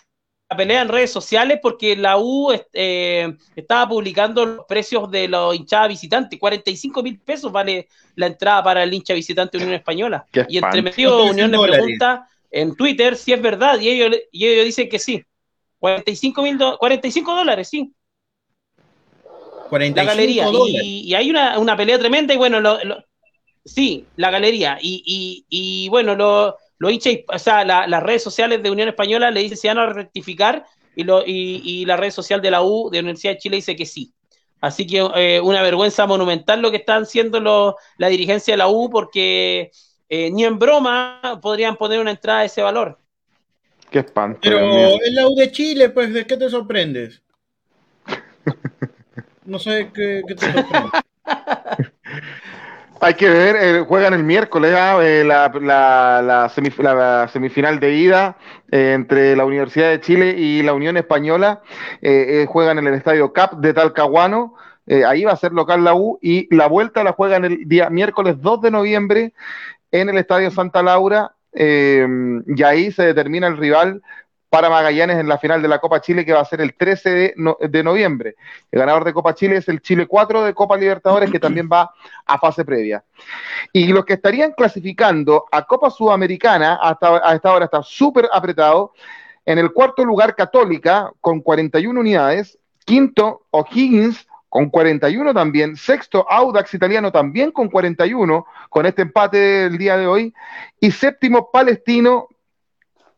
pelea 0.57 0.82
en 0.82 0.88
redes 0.88 1.12
sociales 1.12 1.61
porque 1.62 1.96
la 1.96 2.18
U 2.18 2.53
eh, 2.72 3.36
estaba 3.55 3.88
publicando 3.88 4.44
los 4.44 4.66
precios 4.66 5.11
de 5.11 5.28
los 5.28 5.55
hinchadas 5.55 5.88
visitantes. 5.88 6.38
45 6.38 7.03
mil 7.03 7.18
pesos 7.20 7.53
vale 7.53 7.88
la 8.16 8.26
entrada 8.26 8.62
para 8.62 8.82
el 8.82 8.92
hincha 8.92 9.14
visitante 9.14 9.59
de 9.59 9.64
Unión 9.64 9.78
Española. 9.78 10.26
y 10.48 10.59
entre 10.59 10.82
medio 10.82 11.24
Unión 11.24 11.51
le 11.51 11.59
pregunta 11.59 12.28
en 12.51 12.74
Twitter 12.74 13.16
si 13.16 13.32
es 13.32 13.40
verdad 13.40 13.78
y 13.80 13.90
ellos, 13.90 14.16
y 14.32 14.46
ellos 14.46 14.64
dicen 14.64 14.88
que 14.88 14.98
sí. 14.98 15.24
45, 15.78 16.42
mil 16.42 16.59
45 16.78 17.34
dólares, 17.34 17.68
sí. 17.68 17.92
45 19.70 19.96
la 19.96 20.05
galería. 20.05 20.46
Y, 20.82 21.14
hay 21.14 21.30
una, 21.30 21.76
pelea 21.76 21.98
tremenda 21.98 22.34
y 22.34 22.36
bueno, 22.36 22.61
sí, 23.64 24.05
la 24.16 24.30
galería. 24.30 24.78
Y, 24.82 25.44
y 25.48 25.88
bueno, 25.88 26.16
lo 26.16 26.57
los 26.81 26.91
hinchas, 26.91 27.18
o 27.28 27.39
sea, 27.39 27.62
las 27.64 28.03
redes 28.03 28.22
sociales 28.22 28.62
de 28.62 28.70
Unión 28.70 28.89
Española 28.89 29.31
le 29.31 29.43
dicen 29.43 29.59
si 29.59 29.68
van 29.68 29.78
a 29.78 29.93
rectificar 29.93 30.64
y, 30.97 31.05
lo, 31.05 31.22
y, 31.26 31.85
la 31.85 31.99
red 31.99 32.11
social 32.11 32.41
de 32.41 32.51
la 32.51 32.62
U, 32.62 32.89
de 32.91 33.01
Universidad 33.01 33.35
de 33.35 33.39
Chile, 33.39 33.57
dice 33.57 33.76
que 33.76 33.85
sí. 33.85 34.14
Así 34.62 34.87
que 34.87 35.07
eh, 35.14 35.41
una 35.43 35.62
vergüenza 35.62 36.07
monumental 36.07 36.62
lo 36.62 36.70
que 36.70 36.78
están 36.78 37.03
haciendo 37.03 37.76
la 37.99 38.09
dirigencia 38.09 38.55
de 38.55 38.59
la 38.59 38.68
U, 38.68 38.89
porque 38.89 39.70
eh, 40.09 40.31
ni 40.31 40.45
en 40.45 40.59
broma 40.59 41.39
podrían 41.43 41.76
poner 41.76 42.01
una 42.01 42.12
entrada 42.12 42.41
de 42.41 42.47
ese 42.47 42.62
valor. 42.62 42.99
Qué 43.91 43.99
espanto. 43.99 44.41
Pero 44.43 44.59
es 45.05 45.12
la 45.12 45.28
U 45.28 45.35
de 45.35 45.53
Chile, 45.53 45.91
pues, 45.91 46.14
¿de 46.14 46.26
qué 46.26 46.37
te 46.37 46.49
sorprendes? 46.49 47.22
No 49.45 49.59
sé 49.59 49.91
qué, 49.93 50.22
qué 50.28 50.35
te 50.35 50.53
sorprende. 50.53 50.91
Hay 53.03 53.14
que 53.14 53.30
ver, 53.30 53.57
eh, 53.57 53.80
juegan 53.80 54.12
el 54.12 54.24
miércoles 54.24 54.74
ah, 54.76 54.98
eh, 55.03 55.24
la, 55.24 56.51
semifinal 56.53 57.80
de 57.80 57.94
ida 57.94 58.36
eh, 58.70 58.92
entre 58.92 59.34
la 59.34 59.46
Universidad 59.46 59.88
de 59.88 60.03
Chile 60.03 60.34
y 60.36 60.62
la 60.62 60.74
Unión 60.74 60.98
Española. 60.98 61.62
juegan 62.46 62.78
en 62.78 62.86
el 62.86 62.94
Estadio 62.94 63.32
CAP 63.32 63.55
de 63.55 63.72
Talcahuano. 63.72 64.55
ahí 65.07 65.24
va 65.24 65.32
a 65.32 65.36
ser 65.36 65.53
local 65.53 65.82
la 65.82 65.94
U 65.94 66.18
y 66.20 66.55
la 66.55 66.66
vuelta 66.66 67.03
la 67.03 67.12
juegan 67.12 67.46
el 67.46 67.66
día 67.66 67.88
miércoles 67.88 68.36
2 68.42 68.61
de 68.61 68.70
noviembre 68.70 69.32
en 69.92 70.11
el 70.11 70.18
Estadio 70.18 70.51
Santa 70.51 70.82
Laura. 70.82 71.34
y 71.55 72.62
ahí 72.62 72.92
se 72.92 73.05
determina 73.05 73.46
el 73.46 73.57
rival 73.57 74.03
para 74.51 74.68
Magallanes 74.68 75.18
en 75.18 75.28
la 75.28 75.38
final 75.38 75.62
de 75.62 75.68
la 75.68 75.78
Copa 75.78 76.01
Chile 76.01 76.26
que 76.26 76.32
va 76.32 76.40
a 76.40 76.44
ser 76.44 76.61
el 76.61 76.74
13 76.74 77.34
de, 77.36 77.82
noviembre. 77.84 78.34
El 78.72 78.80
ganador 78.80 79.05
de 79.05 79.12
Copa 79.12 79.32
Chile 79.32 79.57
es 79.57 79.68
el 79.68 79.80
Chile 79.80 80.07
4 80.09 80.42
de 80.42 80.55
Copa 80.55 80.76
Libertadores 80.76 81.30
que 81.30 81.38
también 81.38 81.68
va 81.72 81.94
a 82.26 82.38
fase 82.38 82.64
previa. 82.64 83.05
Y 83.72 83.86
los 83.86 84.05
que 84.05 84.14
estarían 84.14 84.53
clasificando 84.53 85.46
a 85.53 85.64
Copa 85.64 85.88
Sudamericana 85.88 86.80
hasta 86.82 87.26
a 87.26 87.36
esta 87.36 87.53
hora 87.53 87.66
está 87.66 87.82
súper 87.84 88.28
apretado. 88.32 88.92
En 89.46 89.59
el 89.59 89.72
cuarto 89.72 90.05
lugar 90.05 90.34
Católica 90.34 91.12
con 91.20 91.40
41 91.40 91.98
unidades, 91.98 92.59
quinto 92.84 93.46
O'Higgins 93.53 94.26
con 94.48 94.68
41 94.68 95.32
también, 95.32 95.76
sexto 95.76 96.26
Audax 96.28 96.74
Italiano 96.74 97.12
también 97.12 97.53
con 97.53 97.68
41 97.68 98.44
con 98.68 98.84
este 98.84 99.03
empate 99.03 99.38
del 99.38 99.78
día 99.78 99.96
de 99.96 100.09
hoy 100.09 100.34
y 100.80 100.90
séptimo 100.90 101.53
Palestino 101.53 102.26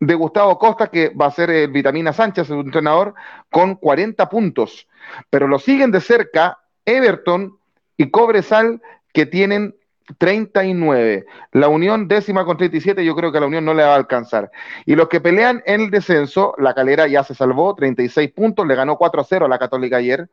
de 0.07 0.17
Gustavo 0.17 0.59
Costa, 0.59 0.89
que 0.89 1.11
va 1.11 1.27
a 1.27 1.31
ser 1.31 1.49
el 1.51 1.71
Vitamina 1.71 2.13
Sánchez, 2.13 2.49
su 2.49 2.55
entrenador, 2.55 3.15
con 3.53 3.77
40 3.77 4.29
puntos. 4.29 4.89
Pero 5.31 5.47
lo 5.47 5.61
siguen 5.61 5.93
de 5.93 6.01
cerca 6.01 6.59
Everton 6.85 7.57
y 7.97 8.11
Cobresal, 8.11 8.83
que 9.13 9.27
tienen 9.27 9.77
39. 10.19 11.25
La 11.53 11.69
Unión 11.69 12.09
décima 12.09 12.45
con 12.45 12.57
37, 12.57 13.05
yo 13.05 13.15
creo 13.15 13.31
que 13.31 13.39
la 13.39 13.47
Unión 13.47 13.65
no 13.65 13.75
le 13.75 13.85
va 13.85 13.93
a 13.93 13.95
alcanzar. 13.95 14.51
Y 14.87 14.97
los 14.97 15.07
que 15.07 15.21
pelean 15.21 15.63
en 15.67 15.83
el 15.83 15.91
descenso, 15.93 16.57
la 16.59 16.75
Calera 16.75 17.07
ya 17.07 17.23
se 17.23 17.37
salvó, 17.37 17.73
36 17.77 18.33
puntos, 18.33 18.67
le 18.67 18.75
ganó 18.75 18.97
4 18.97 19.21
a 19.21 19.25
0 19.25 19.47
a 19.47 19.49
la 19.49 19.59
Católica 19.61 19.99
ayer, 19.99 20.29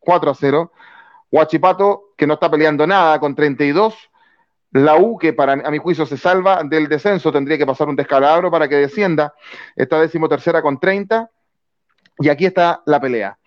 4 0.00 0.30
a 0.30 0.34
0. 0.34 0.70
Huachipato, 1.32 2.10
que 2.14 2.26
no 2.26 2.34
está 2.34 2.50
peleando 2.50 2.86
nada, 2.86 3.18
con 3.20 3.34
32. 3.34 4.10
La 4.72 4.96
U, 4.96 5.16
que 5.18 5.32
para 5.32 5.52
a 5.52 5.70
mi 5.70 5.78
juicio 5.78 6.04
se 6.04 6.16
salva 6.16 6.62
del 6.62 6.88
descenso, 6.88 7.32
tendría 7.32 7.56
que 7.56 7.66
pasar 7.66 7.88
un 7.88 7.96
descalabro 7.96 8.50
para 8.50 8.68
que 8.68 8.76
descienda. 8.76 9.34
Está 9.74 10.00
decimotercera 10.00 10.60
con 10.60 10.78
30. 10.78 11.30
Y 12.18 12.28
aquí 12.28 12.46
está 12.46 12.82
la 12.84 13.00
pelea. 13.00 13.38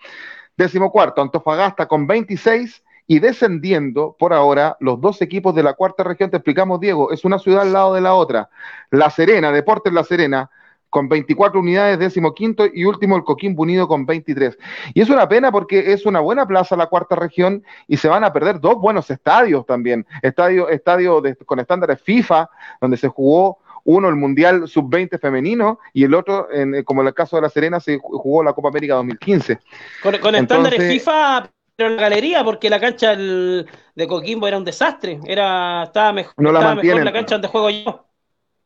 Décimo 0.57 0.91
cuarto, 0.91 1.21
Antofagasta 1.21 1.87
con 1.87 2.07
26 2.07 2.83
y 3.07 3.19
descendiendo 3.19 4.15
por 4.17 4.33
ahora 4.33 4.77
los 4.79 5.01
dos 5.01 5.21
equipos 5.21 5.53
de 5.53 5.63
la 5.63 5.73
cuarta 5.73 6.03
región. 6.03 6.29
Te 6.29 6.37
explicamos, 6.37 6.79
Diego, 6.79 7.11
es 7.11 7.25
una 7.25 7.39
ciudad 7.39 7.63
al 7.63 7.73
lado 7.73 7.93
de 7.93 8.01
la 8.01 8.13
otra. 8.13 8.49
La 8.89 9.09
Serena, 9.09 9.51
Deportes 9.51 9.91
La 9.91 10.03
Serena, 10.03 10.49
con 10.91 11.09
24 11.09 11.59
unidades, 11.59 11.97
décimo 11.97 12.33
quinto 12.33 12.65
y 12.71 12.83
último 12.83 13.15
el 13.15 13.23
Coquimbo 13.23 13.63
Unido 13.63 13.87
con 13.87 14.05
23. 14.05 14.57
Y 14.93 15.01
es 15.01 15.09
una 15.09 15.27
pena 15.27 15.51
porque 15.51 15.93
es 15.93 16.05
una 16.05 16.19
buena 16.19 16.45
plaza 16.45 16.75
la 16.75 16.87
cuarta 16.87 17.15
región 17.15 17.63
y 17.87 17.97
se 17.97 18.09
van 18.09 18.23
a 18.23 18.33
perder 18.33 18.59
dos 18.59 18.75
buenos 18.75 19.09
estadios 19.09 19.65
también. 19.65 20.05
Estadio, 20.21 20.69
estadio 20.69 21.23
con 21.45 21.59
estándares 21.59 22.01
FIFA, 22.01 22.49
donde 22.81 22.97
se 22.97 23.07
jugó 23.07 23.59
uno 23.85 24.09
el 24.09 24.15
Mundial 24.15 24.67
Sub-20 24.67 25.19
femenino 25.19 25.79
y 25.93 26.03
el 26.03 26.13
otro, 26.13 26.51
en, 26.51 26.83
como 26.83 27.01
en 27.01 27.07
el 27.07 27.13
caso 27.13 27.37
de 27.37 27.43
La 27.43 27.49
Serena, 27.49 27.79
se 27.79 27.97
jugó 27.97 28.43
la 28.43 28.53
Copa 28.53 28.67
América 28.67 28.95
2015. 28.95 29.59
Con, 30.03 30.35
estándares 30.35 30.79
FIFA, 30.79 31.49
pero 31.75 31.89
en 31.89 31.95
la 31.95 32.01
galería, 32.01 32.43
porque 32.43 32.69
la 32.69 32.81
cancha 32.81 33.15
de 33.15 34.07
Coquimbo 34.07 34.45
era 34.45 34.57
un 34.57 34.65
desastre. 34.65 35.21
Era, 35.25 35.83
estaba 35.83 36.11
mejor, 36.11 36.33
no 36.37 36.51
la 36.51 36.75
mejor 36.75 37.03
la 37.03 37.13
cancha 37.13 37.35
donde 37.35 37.47
juego 37.47 37.69
yo. 37.69 38.05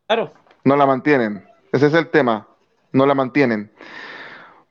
Claro. 0.07 0.34
No 0.63 0.76
la 0.76 0.86
mantienen. 0.88 1.55
Ese 1.76 1.88
es 1.88 1.93
el 1.93 2.07
tema. 2.07 2.47
No 2.93 3.05
la 3.05 3.13
mantienen. 3.13 3.69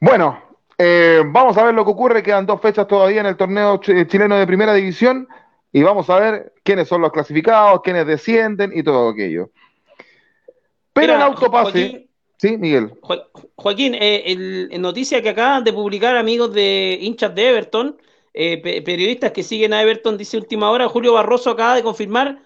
Bueno, 0.00 0.42
eh, 0.78 1.22
vamos 1.26 1.54
a 1.58 1.64
ver 1.64 1.74
lo 1.74 1.84
que 1.84 1.90
ocurre. 1.90 2.22
Quedan 2.22 2.46
dos 2.46 2.62
fechas 2.62 2.88
todavía 2.88 3.20
en 3.20 3.26
el 3.26 3.36
torneo 3.36 3.76
chileno 3.76 4.38
de 4.38 4.46
primera 4.46 4.72
división. 4.72 5.28
y 5.70 5.82
vamos 5.82 6.08
a 6.08 6.18
ver 6.18 6.54
quiénes 6.62 6.88
son 6.88 7.02
los 7.02 7.12
clasificados, 7.12 7.82
quiénes 7.82 8.06
descienden 8.06 8.72
y 8.74 8.82
todo 8.82 9.10
aquello. 9.10 9.50
Pero 10.94 11.16
el 11.16 11.20
autopase... 11.20 12.08
sí, 12.38 12.56
Miguel. 12.56 12.92
Joaquín, 13.56 13.94
eh, 14.00 14.68
noticia 14.78 15.20
que 15.20 15.28
acaban 15.28 15.62
de 15.62 15.74
publicar 15.74 16.16
amigos 16.16 16.54
de 16.54 16.96
hinchas 17.02 17.34
de 17.34 17.48
Everton, 17.50 17.98
eh, 18.32 18.82
periodistas 18.82 19.32
que 19.32 19.42
siguen 19.42 19.74
a 19.74 19.82
Everton, 19.82 20.16
dice 20.16 20.38
última 20.38 20.70
hora, 20.70 20.88
Julio 20.88 21.12
Barroso 21.12 21.50
acaba 21.50 21.74
de 21.74 21.82
confirmar 21.82 22.38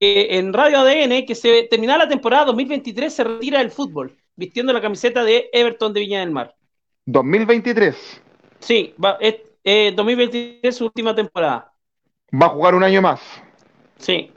en 0.00 0.52
Radio 0.54 0.80
ADN 0.80 1.26
que 1.26 1.34
se 1.34 1.64
termina 1.64 1.98
la 1.98 2.08
temporada 2.08 2.46
2023 2.46 3.12
se 3.12 3.22
retira 3.22 3.58
del 3.58 3.70
fútbol, 3.70 4.16
vistiendo 4.34 4.72
la 4.72 4.80
camiseta 4.80 5.22
de 5.22 5.50
Everton 5.52 5.92
de 5.92 6.00
Viña 6.00 6.20
del 6.20 6.30
Mar. 6.30 6.56
2023. 7.04 8.22
Sí, 8.60 8.94
va, 9.02 9.18
es, 9.20 9.36
2023 9.94 10.74
su 10.74 10.86
última 10.86 11.14
temporada. 11.14 11.72
Va 12.32 12.46
a 12.46 12.50
jugar 12.50 12.74
un 12.74 12.82
año 12.82 13.02
más. 13.02 13.20
Sí. 13.98 14.32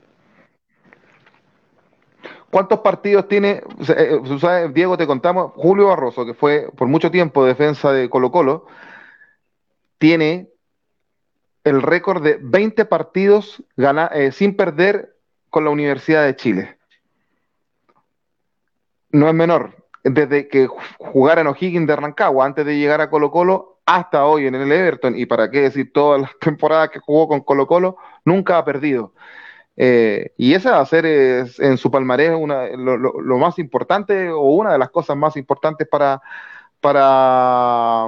¿Cuántos 2.49 2.80
partidos 2.80 3.28
tiene? 3.28 3.61
Eh, 3.88 4.70
Diego, 4.74 4.97
te 4.97 5.07
contamos, 5.07 5.53
Julio 5.55 5.88
Barroso, 5.88 6.26
que 6.26 6.34
fue 6.34 6.70
por 6.76 6.88
mucho 6.88 7.09
tiempo 7.09 7.45
defensa 7.45 7.91
de 7.91 8.09
Colo 8.09 8.32
Colo, 8.32 8.68
tiene 9.97 10.49
el 11.64 11.82
récord 11.82 12.22
de 12.22 12.38
20 12.41 12.86
partidos 12.86 13.64
eh, 13.78 14.32
sin 14.34 14.55
perder 14.55 15.12
con 15.53 15.63
la 15.63 15.69
Universidad 15.69 16.25
de 16.25 16.35
Chile. 16.35 16.77
No 19.11 19.27
es 19.27 19.35
menor. 19.35 19.85
Desde 20.03 20.47
que 20.47 20.67
jugara 20.97 21.41
en 21.41 21.47
O'Higgins 21.47 21.85
de 21.85 21.95
Rancagua, 21.95 22.47
antes 22.47 22.65
de 22.65 22.75
llegar 22.75 23.01
a 23.01 23.11
Colo 23.11 23.29
Colo, 23.29 23.77
hasta 23.85 24.25
hoy 24.25 24.47
en 24.47 24.55
el 24.55 24.71
Everton, 24.71 25.15
y 25.15 25.27
para 25.27 25.51
qué 25.51 25.61
decir 25.61 25.93
todas 25.93 26.21
las 26.21 26.31
temporadas 26.41 26.89
que 26.89 26.97
jugó 26.97 27.27
con 27.27 27.41
Colo 27.41 27.67
Colo, 27.67 27.97
nunca 28.25 28.57
ha 28.57 28.65
perdido. 28.65 29.13
Eh, 29.77 30.31
y 30.37 30.55
esa 30.55 30.71
va 30.71 30.79
a 30.79 30.85
ser 30.87 31.05
en 31.05 31.77
su 31.77 31.91
palmarés 31.91 32.31
una, 32.35 32.69
lo, 32.69 33.37
más 33.37 33.59
importante 33.59 34.29
o 34.31 34.41
una 34.41 34.73
de 34.73 34.79
las 34.79 34.89
cosas 34.89 35.15
más 35.15 35.37
importantes 35.37 35.87
para, 35.87 36.19
para, 36.81 38.07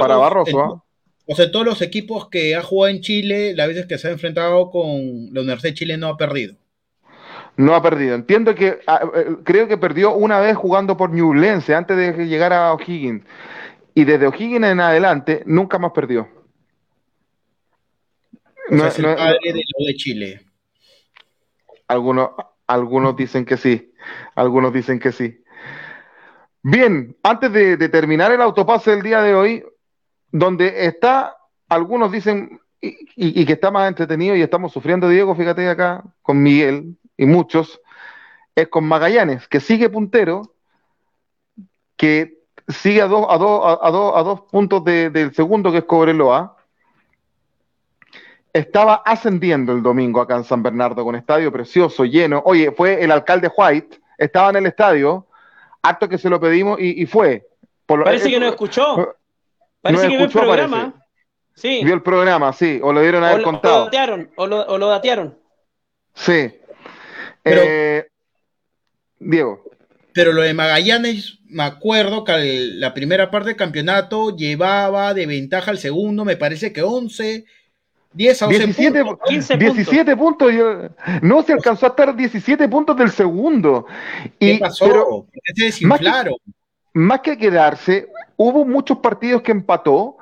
para 0.00 0.16
Barroso. 0.16 0.60
¿ah? 0.62 0.82
O 1.26 1.36
sea, 1.36 1.50
todos 1.52 1.66
los 1.66 1.82
equipos 1.82 2.30
que 2.30 2.56
ha 2.56 2.62
jugado 2.62 2.88
en 2.94 3.02
Chile, 3.02 3.54
las 3.54 3.68
veces 3.68 3.84
que 3.84 3.98
se 3.98 4.08
ha 4.08 4.12
enfrentado 4.12 4.70
con 4.70 5.28
la 5.34 5.42
Universidad 5.42 5.72
de 5.72 5.74
Chile, 5.74 5.96
no 5.98 6.08
ha 6.08 6.16
perdido. 6.16 6.54
No 7.56 7.74
ha 7.74 7.82
perdido. 7.82 8.14
Entiendo 8.14 8.54
que 8.54 8.80
ah, 8.86 9.00
eh, 9.14 9.36
creo 9.44 9.68
que 9.68 9.76
perdió 9.76 10.14
una 10.14 10.40
vez 10.40 10.56
jugando 10.56 10.96
por 10.96 11.10
Newlense 11.10 11.74
antes 11.74 11.96
de 11.96 12.26
llegar 12.26 12.52
a 12.52 12.72
O'Higgins. 12.72 13.24
Y 13.94 14.04
desde 14.04 14.26
O'Higgins 14.26 14.66
en 14.66 14.80
adelante 14.80 15.42
nunca 15.46 15.78
más 15.78 15.92
perdió. 15.92 16.28
No, 18.70 18.86
es 18.86 18.98
el 18.98 19.04
padre 19.04 19.38
de 19.42 19.62
lo 19.78 19.86
de 19.86 19.94
Chile. 19.96 20.40
Algunos, 21.88 22.30
algunos 22.66 23.16
dicen 23.16 23.44
que 23.44 23.56
sí. 23.56 23.92
Algunos 24.36 24.72
dicen 24.72 24.98
que 25.00 25.12
sí. 25.12 25.42
Bien, 26.62 27.16
antes 27.22 27.52
de, 27.52 27.88
terminar 27.88 28.32
el 28.32 28.40
autopase 28.40 28.90
del 28.90 29.02
día 29.02 29.22
de 29.22 29.34
hoy, 29.34 29.64
donde 30.30 30.84
está, 30.86 31.36
algunos 31.68 32.12
dicen, 32.12 32.60
y, 32.80 33.44
que 33.44 33.54
está 33.54 33.70
más 33.70 33.88
entretenido 33.88 34.36
y 34.36 34.42
estamos 34.42 34.72
sufriendo, 34.72 35.08
Diego, 35.08 35.34
fíjate 35.34 35.68
acá, 35.68 36.04
con 36.22 36.42
Miguel 36.42 36.96
y 37.20 37.26
muchos, 37.26 37.82
es 38.54 38.68
con 38.68 38.86
Magallanes, 38.86 39.46
que 39.46 39.60
sigue 39.60 39.90
puntero, 39.90 40.54
que 41.94 42.38
sigue 42.66 43.02
a 43.02 43.08
dos, 43.08 43.26
a 43.28 43.34
a 43.34 44.18
a 44.18 44.22
dos 44.22 44.40
puntos 44.50 44.82
del 44.82 45.34
segundo, 45.34 45.70
que 45.70 45.78
es 45.78 45.84
Cobreloa, 45.84 46.56
estaba 48.54 49.02
ascendiendo 49.04 49.74
el 49.74 49.82
domingo 49.82 50.22
acá 50.22 50.36
en 50.36 50.44
San 50.44 50.62
Bernardo 50.62 51.04
con 51.04 51.14
estadio 51.14 51.52
precioso, 51.52 52.06
lleno. 52.06 52.40
Oye, 52.46 52.72
fue 52.72 53.04
el 53.04 53.12
alcalde 53.12 53.50
White, 53.54 54.00
estaba 54.16 54.48
en 54.48 54.56
el 54.56 54.66
estadio, 54.66 55.26
acto 55.82 56.08
que 56.08 56.16
se 56.16 56.30
lo 56.30 56.40
pedimos 56.40 56.80
y, 56.80 57.04
fue. 57.04 57.46
parece 57.84 58.30
que 58.30 58.40
no 58.40 58.46
escuchó. 58.46 59.14
Parece 59.82 60.08
que 60.08 60.16
vio 60.16 60.24
el 60.24 60.32
programa. 60.32 60.94
Sí. 61.54 61.84
Vio 61.84 61.92
el 61.92 62.02
programa, 62.02 62.54
sí, 62.54 62.80
o 62.82 62.94
lo 62.94 63.02
dieron 63.02 63.22
a 63.24 63.28
haber 63.28 63.42
contado. 63.42 63.80
Lo 63.80 63.84
datearon, 63.84 64.30
o, 64.36 64.46
lo, 64.46 64.62
o 64.62 64.78
lo 64.78 64.88
datearon. 64.88 65.38
Sí. 66.14 66.59
Eh, 67.44 68.06
Diego. 69.18 69.64
Pero 70.12 70.32
lo 70.32 70.42
de 70.42 70.54
Magallanes, 70.54 71.38
me 71.46 71.62
acuerdo 71.62 72.24
que 72.24 72.70
la 72.74 72.94
primera 72.94 73.30
parte 73.30 73.50
del 73.50 73.56
campeonato 73.56 74.36
llevaba 74.36 75.14
de 75.14 75.26
ventaja 75.26 75.70
al 75.70 75.78
segundo, 75.78 76.24
me 76.24 76.36
parece 76.36 76.72
que 76.72 76.82
11 76.82 77.44
10 78.12 78.42
a 78.42 78.46
17, 78.48 79.04
puntos. 79.04 79.58
17 79.58 80.16
puntos. 80.16 80.52
no 81.22 81.42
se 81.42 81.52
alcanzó 81.52 81.86
a 81.86 81.88
estar 81.90 82.16
17 82.16 82.68
puntos 82.68 82.96
del 82.96 83.10
segundo. 83.10 83.86
¿Qué 84.38 84.58
pasó? 84.60 84.84
Pero, 84.86 85.26
más, 85.82 86.00
que, 86.00 86.36
más 86.94 87.20
que 87.20 87.38
quedarse, 87.38 88.08
hubo 88.36 88.64
muchos 88.64 88.98
partidos 88.98 89.42
que 89.42 89.52
empató. 89.52 90.16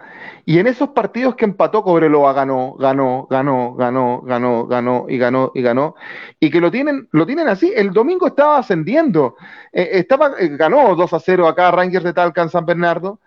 Y 0.49 0.59
en 0.59 0.67
esos 0.67 0.89
partidos 0.89 1.35
que 1.35 1.45
empató, 1.45 1.83
Cobreloa 1.83 2.33
ganó, 2.33 2.73
ganó, 2.79 3.27
ganó, 3.29 3.75
ganó, 3.75 4.23
ganó, 4.23 4.67
ganó 4.67 5.05
y 5.07 5.19
ganó 5.19 5.53
y 5.55 5.61
ganó. 5.61 5.95
Y 6.41 6.49
que 6.49 6.59
lo 6.59 6.71
tienen, 6.71 7.07
lo 7.13 7.27
tienen 7.27 7.49
así. 7.49 7.71
El 7.77 7.93
domingo 7.93 8.27
estaba 8.27 8.57
ascendiendo. 8.57 9.37
Eh, 9.75 9.91
estaba, 9.93 10.37
eh, 10.39 10.49
ganó 10.57 10.97
2 10.97 11.13
a 11.13 11.21
0 11.21 11.49
acá 11.49 11.71
Rangers 11.71 12.03
de 12.03 12.15
Talca 12.15 12.41
en 12.41 12.49
San 12.49 12.65
Bernardo. 12.65 13.21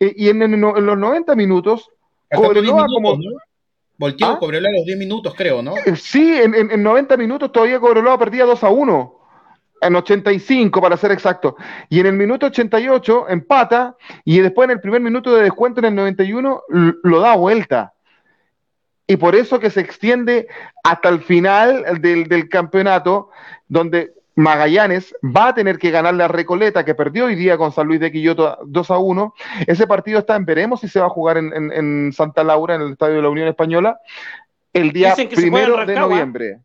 Eh, 0.00 0.12
y 0.16 0.28
en, 0.28 0.42
en, 0.42 0.60
los 0.60 0.98
90 0.98 1.36
minutos, 1.36 1.88
Cobreloa 2.28 2.84
como. 2.86 3.16
Volteó 3.96 4.26
¿Ah? 4.26 4.38
Cobreloa 4.40 4.70
a 4.70 4.78
los 4.78 4.86
10 4.86 4.98
minutos, 4.98 5.32
creo, 5.36 5.62
¿no? 5.62 5.76
Eh, 5.76 5.94
sí, 5.94 6.34
en, 6.34 6.56
en, 6.56 6.82
90 6.82 7.16
minutos 7.16 7.52
todavía 7.52 7.78
Cobreloa 7.78 8.18
perdía 8.18 8.44
2 8.44 8.64
a 8.64 8.70
1. 8.70 9.19
En 9.80 9.96
85, 9.96 10.80
para 10.80 10.96
ser 10.96 11.12
exacto. 11.12 11.56
Y 11.88 12.00
en 12.00 12.06
el 12.06 12.12
minuto 12.12 12.46
88 12.46 13.28
empata. 13.28 13.96
Y 14.24 14.40
después 14.40 14.66
en 14.66 14.72
el 14.72 14.80
primer 14.80 15.00
minuto 15.00 15.34
de 15.34 15.44
descuento 15.44 15.80
en 15.80 15.86
el 15.86 15.94
91 15.94 16.62
lo 16.68 17.20
da 17.20 17.36
vuelta. 17.36 17.94
Y 19.06 19.16
por 19.16 19.34
eso 19.34 19.58
que 19.58 19.70
se 19.70 19.80
extiende 19.80 20.46
hasta 20.84 21.08
el 21.08 21.20
final 21.20 22.00
del, 22.00 22.28
del 22.28 22.48
campeonato, 22.48 23.30
donde 23.66 24.12
Magallanes 24.40 25.14
va 25.24 25.48
a 25.48 25.54
tener 25.54 25.78
que 25.78 25.90
ganar 25.90 26.14
la 26.14 26.28
Recoleta 26.28 26.84
que 26.84 26.94
perdió 26.94 27.26
hoy 27.26 27.34
día 27.34 27.56
con 27.56 27.72
San 27.72 27.86
Luis 27.86 28.00
de 28.00 28.10
Quilloto 28.10 28.58
2 28.64 28.90
a 28.90 28.98
1. 28.98 29.34
Ese 29.66 29.86
partido 29.86 30.20
está 30.20 30.36
en 30.36 30.44
veremos 30.44 30.80
si 30.80 30.88
se 30.88 31.00
va 31.00 31.06
a 31.06 31.10
jugar 31.10 31.36
en, 31.36 32.12
Santa 32.12 32.42
Laura, 32.42 32.74
en 32.74 32.82
el 32.82 32.92
Estadio 32.92 33.16
de 33.16 33.22
la 33.22 33.28
Unión 33.28 33.48
Española, 33.48 34.00
el 34.72 34.92
día 34.92 35.14
primero 35.14 35.84
de 35.84 35.94
noviembre. 35.94 36.60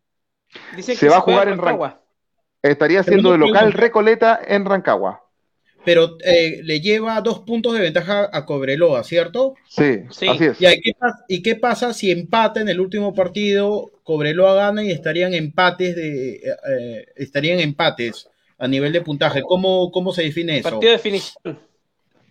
se, 0.78 1.08
va 1.08 1.16
a 1.16 1.20
jugar 1.20 1.48
en 1.48 1.58
Rancagua. 1.58 2.00
Estaría 2.62 3.02
siendo 3.02 3.32
de 3.32 3.38
local 3.38 3.72
Recoleta 3.72 4.40
en 4.46 4.64
Rancagua 4.64 5.26
pero 5.86 6.18
eh, 6.24 6.62
le 6.64 6.80
lleva 6.80 7.20
dos 7.20 7.38
puntos 7.38 7.72
de 7.72 7.80
ventaja 7.80 8.28
a 8.32 8.44
Cobreloa, 8.44 9.04
¿cierto? 9.04 9.54
Sí, 9.68 10.00
sí. 10.10 10.26
así 10.26 10.44
es. 10.46 10.58
¿Y, 11.28 11.42
qué, 11.44 11.54
pasa 11.54 11.94
si 11.94 12.10
empata 12.10 12.60
en 12.60 12.68
el 12.68 12.80
último 12.80 13.14
partido, 13.14 13.92
Cobreloa 14.02 14.56
gana 14.56 14.82
y 14.82 14.90
estarían 14.90 15.32
empates 15.32 15.94
de 15.94 16.40
eh, 16.42 17.06
estarían 17.14 17.60
empates 17.60 18.28
a 18.58 18.66
nivel 18.66 18.92
de 18.92 19.00
puntaje? 19.00 19.42
¿Cómo, 19.42 19.92
cómo 19.92 20.12
se 20.12 20.24
define 20.24 20.58
eso? 20.58 20.70
Partido 20.70 20.90
de 20.90 20.96
definición. 20.96 21.58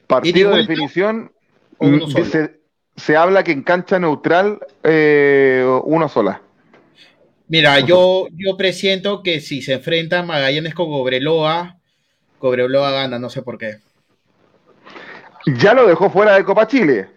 Partido 0.05 0.51
de 0.51 0.57
definición 0.57 1.31
mm, 1.79 2.01
se, 2.97 3.15
habla 3.15 3.45
que 3.45 3.53
en 3.53 3.63
cancha 3.63 3.99
neutral 3.99 4.59
eh, 4.83 5.65
una 5.85 6.09
sola. 6.09 6.41
Mira, 7.47 7.79
yo, 7.79 8.27
yo 8.31 8.57
presiento 8.57 9.21
que 9.21 9.39
si 9.39 9.61
se 9.61 9.73
enfrentan 9.73 10.25
Magallanes 10.25 10.73
con 10.73 10.87
Cobreloa, 10.87 11.77
Cobreloa 12.39 12.91
gana, 12.91 13.19
no 13.19 13.29
sé 13.29 13.43
por 13.43 13.57
qué. 13.57 13.77
Ya 15.59 15.73
lo 15.73 15.85
dejó 15.85 16.09
fuera 16.09 16.35
de 16.35 16.43
Copa 16.43 16.67
Chile. 16.67 17.07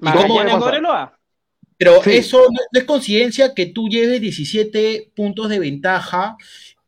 Cobreloa? 0.00 1.16
Pero 1.76 2.04
eso 2.04 2.46
no, 2.50 2.78
es 2.78 2.84
coincidencia 2.84 3.54
que 3.54 3.66
tú 3.66 3.88
lleves 3.88 4.20
17 4.20 5.12
puntos 5.16 5.48
de 5.48 5.58
ventaja 5.58 6.36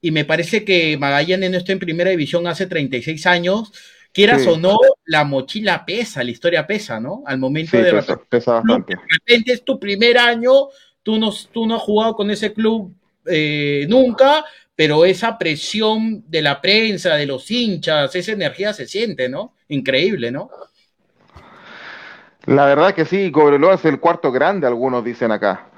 y 0.03 0.11
me 0.11 0.25
parece 0.27 0.65
que 0.67 0.99
Magallanes 0.99 1.51
no 1.51 1.57
está 1.57 1.73
en 1.73 1.79
primera 1.79 2.11
división 2.11 2.47
hace 2.47 2.67
36 2.67 3.27
años. 3.27 3.73
Quieras 4.13 4.47
o 4.47 4.59
no, 4.59 4.77
la 5.07 5.25
mochila 5.25 5.87
pesa, 5.87 6.23
la 6.23 6.31
historia 6.31 6.67
pesa, 6.67 7.01
¿no? 7.01 7.23
Al 7.25 7.39
momento 7.39 7.79
de... 7.79 7.91
Pesa, 7.93 8.21
pesa 8.29 8.53
bastante. 8.55 8.95
De 8.95 9.01
repente 9.11 9.53
es 9.55 9.65
tu 9.65 9.79
primer 9.79 10.19
año, 10.19 10.69
tú 11.03 11.19
no, 11.19 11.33
tú 11.51 11.67
no 11.67 11.77
has 11.77 11.83
jugado 11.83 12.15
con 12.15 12.31
ese 12.31 12.53
club 12.53 12.95
eh, 13.25 13.87
nunca, 13.89 14.45
pero 14.77 15.07
esa 15.07 15.39
presión 15.39 16.25
de 16.29 16.43
la 16.43 16.61
prensa, 16.61 17.15
de 17.15 17.25
los 17.25 17.51
hinchas, 17.51 18.15
esa 18.15 18.33
energía 18.33 18.75
se 18.75 18.87
siente, 18.87 19.31
¿no? 19.31 19.55
Increíble, 19.69 20.31
¿no? 20.31 20.51
La 22.45 22.67
verdad 22.67 22.95
que 22.95 23.05
sí, 23.05 23.31
Cobreloa 23.31 23.75
es 23.75 23.85
el 23.85 24.01
cuarto 24.01 24.31
grande, 24.31 24.67
algunos 24.67 25.05
dicen 25.05 25.31
acá. 25.31 25.69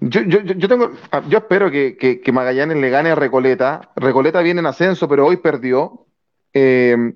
Yo, 0.00 0.20
yo, 0.22 0.40
yo, 0.42 0.68
tengo, 0.68 0.90
ah, 1.12 1.22
yo 1.28 1.38
espero 1.38 1.70
que, 1.70 1.96
que, 1.96 2.32
Magallanes 2.32 2.76
le 2.76 2.90
gane 2.90 3.10
a 3.10 3.14
Recoleta. 3.14 3.92
Recoleta 3.96 4.42
viene 4.42 4.60
en 4.60 4.66
ascenso, 4.66 5.08
pero 5.08 5.26
hoy 5.26 5.38
perdió. 5.38 6.06
Eh, 6.52 7.14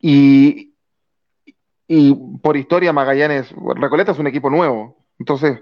y, 0.00 0.72
y 1.88 2.14
por 2.42 2.56
historia 2.56 2.92
Magallanes, 2.92 3.52
Recoleta 3.76 4.12
es 4.12 4.18
un 4.18 4.26
equipo 4.26 4.50
nuevo, 4.50 4.96
entonces 5.18 5.60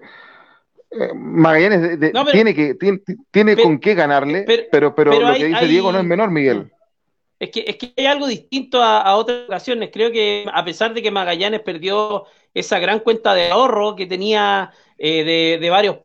eh, 0.90 1.12
Magallanes 1.14 1.98
tiene 2.32 2.54
que 2.54 2.74
tiene, 3.30 3.56
con 3.56 3.78
qué 3.78 3.94
ganarle, 3.94 4.44
pero, 4.70 4.94
pero, 4.94 5.18
lo 5.18 5.34
que 5.34 5.46
dice 5.46 5.66
Diego 5.66 5.92
no 5.92 5.98
es 5.98 6.04
menor, 6.04 6.30
Miguel. 6.30 6.70
Es 7.38 7.50
que, 7.50 7.64
es 7.66 7.76
que 7.76 7.92
hay 7.96 8.06
algo 8.06 8.26
distinto 8.26 8.82
a, 8.82 9.14
otras 9.16 9.44
ocasiones. 9.46 9.90
Creo 9.92 10.12
que 10.12 10.46
a 10.52 10.64
pesar 10.64 10.94
de 10.94 11.02
que 11.02 11.10
Magallanes 11.10 11.60
perdió 11.60 12.24
esa 12.54 12.78
gran 12.78 13.00
cuenta 13.00 13.34
de 13.34 13.50
ahorro 13.50 13.96
que 13.96 14.06
tenía 14.06 14.72
eh, 14.98 15.58
de, 15.60 15.70
varios 15.70 15.98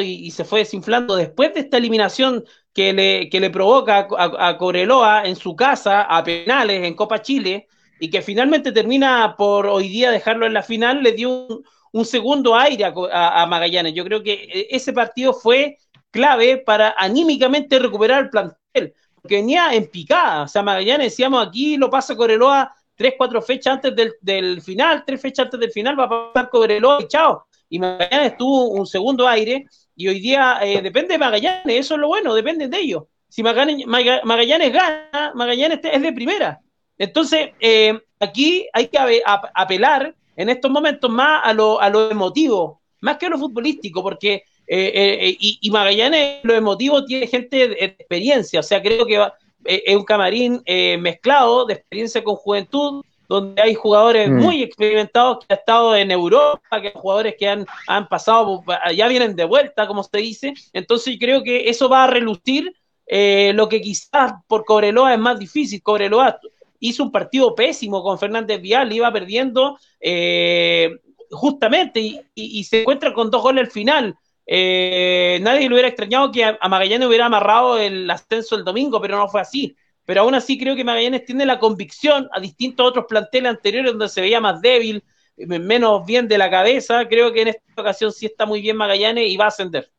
y, 0.00 0.30
se 0.30 0.44
fue 0.44 0.60
desinflando 0.60 1.16
después 1.16 1.54
de 1.54 1.60
esta 1.60 1.76
eliminación 1.76 2.44
que 2.72 2.92
le, 2.92 3.28
que 3.30 3.40
le 3.40 3.50
provoca 3.50 4.08
a, 4.16 4.48
a 4.48 4.58
Cobreloa 4.58 5.26
en 5.26 5.36
su 5.36 5.56
casa, 5.56 6.02
a 6.02 6.22
penales 6.22 6.84
en 6.84 6.94
Copa 6.94 7.22
Chile, 7.22 7.68
y 7.98 8.10
que 8.10 8.22
finalmente 8.22 8.72
termina 8.72 9.34
por 9.36 9.66
hoy 9.66 9.88
día 9.88 10.10
dejarlo 10.10 10.46
en 10.46 10.54
la 10.54 10.62
final, 10.62 11.02
le 11.02 11.12
dio 11.12 11.62
un, 11.92 12.04
segundo 12.04 12.56
aire 12.56 12.84
a, 12.84 13.46
Magallanes. 13.46 13.94
Yo 13.94 14.04
creo 14.04 14.22
que 14.22 14.32
eh, 14.32 14.68
ese 14.70 14.92
partido 14.92 15.32
fue 15.32 15.78
clave 16.10 16.58
para 16.58 16.94
anímicamente 16.98 17.78
recuperar 17.78 18.24
el 18.24 18.30
plantel, 18.30 18.94
porque 19.14 19.36
venía 19.36 19.72
en 19.72 19.90
picada. 19.90 20.42
O 20.42 20.48
sea, 20.48 20.62
Magallanes, 20.62 21.12
decíamos, 21.12 21.46
aquí 21.46 21.76
lo 21.76 21.88
pasa 21.88 22.16
Coreloa 22.16 22.74
tres, 22.96 23.14
cuatro 23.16 23.40
fechas 23.42 23.74
antes 23.74 23.94
del, 24.20 24.62
final, 24.62 25.04
tres 25.06 25.20
fechas 25.20 25.46
antes 25.46 25.60
del 25.60 25.72
final 25.72 25.98
va 25.98 26.04
a 26.04 26.32
pasar 26.32 26.50
Coreloa 26.50 27.02
y 27.02 27.08
chao. 27.08 27.46
Y 27.68 27.78
Magallanes 27.78 28.36
tuvo 28.36 28.68
un 28.68 28.86
segundo 28.86 29.26
aire 29.26 29.66
y 29.96 30.08
hoy 30.08 30.20
día 30.20 30.58
eh, 30.62 30.82
depende 30.82 31.14
de 31.14 31.18
Magallanes, 31.18 31.62
eso 31.66 31.94
es 31.94 32.00
lo 32.00 32.08
bueno, 32.08 32.34
depende 32.34 32.68
de 32.68 32.78
ellos. 32.78 33.04
Si 33.28 33.42
Magallanes, 33.42 33.86
Magallanes 33.86 34.72
gana, 34.72 35.32
Magallanes 35.34 35.80
es 35.82 36.02
de 36.02 36.12
primera. 36.12 36.60
Entonces, 36.98 37.50
eh, 37.60 37.98
aquí 38.20 38.66
hay 38.72 38.88
que 38.88 39.22
apelar 39.54 40.14
en 40.36 40.48
estos 40.48 40.70
momentos 40.70 41.10
más 41.10 41.40
a 41.44 41.52
lo, 41.52 41.80
a 41.80 41.90
lo 41.90 42.10
emotivo, 42.10 42.80
más 43.00 43.16
que 43.16 43.26
a 43.26 43.30
lo 43.30 43.38
futbolístico, 43.38 44.02
porque 44.02 44.44
eh, 44.66 44.92
eh, 44.94 45.36
y, 45.38 45.70
Magallanes, 45.70 46.40
lo 46.44 46.54
emotivo, 46.54 47.04
tiene 47.04 47.26
gente 47.26 47.68
de, 47.68 47.84
experiencia, 47.84 48.60
o 48.60 48.62
sea, 48.62 48.80
creo 48.80 49.04
que 49.06 49.20
es 49.64 49.96
un 49.96 50.04
camarín 50.04 50.62
mezclado 51.00 51.66
de 51.66 51.74
experiencia 51.74 52.22
con 52.22 52.36
juventud, 52.36 53.02
donde 53.28 53.60
hay 53.62 53.74
jugadores 53.74 54.28
mm. 54.28 54.34
muy 54.34 54.62
experimentados 54.62 55.38
que 55.38 55.46
han 55.54 55.58
estado 55.58 55.96
en 55.96 56.10
Europa, 56.10 56.80
que 56.80 56.92
jugadores 56.92 57.34
que 57.38 57.48
han, 57.48 57.66
han 57.86 58.08
pasado, 58.08 58.62
ya 58.94 59.08
vienen 59.08 59.36
de 59.36 59.44
vuelta, 59.44 59.86
como 59.86 60.02
se 60.02 60.18
dice, 60.18 60.54
entonces 60.72 61.16
creo 61.18 61.42
que 61.42 61.68
eso 61.68 61.88
va 61.88 62.04
a 62.04 62.08
relucir 62.08 62.74
lo 63.06 63.68
que 63.68 63.82
quizás 63.82 64.32
por 64.46 64.64
Cobreloa 64.64 65.12
es 65.12 65.18
más 65.18 65.38
difícil. 65.38 65.82
Cobreloa 65.82 66.38
hizo 66.84 67.02
un 67.02 67.10
partido 67.10 67.54
pésimo 67.54 68.02
con 68.02 68.18
Fernández 68.18 68.60
Vial, 68.60 68.92
iba 68.92 69.10
perdiendo 69.10 69.78
eh, 70.00 70.90
justamente 71.30 72.26
y, 72.34 72.64
se 72.64 72.82
encuentra 72.82 73.14
con 73.14 73.30
dos 73.30 73.42
goles 73.42 73.64
al 73.64 73.70
final. 73.70 74.16
Eh, 74.46 75.38
nadie 75.40 75.62
le 75.62 75.74
hubiera 75.74 75.88
extrañado 75.88 76.30
que 76.30 76.44
a, 76.44 76.58
Magallanes 76.68 77.08
hubiera 77.08 77.26
amarrado 77.26 77.78
el 77.78 78.08
ascenso 78.10 78.54
el 78.56 78.64
domingo, 78.64 79.00
pero 79.00 79.16
no 79.16 79.28
fue 79.28 79.40
así. 79.40 79.74
Pero 80.06 80.22
aún 80.22 80.34
así 80.34 80.58
creo 80.58 80.76
que 80.76 80.84
Magallanes 80.84 81.24
tiene 81.24 81.46
la 81.46 81.58
convicción, 81.58 82.28
a 82.32 82.40
distintos 82.40 82.86
otros 82.86 83.06
planteles 83.08 83.50
anteriores 83.50 83.92
donde 83.92 84.08
se 84.08 84.20
veía 84.20 84.40
más 84.40 84.60
débil, 84.60 85.02
menos 85.36 86.04
bien 86.06 86.28
de 86.28 86.38
la 86.38 86.50
cabeza, 86.50 87.08
creo 87.08 87.32
que 87.32 87.42
en 87.42 87.48
esta 87.48 87.80
ocasión 87.80 88.12
sí 88.12 88.26
está 88.26 88.46
muy 88.46 88.60
bien 88.60 88.76
Magallanes 88.76 89.28
y 89.28 89.36
va 89.36 89.46
a 89.46 89.48
ascender. 89.48 89.90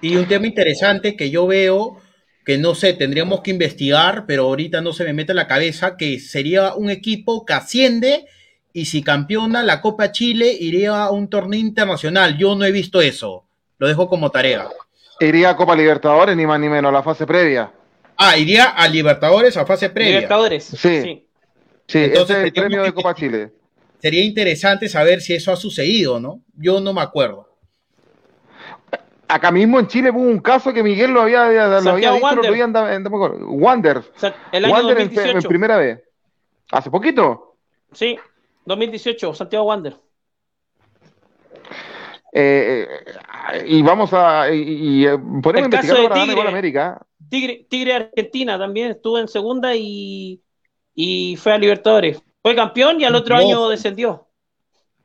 Y 0.00 0.16
un 0.16 0.26
tema 0.26 0.46
interesante 0.46 1.16
que 1.16 1.30
yo 1.30 1.46
veo 1.46 2.00
que 2.46 2.58
no 2.58 2.76
sé, 2.76 2.92
tendríamos 2.92 3.40
que 3.40 3.50
investigar, 3.50 4.24
pero 4.24 4.44
ahorita 4.44 4.80
no 4.80 4.92
se 4.92 5.02
me 5.02 5.12
mete 5.12 5.32
en 5.32 5.36
la 5.36 5.48
cabeza 5.48 5.96
que 5.96 6.20
sería 6.20 6.74
un 6.74 6.90
equipo 6.90 7.44
que 7.44 7.54
asciende 7.54 8.26
y 8.72 8.84
si 8.84 9.02
campeona 9.02 9.64
la 9.64 9.80
Copa 9.80 10.12
Chile 10.12 10.56
iría 10.60 11.02
a 11.02 11.10
un 11.10 11.28
torneo 11.28 11.58
internacional. 11.58 12.38
Yo 12.38 12.54
no 12.54 12.64
he 12.64 12.70
visto 12.70 13.00
eso. 13.00 13.48
Lo 13.78 13.88
dejo 13.88 14.08
como 14.08 14.30
tarea. 14.30 14.68
Iría 15.18 15.50
a 15.50 15.56
Copa 15.56 15.74
Libertadores, 15.74 16.36
ni 16.36 16.46
más 16.46 16.60
ni 16.60 16.68
menos, 16.68 16.92
la 16.92 17.02
fase 17.02 17.26
previa. 17.26 17.72
Ah, 18.16 18.36
iría 18.36 18.70
a 18.70 18.88
Libertadores, 18.88 19.56
a 19.56 19.66
fase 19.66 19.90
previa. 19.90 20.14
Libertadores. 20.14 20.64
Sí. 20.64 21.26
Sí, 21.86 21.98
Entonces, 21.98 22.36
el 22.38 22.52
premio 22.52 22.82
de 22.82 22.92
Copa 22.92 23.14
Chile. 23.14 23.52
Sería 24.00 24.24
interesante 24.24 24.88
saber 24.88 25.20
si 25.20 25.34
eso 25.34 25.52
ha 25.52 25.56
sucedido, 25.56 26.20
¿no? 26.20 26.42
Yo 26.54 26.80
no 26.80 26.92
me 26.92 27.00
acuerdo. 27.00 27.48
Acá 29.28 29.50
mismo 29.50 29.80
en 29.80 29.86
Chile 29.88 30.10
hubo 30.10 30.20
un 30.20 30.38
caso 30.38 30.72
que 30.72 30.82
Miguel 30.82 31.10
lo 31.10 31.22
había, 31.22 31.46
lo 31.80 31.90
había 31.90 32.12
dicho, 32.12 32.24
Wander. 32.24 32.44
lo 32.44 32.88
en, 32.88 33.06
Wander. 33.60 34.02
el 34.52 34.64
año 34.64 34.74
Wander 34.74 34.98
2018. 34.98 35.38
En, 35.38 35.44
primera 35.44 35.76
vez. 35.76 36.00
¿Hace 36.70 36.90
poquito? 36.90 37.56
Sí, 37.92 38.18
2018, 38.64 39.34
Santiago 39.34 39.64
Wander. 39.64 39.96
Eh, 42.32 42.86
eh, 43.52 43.64
y 43.66 43.82
vamos 43.82 44.12
a. 44.12 44.50
Y, 44.52 45.00
y 45.00 45.06
eh, 45.06 45.18
podemos 45.42 45.64
investigar 45.64 46.08
para 46.08 46.24
Tigre, 46.24 46.48
América. 46.48 47.00
Tigre, 47.28 47.66
Tigre 47.68 47.94
Argentina 47.94 48.58
también 48.58 48.92
estuvo 48.92 49.18
en 49.18 49.28
segunda 49.28 49.74
y, 49.74 50.40
y 50.94 51.36
fue 51.36 51.52
a 51.52 51.58
Libertadores. 51.58 52.20
Fue 52.42 52.54
campeón 52.54 53.00
y 53.00 53.04
al 53.04 53.14
otro 53.14 53.36
año 53.36 53.68
descendió. 53.68 54.28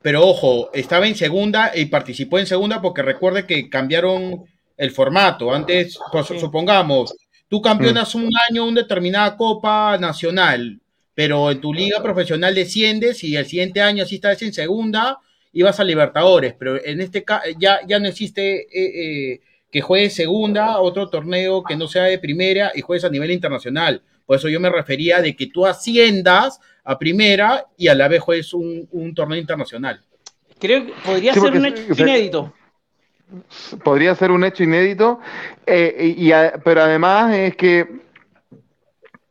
Pero 0.02 0.26
ojo, 0.26 0.70
estaba 0.72 1.06
en 1.06 1.14
segunda 1.14 1.72
y 1.74 1.86
participó 1.86 2.38
en 2.38 2.46
segunda 2.46 2.82
porque 2.82 3.02
recuerde 3.02 3.46
que 3.46 3.70
cambiaron 3.70 4.44
el 4.76 4.90
formato. 4.90 5.54
Antes, 5.54 5.98
pues, 6.10 6.26
supongamos, 6.26 7.14
tú 7.48 7.62
campeonas 7.62 8.14
mm. 8.14 8.18
un 8.18 8.30
año 8.50 8.64
una 8.66 8.82
determinada 8.82 9.36
Copa 9.36 9.96
Nacional, 9.98 10.80
pero 11.14 11.50
en 11.50 11.60
tu 11.60 11.72
liga 11.72 12.02
profesional 12.02 12.54
desciendes 12.54 13.22
y 13.22 13.36
el 13.36 13.46
siguiente 13.46 13.80
año, 13.80 14.04
si 14.04 14.16
estás 14.16 14.42
en 14.42 14.52
segunda, 14.52 15.18
ibas 15.52 15.78
a 15.78 15.84
Libertadores. 15.84 16.54
Pero 16.58 16.84
en 16.84 17.00
este 17.00 17.22
caso 17.22 17.44
ya, 17.58 17.80
ya 17.86 18.00
no 18.00 18.08
existe 18.08 18.62
eh, 18.62 19.32
eh, 19.34 19.40
que 19.72 19.80
juegues 19.80 20.14
segunda, 20.14 20.78
otro 20.78 21.08
torneo 21.08 21.64
que 21.64 21.76
no 21.76 21.88
sea 21.88 22.04
de 22.04 22.18
primera 22.18 22.70
y 22.74 22.82
juegues 22.82 23.04
a 23.04 23.08
nivel 23.08 23.30
internacional. 23.30 24.02
Por 24.26 24.36
eso 24.36 24.48
yo 24.48 24.60
me 24.60 24.68
refería 24.68 25.22
de 25.22 25.34
que 25.34 25.46
tú 25.46 25.66
asciendas 25.66 26.60
a 26.84 26.98
primera 26.98 27.66
y 27.78 27.88
a 27.88 27.94
la 27.94 28.06
vez 28.06 28.20
juegues 28.20 28.52
un, 28.52 29.12
torneo 29.16 29.38
internacional. 29.38 30.04
Creo 30.60 30.86
que 30.86 30.92
podría 31.04 31.32
ser 31.32 31.52
un 31.52 31.66
hecho 31.66 32.02
inédito. 32.02 32.52
Podría 33.82 34.14
ser 34.14 34.30
un 34.30 34.44
hecho 34.44 34.62
inédito, 34.62 35.20
eh, 35.64 36.14
y, 36.18 36.30
pero 36.62 36.82
además 36.82 37.34
es 37.34 37.56
que 37.56 38.02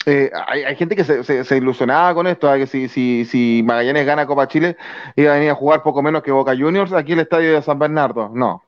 eh, 0.07 0.31
hay, 0.47 0.75
gente 0.75 0.95
que 0.95 1.03
se, 1.03 1.57
ilusionaba 1.57 2.15
con 2.15 2.25
esto, 2.25 2.51
que 2.55 2.65
si, 2.65 2.89
si, 2.89 3.25
si 3.25 3.61
Magallanes 3.63 4.07
gana 4.07 4.25
Copa 4.25 4.47
Chile, 4.47 4.75
iba 5.15 5.33
a 5.33 5.35
venir 5.35 5.51
a 5.51 5.55
jugar 5.55 5.83
poco 5.83 6.01
menos 6.01 6.23
que 6.23 6.31
Boca 6.31 6.57
Juniors 6.57 6.93
aquí 6.93 7.11
en 7.11 7.19
el 7.19 7.25
estadio 7.25 7.53
de 7.53 7.61
San 7.61 7.77
Bernardo. 7.77 8.31
No, 8.33 8.63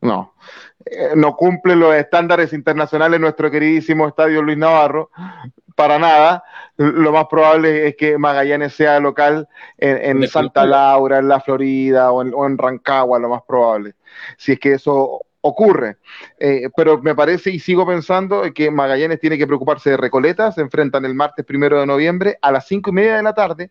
no. 0.00 0.34
Eh, 0.86 1.12
no 1.16 1.34
cumple 1.36 1.76
los 1.76 1.94
estándares 1.94 2.52
internacionales 2.52 3.18
nuestro 3.20 3.50
queridísimo 3.50 4.06
estadio 4.06 4.42
Luis 4.42 4.58
Navarro, 4.58 5.10
para 5.74 5.98
nada. 5.98 6.44
Lo 6.76 7.12
más 7.12 7.26
probable 7.26 7.88
es 7.88 7.96
que 7.96 8.18
Magallanes 8.18 8.74
sea 8.74 9.00
local 9.00 9.48
en, 9.78 10.26
Santa 10.28 10.66
Laura, 10.66 11.18
en 11.18 11.28
la 11.28 11.40
Florida 11.40 12.12
o 12.12 12.46
en, 12.46 12.58
Rancagua, 12.58 13.18
lo 13.18 13.28
más 13.28 13.42
probable. 13.46 13.94
Si 14.36 14.52
es 14.52 14.60
que 14.60 14.74
eso 14.74 15.20
ocurre. 15.40 15.98
Eh, 16.38 16.70
pero 16.74 17.00
me 17.00 17.14
parece 17.14 17.50
y 17.50 17.58
sigo 17.58 17.86
pensando 17.86 18.42
que 18.54 18.70
Magallanes 18.70 19.20
tiene 19.20 19.38
que 19.38 19.46
preocuparse 19.46 19.90
de 19.90 19.96
Recoleta. 19.96 20.52
Se 20.52 20.60
enfrentan 20.60 21.04
el 21.04 21.14
martes 21.14 21.44
primero 21.44 21.78
de 21.78 21.86
noviembre 21.86 22.38
a 22.40 22.50
las 22.50 22.66
cinco 22.66 22.90
y 22.90 22.94
media 22.94 23.16
de 23.16 23.22
la 23.22 23.34
tarde. 23.34 23.70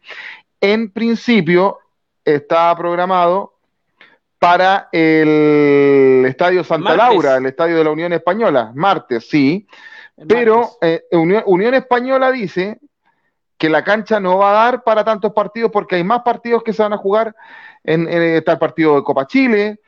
En 0.62 0.91
principio 0.91 1.80
está 2.24 2.76
programado 2.76 3.53
para 4.44 4.89
el 4.91 6.26
Estadio 6.28 6.66
Santa 6.66 6.98
Laura, 6.98 7.38
el 7.38 7.46
Estadio 7.46 7.78
de 7.78 7.84
la 7.86 7.91
Unión 7.91 8.12
Española, 8.12 8.74
martes, 8.76 9.30
sí. 9.30 9.66
Pero 10.28 10.72
eh, 10.82 11.06
Unión, 11.14 11.74
Española 11.74 12.30
dice 12.30 12.78
que 13.58 13.70
la 13.70 13.86
cancha 13.86 14.20
no 14.20 14.39
va 14.39 14.50
a 14.50 14.66
dar 14.66 14.84
para 14.84 15.06
tantos 15.06 15.32
partidos 15.32 15.72
porque 15.72 15.96
hay 15.96 16.04
más 16.04 16.24
partidos 16.24 16.62
que 16.62 16.74
se 16.74 16.84
van 16.84 16.91
a 16.91 16.98
jugar 16.98 17.34
en, 17.86 18.06
está 18.10 18.52
el 18.52 18.58
partido 18.58 18.98
de 18.98 19.04
Copa 19.04 19.28
Chile, 19.28 19.80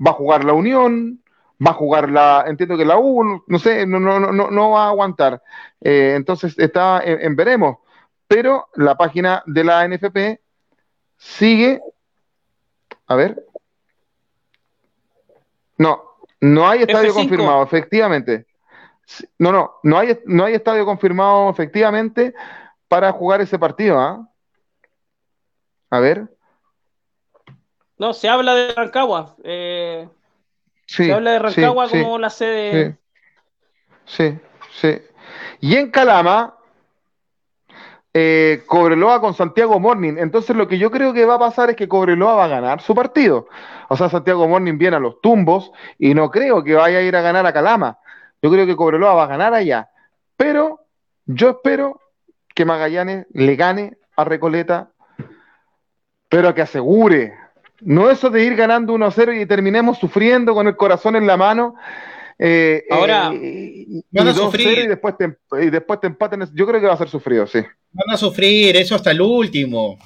va 0.00 0.12
a 0.12 0.14
jugar 0.14 0.44
la 0.44 0.52
Unión, 0.52 1.20
va 1.60 1.72
a 1.72 1.74
jugar 1.74 2.08
la, 2.08 2.44
entiendo 2.46 2.76
que 2.76 2.84
la 2.84 2.98
U, 2.98 3.42
no 3.48 3.58
sé, 3.58 3.84
no, 3.84 3.98
no, 3.98 4.20
no, 4.20 4.48
no 4.48 4.70
va 4.70 4.84
a 4.84 4.90
aguantar. 4.90 5.42
Eh, 5.80 6.12
entonces 6.14 6.56
está 6.56 7.02
en, 7.04 7.34
veremos. 7.34 7.78
Pero 8.28 8.68
la 8.76 8.96
página 8.96 9.42
de 9.44 9.64
la 9.64 9.88
NFP 9.88 10.40
sigue, 11.16 11.82
a 13.08 13.16
ver, 13.16 13.44
no, 15.78 16.02
no 16.40 16.68
hay 16.68 16.82
estadio 16.82 17.14
confirmado, 17.14 17.62
efectivamente. 17.62 18.46
No, 19.38 19.52
no, 19.52 19.76
no 19.82 19.98
hay, 19.98 20.18
no 20.26 20.44
hay 20.44 20.54
estadio 20.54 20.84
confirmado 20.84 21.48
efectivamente 21.48 22.34
para 22.88 23.10
jugar 23.12 23.40
ese 23.40 23.58
partido. 23.58 23.98
¿ah? 23.98 24.28
A 25.90 25.98
ver. 26.00 26.28
No, 27.96 28.12
se 28.12 28.28
habla 28.28 28.54
de 28.54 28.74
Rancagua. 28.74 29.36
Eh, 29.42 30.08
se 30.86 31.12
habla 31.12 31.32
de 31.32 31.38
Rancagua 31.38 31.88
como 31.88 32.18
la 32.18 32.30
sede. 32.30 32.98
Sí, 34.04 34.38
sí, 34.72 34.98
Y 35.60 35.76
en 35.76 35.90
Calama 35.90 36.57
eh, 38.14 38.62
Cobreloa 38.66 39.20
con 39.20 39.34
Santiago 39.34 39.78
Morning. 39.78 40.14
Entonces 40.18 40.56
lo 40.56 40.66
que 40.66 40.78
yo 40.78 40.90
creo 40.90 41.12
que 41.12 41.24
va 41.24 41.34
a 41.34 41.38
pasar 41.38 41.70
es 41.70 41.76
que 41.76 41.88
Cobreloa 41.88 42.34
va 42.34 42.44
a 42.44 42.48
ganar 42.48 42.80
su 42.80 42.94
partido. 42.94 43.48
O 43.88 43.96
sea, 43.96 44.08
Santiago 44.08 44.48
Morning 44.48 44.78
viene 44.78 44.96
a 44.96 45.00
los 45.00 45.20
tumbos 45.20 45.70
y 45.98 46.14
no 46.14 46.30
creo 46.30 46.64
que 46.64 46.74
vaya 46.74 46.98
a 46.98 47.02
ir 47.02 47.16
a 47.16 47.20
ganar 47.20 47.46
a 47.46 47.52
Calama. 47.52 47.98
Yo 48.42 48.50
creo 48.50 48.66
que 48.66 48.76
Cobreloa 48.76 49.14
va 49.14 49.24
a 49.24 49.28
ganar 49.28 49.54
allá. 49.54 49.90
Pero 50.36 50.80
yo 51.26 51.50
espero 51.50 52.00
que 52.54 52.64
Magallanes 52.64 53.26
le 53.32 53.56
gane 53.56 53.98
a 54.16 54.24
Recoleta, 54.24 54.90
pero 56.28 56.54
que 56.54 56.62
asegure. 56.62 57.34
No 57.80 58.10
eso 58.10 58.30
de 58.30 58.42
ir 58.42 58.56
ganando 58.56 58.94
1-0 58.94 59.40
y 59.40 59.46
terminemos 59.46 59.98
sufriendo 59.98 60.54
con 60.54 60.66
el 60.66 60.76
corazón 60.76 61.14
en 61.14 61.26
la 61.26 61.36
mano. 61.36 61.76
Eh, 62.38 62.84
Ahora, 62.90 63.32
eh, 63.34 64.02
van 64.10 64.28
a 64.28 64.34
sufrir 64.34 64.78
y 64.78 64.86
después, 64.86 65.16
te, 65.16 65.36
y 65.60 65.70
después 65.70 66.00
te 66.00 66.06
empaten. 66.06 66.48
Yo 66.54 66.66
creo 66.66 66.80
que 66.80 66.86
va 66.86 66.94
a 66.94 66.98
ser 66.98 67.08
sufrido, 67.08 67.46
sí. 67.46 67.58
Van 67.92 68.10
a 68.14 68.16
sufrir, 68.16 68.76
eso 68.76 68.94
hasta 68.94 69.10
el 69.10 69.20
último. 69.20 69.98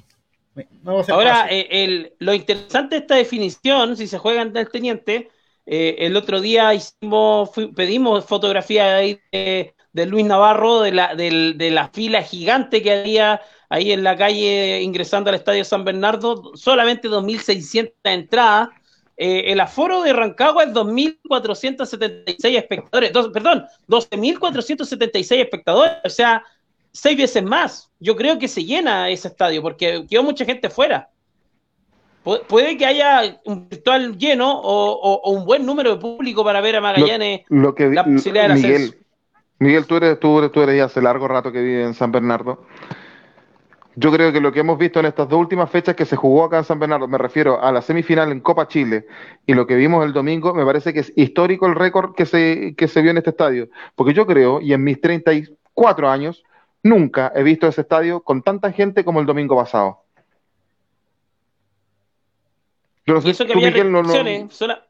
Ahora, 1.09 1.47
eh, 1.51 1.67
el, 1.71 2.15
lo 2.19 2.35
interesante 2.35 2.97
de 2.97 3.01
esta 3.03 3.17
definición, 3.17 3.97
si 3.97 4.07
se 4.07 4.19
juega 4.19 4.43
ante 4.43 4.61
el 4.61 4.71
teniente, 4.71 5.31
eh, 5.67 5.97
el 5.99 6.17
otro 6.17 6.41
día 6.41 6.75
hicimos, 6.75 7.51
pedimos 7.75 8.25
fotografía 8.25 8.97
ahí 8.97 9.21
de, 9.31 9.75
de, 9.93 10.07
Luis 10.07 10.27
Navarro, 10.27 10.81
de 10.81 10.93
la, 10.93 11.15
de, 11.15 11.55
de 11.57 11.71
la 11.71 11.89
fila 11.89 12.23
gigante 12.23 12.83
que 12.83 12.93
había 12.93 13.41
ahí 13.69 13.93
en 13.93 14.03
la 14.03 14.17
calle 14.17 14.83
ingresando 14.83 15.31
al 15.31 15.37
Estadio 15.37 15.65
San 15.65 15.85
Bernardo, 15.85 16.53
solamente 16.55 17.09
2.600 17.09 17.93
entradas. 18.05 18.69
Eh, 19.17 19.53
el 19.53 19.61
aforo 19.61 20.03
de 20.03 20.13
Rancagua 20.13 20.65
es 20.65 20.71
2.476 20.71 22.57
espectadores, 22.57 23.13
dos, 23.13 23.29
perdón, 23.29 23.65
12.476 23.89 25.41
espectadores, 25.41 25.97
o 26.05 26.09
sea, 26.09 26.45
seis 26.93 27.17
veces 27.17 27.43
más. 27.43 27.91
Yo 28.01 28.17
creo 28.17 28.39
que 28.39 28.49
se 28.49 28.65
llena 28.65 29.11
ese 29.11 29.29
estadio 29.29 29.63
porque 29.63 30.07
quedó 30.09 30.23
mucha 30.23 30.45
gente 30.45 30.71
fuera. 30.71 31.11
Pu 32.25 32.39
puede 32.47 32.77
que 32.77 32.87
haya 32.87 33.41
un 33.45 33.69
virtual 33.69 34.17
lleno 34.17 34.53
o, 34.61 34.93
o, 34.93 35.21
o, 35.23 35.31
un 35.33 35.45
buen 35.45 35.67
número 35.67 35.91
de 35.91 36.01
público 36.01 36.45
para 36.45 36.61
ver 36.61 36.77
a 36.77 36.81
Magallanes 36.81 37.43
lo, 37.49 37.63
lo 37.63 37.75
que, 37.75 37.89
la 37.89 38.05
posibilidad 38.05 38.49
de 38.49 38.55
Miguel, 38.55 38.95
Miguel, 39.59 39.87
tú 39.87 39.97
eres, 39.97 40.19
tú, 40.19 40.49
tú 40.51 40.63
eres 40.63 40.77
ya 40.77 40.85
hace 40.87 41.01
largo 41.01 41.29
rato 41.29 41.53
que 41.53 41.61
vive 41.61 41.85
en 41.85 41.95
San 41.95 42.11
Bernardo. 42.11 42.65
Yo 43.95 44.11
creo 44.11 44.33
que 44.33 44.41
lo 44.41 44.53
que 44.53 44.61
hemos 44.61 44.79
visto 44.79 45.01
en 45.01 45.07
estas 45.07 45.29
dos 45.29 45.39
últimas 45.39 45.71
fechas 45.71 45.95
que 45.95 46.07
se 46.07 46.17
jugó 46.17 46.45
acá 46.45 46.59
en 46.59 46.65
San 46.65 46.79
Bernardo, 46.79 47.07
me 47.09 47.19
refiero 47.19 47.63
a 47.63 47.71
la 47.73 47.83
semifinal 47.83 48.33
en 48.33 48.41
Copa 48.41 48.67
Chile 48.67 49.07
y 49.47 49.53
lo 49.53 49.67
que 49.67 49.75
vimos 49.75 50.05
el 50.05 50.15
domingo, 50.15 50.55
me 50.55 50.65
parece 50.65 50.95
que 50.95 51.01
es 51.01 51.13
histórico 51.15 51.67
el 51.67 51.75
récord 51.75 52.15
que 52.15 52.25
se, 52.25 52.75
que 52.77 52.89
se 52.89 53.03
vio 53.03 53.11
en 53.11 53.19
este 53.19 53.31
estadio. 53.31 53.69
Porque 53.95 54.15
yo 54.15 54.27
creo, 54.27 54.61
y 54.61 54.73
en 54.73 54.83
mis 54.83 55.01
34 55.01 56.09
años, 56.09 56.43
nunca 56.83 57.33
he 57.35 57.43
visto 57.43 57.67
ese 57.67 57.83
estadio 57.83 58.21
con 58.21 58.43
tanta 58.43 58.73
gente 58.73 59.05
como 59.05 59.21
el 59.21 59.27
domingo 59.27 59.57
pasado. 59.57 60.03
Yo 63.07 63.15
no 63.15 63.21
sé, 63.21 63.29
y 63.29 63.31
eso 63.33 63.47
que 63.47 63.53
había 63.53 63.69
Miguel, 63.69 63.93
no, 63.93 64.03
no... 64.03 64.51
Sola... 64.51 64.87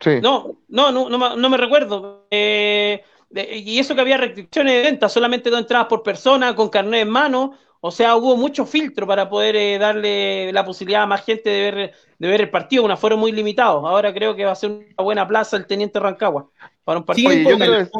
Sí. 0.00 0.18
no, 0.22 0.56
no, 0.68 0.90
no, 0.92 1.08
no, 1.08 1.36
no, 1.36 1.48
me 1.50 1.56
recuerdo. 1.56 2.26
Eh, 2.30 3.04
y 3.30 3.78
eso 3.78 3.94
que 3.94 4.00
había 4.00 4.16
restricciones 4.16 4.72
de 4.74 4.82
venta, 4.82 5.08
solamente 5.08 5.50
dos 5.50 5.60
entradas 5.60 5.86
por 5.88 6.02
persona, 6.02 6.54
con 6.54 6.70
carnet 6.70 7.02
en 7.02 7.10
mano. 7.10 7.54
O 7.82 7.90
sea, 7.90 8.16
hubo 8.16 8.36
mucho 8.36 8.66
filtro 8.66 9.06
para 9.06 9.28
poder 9.30 9.56
eh, 9.56 9.78
darle 9.78 10.52
la 10.52 10.64
posibilidad 10.64 11.02
a 11.04 11.06
más 11.06 11.24
gente 11.24 11.48
de 11.50 11.70
ver, 11.70 11.94
de 12.18 12.28
ver 12.28 12.40
el 12.42 12.50
partido, 12.50 12.84
un 12.84 12.90
aforo 12.90 13.16
muy 13.16 13.32
limitado. 13.32 13.86
Ahora 13.86 14.12
creo 14.12 14.36
que 14.36 14.44
va 14.44 14.52
a 14.52 14.54
ser 14.54 14.70
una 14.70 14.86
buena 15.04 15.26
plaza 15.26 15.56
el 15.56 15.66
Teniente 15.66 15.98
Rancagua 15.98 16.50
para 16.84 16.98
un 17.00 17.06
partido. 17.06 17.32
Sí, 17.32 17.48
el, 17.48 17.90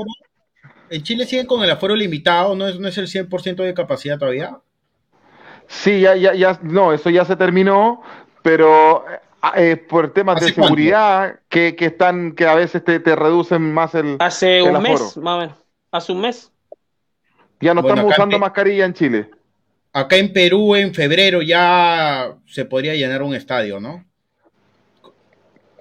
en 0.90 1.02
Chile 1.02 1.24
siguen 1.24 1.46
con 1.46 1.62
el 1.64 1.70
aforo 1.70 1.96
limitado, 1.96 2.54
¿no 2.54 2.68
es, 2.68 2.78
no 2.78 2.86
es 2.88 2.98
el 2.98 3.08
100% 3.08 3.62
de 3.62 3.72
capacidad 3.72 4.18
todavía? 4.18 4.60
Sí, 5.68 6.00
ya, 6.00 6.16
ya, 6.16 6.34
ya, 6.34 6.58
no, 6.62 6.92
eso 6.92 7.10
ya 7.10 7.24
se 7.24 7.36
terminó, 7.36 8.02
pero 8.42 9.04
eh, 9.56 9.76
por 9.76 10.12
temas 10.12 10.40
de 10.40 10.50
seguridad 10.50 11.40
que, 11.48 11.76
que 11.76 11.86
están, 11.86 12.32
que 12.32 12.46
a 12.46 12.54
veces 12.54 12.84
te, 12.84 12.98
te 13.00 13.14
reducen 13.14 13.72
más 13.72 13.94
el 13.94 14.20
Hace 14.20 14.62
el 14.62 14.70
un 14.70 14.76
aforo. 14.76 15.04
mes, 15.04 15.16
más 15.16 15.36
o 15.36 15.38
menos. 15.40 15.58
Hace 15.90 16.12
un 16.12 16.20
mes. 16.20 16.52
Ya 17.60 17.74
no 17.74 17.80
Bueno, 17.80 18.02
estamos 18.02 18.10
usando 18.12 18.36
en- 18.36 18.40
mascarilla 18.40 18.84
en 18.86 18.94
Chile. 18.94 19.30
Acá 19.92 20.16
en 20.16 20.32
Perú, 20.32 20.74
en 20.76 20.94
febrero, 20.94 21.42
ya 21.42 22.36
se 22.46 22.64
podría 22.64 22.94
llenar 22.94 23.22
un 23.22 23.34
estadio, 23.34 23.80
¿no? 23.80 24.04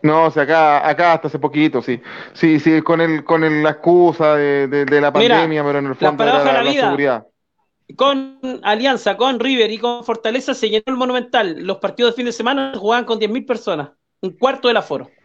No, 0.01 0.26
o 0.28 0.32
sea, 0.32 0.43
acá, 0.43 0.88
acá 0.88 1.14
hasta 1.14 1.28
hace 1.28 1.39
poquito, 1.39 1.82
sí. 1.82 2.01
Sí, 2.34 2.60
sí, 2.60 2.82
con 2.82 3.01
el, 3.01 3.24
con 3.26 3.43
el, 3.43 3.62
la 3.64 3.72
excusa 3.72 4.36
de, 4.36 4.68
de, 4.68 4.86
de 4.86 5.01
la 5.01 5.12
Mira, 5.14 5.38
pandemia, 5.41 5.64
pero 5.64 5.80
en 5.80 5.88
el 5.88 5.95
la 5.99 6.14
fondo 6.14 6.26
era 6.26 6.41
paradoja 6.41 6.43
de 6.43 6.53
la, 6.53 6.62
la 6.62 6.64
la 6.64 6.74
vida. 6.74 6.74
seguridad. 6.74 7.28
Con 7.95 8.39
Alianza, 8.64 9.18
con 9.18 9.39
River 9.39 9.72
y 9.72 9.78
con 9.80 10.03
Fortaleza 10.03 10.53
se 10.55 10.70
llenó 10.70 10.84
el 10.88 10.95
Monumental. 10.97 11.64
Los 11.66 11.78
partidos 11.78 12.14
de 12.14 12.16
fin 12.18 12.26
de 12.26 12.32
semana 12.32 12.74
jugaban 12.76 13.05
con 13.05 13.20
10.000 13.20 13.45
personas, 13.45 13.91
un 14.22 14.38
cuarto 14.38 14.68
del 14.70 14.78
aforo. 14.78 15.16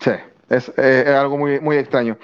Sí, 0.00 0.10
es, 0.48 0.68
eh, 0.76 1.04
es 1.06 1.14
algo 1.14 1.36
muy, 1.38 1.60
muy 1.60 1.76
extraño. 1.76 2.16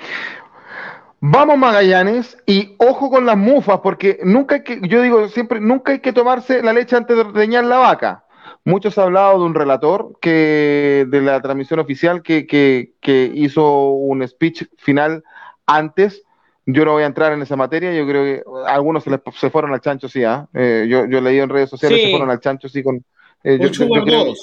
Vamos 1.20 1.56
Magallanes 1.58 2.36
y 2.46 2.74
ojo 2.78 3.10
con 3.10 3.24
las 3.26 3.36
mufas, 3.36 3.80
porque 3.82 4.20
nunca 4.22 4.56
hay 4.56 4.62
que, 4.62 4.80
yo 4.86 5.00
digo 5.00 5.28
siempre, 5.28 5.60
nunca 5.60 5.92
hay 5.92 6.00
que 6.00 6.12
tomarse 6.12 6.62
la 6.62 6.72
leche 6.72 6.94
antes 6.96 7.16
de 7.16 7.24
reñar 7.24 7.64
la 7.64 7.78
vaca. 7.78 8.24
Muchos 8.64 8.98
han 8.98 9.04
hablado 9.06 9.38
de 9.38 9.44
un 9.46 9.54
relator 9.54 10.18
que 10.20 11.06
de 11.08 11.20
la 11.22 11.40
transmisión 11.40 11.80
oficial 11.80 12.22
que, 12.22 12.46
que, 12.46 12.92
que 13.00 13.30
hizo 13.34 13.88
un 13.90 14.26
speech 14.26 14.64
final 14.78 15.24
antes. 15.66 16.22
Yo 16.66 16.84
no 16.84 16.92
voy 16.92 17.04
a 17.04 17.06
entrar 17.06 17.32
en 17.32 17.42
esa 17.42 17.54
materia, 17.56 17.94
yo 17.94 18.06
creo 18.06 18.24
que 18.24 18.42
algunos 18.66 19.04
se, 19.04 19.10
les, 19.10 19.20
se 19.36 19.50
fueron 19.50 19.72
al 19.72 19.80
chancho, 19.80 20.08
sí, 20.08 20.24
¿ah? 20.24 20.48
eh, 20.52 20.86
yo, 20.88 21.06
yo 21.06 21.20
leí 21.20 21.38
en 21.38 21.48
redes 21.48 21.70
sociales, 21.70 21.98
Sí. 22.00 22.04
se 22.06 22.10
fueron 22.10 22.28
al 22.30 22.40
chancho, 22.40 22.68
sí, 22.68 22.82
con... 22.82 22.96
eh, 23.44 23.58
yo, 23.60 23.68
yo- 23.68 23.86
yo 23.94 24.04
creo-. 24.04 24.34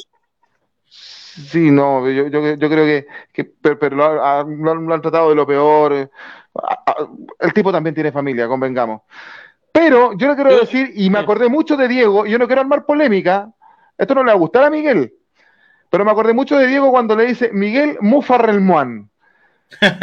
Sí, 0.87 1.71
no, 1.71 2.07
yo, 2.09 2.27
yo, 2.27 2.55
yo 2.55 2.69
creo 2.69 2.85
que, 2.85 3.07
que 3.33 3.43
pero, 3.43 3.77
pero 3.79 3.95
lo, 3.95 4.05
ha- 4.05 4.43
lo 4.43 4.71
han 4.71 4.85
lo 4.85 4.93
han 4.93 5.01
tratado 5.01 5.29
de 5.29 5.35
lo 5.35 5.47
peor. 5.47 6.09
El 7.39 7.53
tipo 7.53 7.71
también 7.71 7.93
tiene 7.95 8.11
familia, 8.11 8.47
convengamos. 8.47 9.01
Pero 9.71 10.13
yo 10.17 10.27
le 10.27 10.35
quiero 10.35 10.51
Yo- 10.51 10.59
decir, 10.61 10.91
y 10.95 11.09
me 11.09 11.19
acordé 11.19 11.49
mucho 11.49 11.75
de 11.75 11.87
Diego, 11.87 12.25
y 12.25 12.31
yo 12.31 12.37
no 12.37 12.45
quiero 12.47 12.61
armar 12.61 12.85
polémica, 12.85 13.49
esto 13.97 14.13
no 14.15 14.21
le 14.23 14.27
va 14.27 14.33
a 14.33 14.39
gustar 14.39 14.63
a 14.63 14.69
Miguel, 14.69 15.13
pero 15.89 16.05
me 16.05 16.11
acordé 16.11 16.33
mucho 16.33 16.57
de 16.57 16.67
Diego 16.67 16.91
cuando 16.91 17.15
le 17.15 17.25
dice 17.25 17.49
Miguel 17.51 17.97
Mufarrelmuan. 18.01 19.09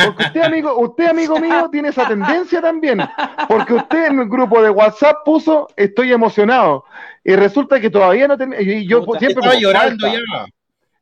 Porque 0.05 0.25
usted, 0.25 0.43
amigo, 0.43 0.77
usted, 0.81 1.07
amigo 1.11 1.39
mío, 1.39 1.69
tiene 1.71 1.91
esa 1.91 2.09
tendencia 2.09 2.61
también. 2.61 2.99
Porque 3.49 3.75
usted 3.75 4.07
en 4.07 4.19
el 4.19 4.29
grupo 4.29 4.61
de 4.61 4.69
WhatsApp 4.71 5.19
puso 5.25 5.69
estoy 5.77 6.13
emocionado. 6.13 6.85
Y 7.23 7.37
resulta 7.37 7.79
que 7.81 7.89
todavía 7.89 8.27
no 8.27 8.37
tenía. 8.37 8.61
Y 8.61 8.89
yo 8.89 9.05
Puta, 9.05 9.21
siempre 9.21 9.41
Estaba 9.41 9.61
llorando 9.61 10.07
falta. 10.09 10.19
ya. 10.19 10.47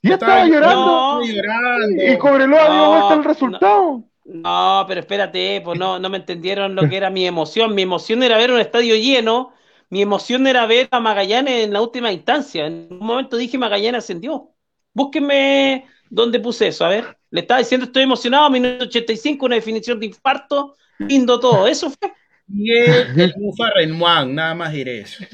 Ya 0.03 0.15
estaba 0.15 0.45
llorando. 0.45 0.85
No. 0.87 1.23
Llorando. 1.25 2.03
Y 2.13 2.19
Cobreloa 2.19 2.65
dio 2.65 2.75
No, 2.75 2.89
vuelta 2.91 3.15
el 3.15 3.21
no. 3.23 3.29
resultado. 3.29 4.03
No, 4.29 4.85
pero 4.87 5.01
espérate, 5.01 5.63
pues 5.63 5.79
no, 5.79 5.99
no 5.99 6.11
me 6.11 6.19
entendieron 6.19 6.75
lo 6.75 6.87
que 6.87 6.99
era 6.99 7.09
mi 7.09 7.27
emoción. 7.27 7.75
Mi 7.75 7.83
emoción 7.83 8.23
era 8.23 8.37
ver 8.37 8.53
un 8.53 8.61
estadio 8.61 8.95
lleno. 8.95 9.55
Mi 9.89 10.03
emoción 10.03 10.47
era 10.47 10.67
ver 10.67 10.87
a 10.91 11.01
Magallanes 11.01 11.65
en 11.65 11.73
la 11.73 11.81
última 11.81 12.13
instancia. 12.13 12.67
En 12.67 12.89
un 12.91 12.99
momento 12.99 13.39
dije 13.39 13.57
Magallanes 13.57 14.05
ascendió. 14.05 14.51
Búsquenme 14.93 15.87
dónde 16.11 16.41
puse 16.41 16.69
eso. 16.69 16.85
A 16.85 16.91
ver, 16.91 17.17
le 17.31 17.41
estaba 17.41 17.61
diciendo 17.61 17.87
estoy 17.87 18.03
emocionado, 18.03 18.51
minuto 18.51 18.85
85, 18.85 19.47
una 19.47 19.55
definición 19.55 19.99
de 19.99 20.07
infarto. 20.07 20.77
Lindo 20.99 21.41
todo. 21.41 21.67
Eso 21.67 21.89
fue. 21.89 22.13
Miguel 22.49 23.19
el 23.19 23.35
Mufa 23.39 23.71
Renmuán, 23.75 24.35
nada 24.35 24.55
más 24.55 24.73
diré 24.73 25.01
eso. 25.01 25.25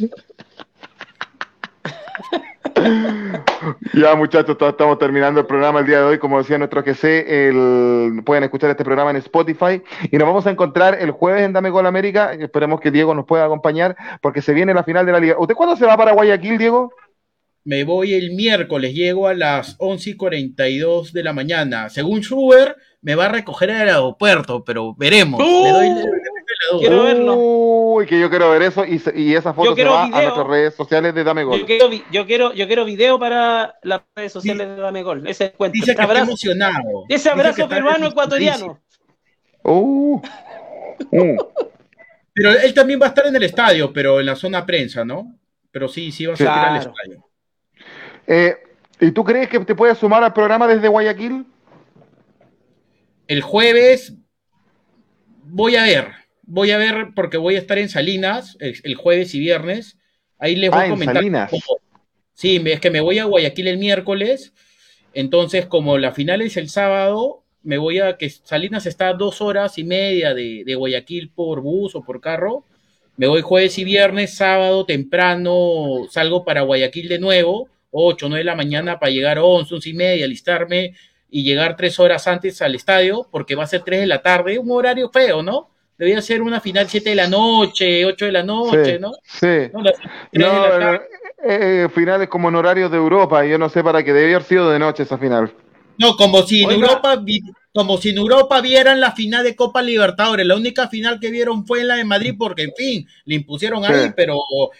Ya, 3.94 4.14
muchachos, 4.14 4.58
todos 4.58 4.72
estamos 4.72 4.98
terminando 4.98 5.40
el 5.40 5.46
programa 5.46 5.80
el 5.80 5.86
día 5.86 5.98
de 5.98 6.04
hoy. 6.04 6.18
Como 6.18 6.38
decía 6.38 6.58
nuestro 6.58 6.82
sé, 6.94 7.48
el... 7.48 8.22
pueden 8.24 8.44
escuchar 8.44 8.70
este 8.70 8.84
programa 8.84 9.10
en 9.10 9.16
Spotify. 9.16 9.82
Y 10.10 10.18
nos 10.18 10.26
vamos 10.26 10.46
a 10.46 10.50
encontrar 10.50 10.96
el 11.00 11.10
jueves 11.10 11.42
en 11.42 11.52
Dame 11.52 11.70
Gol 11.70 11.86
América. 11.86 12.32
Esperemos 12.32 12.80
que 12.80 12.90
Diego 12.90 13.14
nos 13.14 13.24
pueda 13.24 13.44
acompañar 13.44 13.96
porque 14.20 14.42
se 14.42 14.52
viene 14.52 14.74
la 14.74 14.84
final 14.84 15.06
de 15.06 15.12
la 15.12 15.20
liga. 15.20 15.36
¿Usted 15.38 15.54
cuándo 15.54 15.76
se 15.76 15.86
va 15.86 15.96
para 15.96 16.12
Guayaquil, 16.12 16.58
Diego? 16.58 16.92
Me 17.64 17.84
voy 17.84 18.12
el 18.12 18.32
miércoles, 18.32 18.92
llego 18.94 19.26
a 19.26 19.32
las 19.34 19.76
11 19.78 20.10
y 20.10 20.14
42 20.16 21.12
de 21.14 21.22
la 21.22 21.32
mañana. 21.32 21.88
Según 21.88 22.20
Schubert, 22.20 22.76
me 23.00 23.14
va 23.14 23.24
a 23.26 23.28
recoger 23.30 23.70
al 23.70 23.88
aeropuerto, 23.88 24.62
pero 24.64 24.94
veremos. 24.94 25.40
Le 25.40 25.70
doy 25.70 25.88
la 25.88 25.94
duda. 26.02 26.10
Quiero 26.78 27.02
verlo. 27.04 27.34
Uy, 27.36 28.06
que 28.06 28.20
yo 28.20 28.28
quiero 28.30 28.50
ver 28.50 28.62
eso. 28.62 28.84
Y, 28.84 29.00
y 29.16 29.34
esa 29.34 29.52
foto 29.54 29.74
se 29.74 29.84
va 29.84 30.04
a 30.04 30.08
nuestras 30.08 30.46
redes 30.46 30.74
sociales 30.74 31.14
de 31.14 31.24
Dame 31.24 31.42
Yo 31.42 31.48
Gol. 31.48 31.64
quiero, 31.66 31.90
yo 32.10 32.26
quiero, 32.26 32.52
yo 32.52 32.66
quiero 32.66 32.84
video 32.84 33.18
para 33.18 33.74
las 33.82 34.02
redes 34.14 34.32
sociales 34.32 34.68
de 34.68 34.76
Dame 34.76 35.02
Gol. 35.02 35.26
Ese 35.26 35.46
encuentro. 35.46 35.72
Dice 35.74 35.86
que 35.86 35.90
está 35.92 36.04
abrazo, 36.04 36.24
emocionado. 36.26 37.04
ese 37.08 37.28
abrazo 37.30 37.62
está 37.62 37.68
peruano 37.74 38.06
ecuatoriano. 38.08 38.80
Uh. 39.62 40.20
Uh. 41.10 41.36
Pero 42.34 42.50
él 42.50 42.74
también 42.74 43.00
va 43.00 43.06
a 43.06 43.08
estar 43.10 43.26
en 43.26 43.36
el 43.36 43.42
estadio, 43.42 43.92
pero 43.92 44.20
en 44.20 44.26
la 44.26 44.36
zona 44.36 44.66
prensa, 44.66 45.04
¿no? 45.04 45.34
Pero 45.70 45.88
sí, 45.88 46.12
sí 46.12 46.26
va 46.26 46.34
a 46.34 46.36
salir 46.36 46.50
al 46.50 46.58
Claro. 46.80 46.92
estadio. 46.92 47.24
Eh, 48.26 48.56
¿Y 49.00 49.10
tú 49.12 49.24
crees 49.24 49.48
que 49.48 49.60
te 49.60 49.74
puedes 49.74 49.98
sumar 49.98 50.22
al 50.22 50.32
programa 50.32 50.66
desde 50.66 50.88
Guayaquil? 50.88 51.46
El 53.26 53.42
jueves 53.42 54.14
voy 55.44 55.76
a 55.76 55.82
ver, 55.82 56.12
voy 56.42 56.70
a 56.70 56.78
ver, 56.78 57.08
porque 57.14 57.36
voy 57.36 57.56
a 57.56 57.58
estar 57.58 57.78
en 57.78 57.88
Salinas 57.88 58.56
el, 58.60 58.94
jueves 58.94 59.34
y 59.34 59.38
viernes. 59.38 59.98
Ahí 60.38 60.56
les 60.56 60.70
voy 60.70 60.80
ah, 60.80 60.84
a 60.84 60.90
comentar. 60.90 61.16
Salinas. 61.16 61.50
Sí, 62.34 62.62
es 62.64 62.80
que 62.80 62.90
me 62.90 63.00
voy 63.00 63.18
a 63.18 63.24
Guayaquil 63.24 63.68
el 63.68 63.78
miércoles. 63.78 64.52
Entonces, 65.12 65.66
como 65.66 65.98
la 65.98 66.12
final 66.12 66.42
es 66.42 66.56
el 66.56 66.68
sábado, 66.68 67.44
me 67.62 67.78
voy 67.78 68.00
a 68.00 68.16
que 68.16 68.28
Salinas 68.28 68.86
está 68.86 69.08
a 69.08 69.14
dos 69.14 69.40
horas 69.40 69.78
y 69.78 69.84
media 69.84 70.34
de, 70.34 70.64
de 70.64 70.74
Guayaquil 70.74 71.30
por 71.30 71.60
bus 71.60 71.94
o 71.94 72.02
por 72.02 72.20
carro. 72.20 72.64
Me 73.16 73.28
voy 73.28 73.42
jueves 73.42 73.78
y 73.78 73.84
viernes, 73.84 74.34
sábado 74.34 74.84
temprano, 74.86 76.06
salgo 76.10 76.44
para 76.44 76.62
Guayaquil 76.62 77.08
de 77.08 77.20
nuevo, 77.20 77.68
8, 77.94 78.28
9 78.28 78.40
de 78.40 78.44
la 78.44 78.56
mañana 78.56 78.98
para 78.98 79.12
llegar 79.12 79.38
a 79.38 79.44
11, 79.44 79.74
11 79.74 79.88
y 79.88 79.94
media, 79.94 80.24
alistarme 80.24 80.94
y 81.30 81.42
llegar 81.42 81.76
tres 81.76 81.98
horas 81.98 82.26
antes 82.26 82.60
al 82.62 82.74
estadio, 82.74 83.26
porque 83.30 83.54
va 83.54 83.64
a 83.64 83.68
ser 83.68 83.82
3 83.82 84.00
de 84.00 84.06
la 84.06 84.22
tarde, 84.22 84.58
un 84.58 84.70
horario 84.70 85.10
feo, 85.10 85.42
¿no? 85.42 85.70
Debía 85.96 86.20
ser 86.20 86.42
una 86.42 86.60
final 86.60 86.88
7 86.88 87.10
de 87.10 87.16
la 87.16 87.28
noche, 87.28 88.04
8 88.04 88.24
de 88.26 88.32
la 88.32 88.42
noche, 88.42 88.98
¿no? 88.98 89.12
Sí. 89.24 89.70
No, 90.32 90.98
eh, 91.46 91.88
finales 91.94 92.28
como 92.28 92.48
en 92.48 92.56
horario 92.56 92.88
de 92.88 92.96
Europa, 92.96 93.44
yo 93.44 93.58
no 93.58 93.68
sé 93.68 93.84
para 93.84 94.02
qué, 94.02 94.12
debía 94.12 94.36
haber 94.36 94.48
sido 94.48 94.70
de 94.70 94.78
noche 94.78 95.02
esa 95.02 95.18
final. 95.18 95.52
No, 95.98 96.16
como 96.16 96.42
si 96.42 96.64
en 96.64 96.70
Europa 96.72 97.16
como 97.74 97.98
si 97.98 98.10
en 98.10 98.18
Europa 98.18 98.60
vieran 98.60 99.00
la 99.00 99.12
final 99.12 99.42
de 99.42 99.56
Copa 99.56 99.82
Libertadores. 99.82 100.46
La 100.46 100.54
única 100.54 100.88
final 100.88 101.18
que 101.18 101.30
vieron 101.30 101.66
fue 101.66 101.80
en 101.80 101.88
la 101.88 101.96
de 101.96 102.04
Madrid 102.04 102.34
porque, 102.38 102.62
en 102.62 102.72
fin, 102.76 103.08
le 103.24 103.34
impusieron 103.34 103.84
ahí, 103.84 104.12
pero 104.16 104.38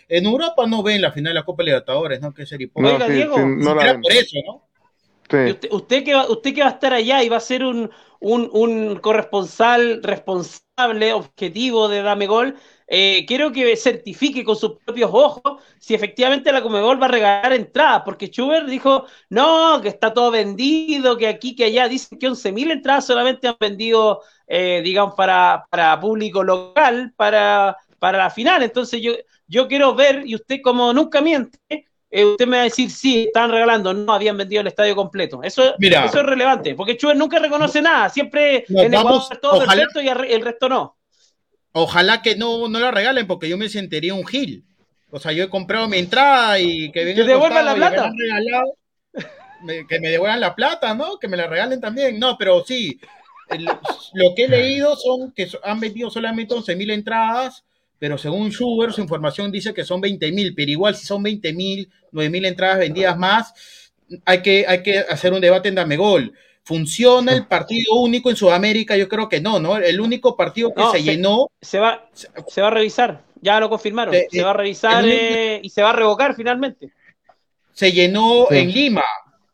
en 0.08 0.24
Europa 0.24 0.64
no 0.68 0.82
ven 0.82 1.02
la 1.02 1.10
final 1.10 1.32
de 1.32 1.40
la 1.40 1.44
Copa 1.44 1.64
Libertadores, 1.64 2.20
¿no? 2.20 2.32
Que 2.32 2.46
sería 2.46 2.68
Oiga, 2.72 3.08
Diego, 3.08 3.38
no 3.40 3.74
por 3.74 4.12
eso, 4.12 4.36
¿no? 4.46 4.62
Usted, 5.24 5.68
usted, 5.72 6.04
que 6.04 6.14
va, 6.14 6.30
usted 6.30 6.54
que 6.54 6.60
va 6.60 6.68
a 6.68 6.72
estar 6.72 6.92
allá 6.92 7.24
y 7.24 7.28
va 7.28 7.38
a 7.38 7.40
ser 7.40 7.64
un, 7.64 7.90
un, 8.20 8.48
un 8.52 8.96
corresponsal 8.96 10.00
responsable, 10.02 11.12
objetivo 11.14 11.88
de 11.88 12.02
Dame 12.02 12.26
Gol, 12.26 12.56
eh, 12.86 13.24
quiero 13.26 13.50
que 13.50 13.76
certifique 13.76 14.44
con 14.44 14.56
sus 14.56 14.72
propios 14.84 15.10
ojos 15.12 15.62
si 15.78 15.94
efectivamente 15.94 16.52
la 16.52 16.62
Comebol 16.62 17.00
va 17.00 17.06
a 17.06 17.10
regalar 17.10 17.52
entradas, 17.52 18.02
porque 18.04 18.28
Schubert 18.28 18.66
dijo, 18.66 19.06
no, 19.30 19.80
que 19.82 19.88
está 19.88 20.12
todo 20.12 20.30
vendido, 20.30 21.16
que 21.16 21.28
aquí, 21.28 21.54
que 21.56 21.64
allá, 21.64 21.88
dicen 21.88 22.18
que 22.18 22.28
11.000 22.28 22.70
entradas 22.70 23.06
solamente 23.06 23.48
han 23.48 23.56
vendido, 23.58 24.22
eh, 24.46 24.80
digamos, 24.84 25.14
para, 25.14 25.66
para 25.70 25.98
público 25.98 26.42
local, 26.42 27.12
para, 27.16 27.76
para 27.98 28.18
la 28.18 28.30
final. 28.30 28.62
Entonces 28.62 29.00
yo, 29.00 29.12
yo 29.46 29.66
quiero 29.68 29.94
ver, 29.94 30.22
y 30.26 30.34
usted 30.34 30.60
como 30.62 30.92
nunca 30.92 31.20
miente, 31.20 31.58
eh, 32.10 32.24
usted 32.24 32.46
me 32.46 32.58
va 32.58 32.62
a 32.62 32.64
decir, 32.64 32.90
sí, 32.90 33.24
están 33.24 33.50
regalando, 33.50 33.92
no 33.92 34.12
habían 34.12 34.36
vendido 34.36 34.60
el 34.60 34.68
estadio 34.68 34.94
completo. 34.94 35.42
Eso, 35.42 35.74
eso 35.78 36.20
es 36.20 36.26
relevante, 36.26 36.74
porque 36.74 36.94
Schubert 36.94 37.18
nunca 37.18 37.38
reconoce 37.38 37.80
nada, 37.80 38.08
siempre 38.10 38.64
en 38.68 38.94
Ecuador 38.94 39.38
todo 39.40 39.58
perfecto 39.58 40.00
y 40.00 40.08
el 40.08 40.42
resto 40.42 40.68
no. 40.68 40.96
Ojalá 41.76 42.22
que 42.22 42.36
no, 42.36 42.68
no 42.68 42.78
la 42.78 42.92
regalen 42.92 43.26
porque 43.26 43.48
yo 43.48 43.58
me 43.58 43.68
sentiría 43.68 44.14
un 44.14 44.24
gil. 44.24 44.64
O 45.10 45.18
sea, 45.18 45.32
yo 45.32 45.42
he 45.42 45.48
comprado 45.48 45.88
mi 45.88 45.98
entrada 45.98 46.58
y 46.60 46.92
que 46.92 47.04
venga. 47.04 47.22
Que 47.22 47.28
devuelvan 47.28 47.64
la 47.64 47.74
plata. 47.74 48.12
que 49.88 50.00
me 50.00 50.08
devuelvan 50.08 50.40
la 50.40 50.54
plata, 50.54 50.94
¿no? 50.94 51.18
Que 51.18 51.26
me 51.26 51.36
la 51.36 51.48
regalen 51.48 51.80
también. 51.80 52.18
No, 52.20 52.38
pero 52.38 52.64
sí. 52.64 53.00
lo 54.12 54.34
que 54.36 54.44
he 54.44 54.48
leído 54.48 54.94
son 54.94 55.32
que 55.32 55.48
han 55.64 55.80
vendido 55.80 56.10
solamente 56.10 56.54
11.000 56.54 56.92
entradas, 56.92 57.64
pero 57.98 58.18
según 58.18 58.50
Schubert, 58.50 58.92
su 58.92 59.00
información 59.00 59.50
dice 59.50 59.74
que 59.74 59.84
son 59.84 60.00
20.000, 60.00 60.54
pero 60.54 60.70
igual 60.70 60.94
si 60.94 61.06
son 61.06 61.24
20.000, 61.24 61.88
9.000 62.12 62.46
entradas 62.46 62.78
vendidas 62.78 63.18
más, 63.18 63.52
hay 64.24 64.42
que, 64.42 64.64
hay 64.68 64.84
que 64.84 64.98
hacer 64.98 65.32
un 65.32 65.40
debate 65.40 65.70
en 65.70 65.74
Damegol. 65.74 66.34
¿Funciona 66.64 67.32
el 67.34 67.46
partido 67.46 67.96
único 67.96 68.30
en 68.30 68.36
Sudamérica? 68.36 68.96
Yo 68.96 69.06
creo 69.06 69.28
que 69.28 69.38
no, 69.38 69.60
¿no? 69.60 69.76
El 69.76 70.00
único 70.00 70.34
partido 70.34 70.72
que 70.72 70.82
se, 70.92 71.02
llenó. 71.02 71.50
Se 71.60 71.78
va, 71.78 72.08
se 72.12 72.62
va 72.62 72.68
a 72.68 72.70
revisar, 72.70 73.22
ya 73.42 73.60
lo 73.60 73.68
confirmaron. 73.68 74.14
Se, 74.30 74.42
va 74.42 74.50
a 74.50 74.54
revisar 74.54 75.04
eh, 75.06 75.60
y 75.62 75.68
se 75.68 75.82
va 75.82 75.90
a 75.90 75.92
revocar 75.92 76.34
finalmente. 76.34 76.90
Se 77.74 77.92
llenó 77.92 78.50
en 78.50 78.72
Lima. 78.72 79.04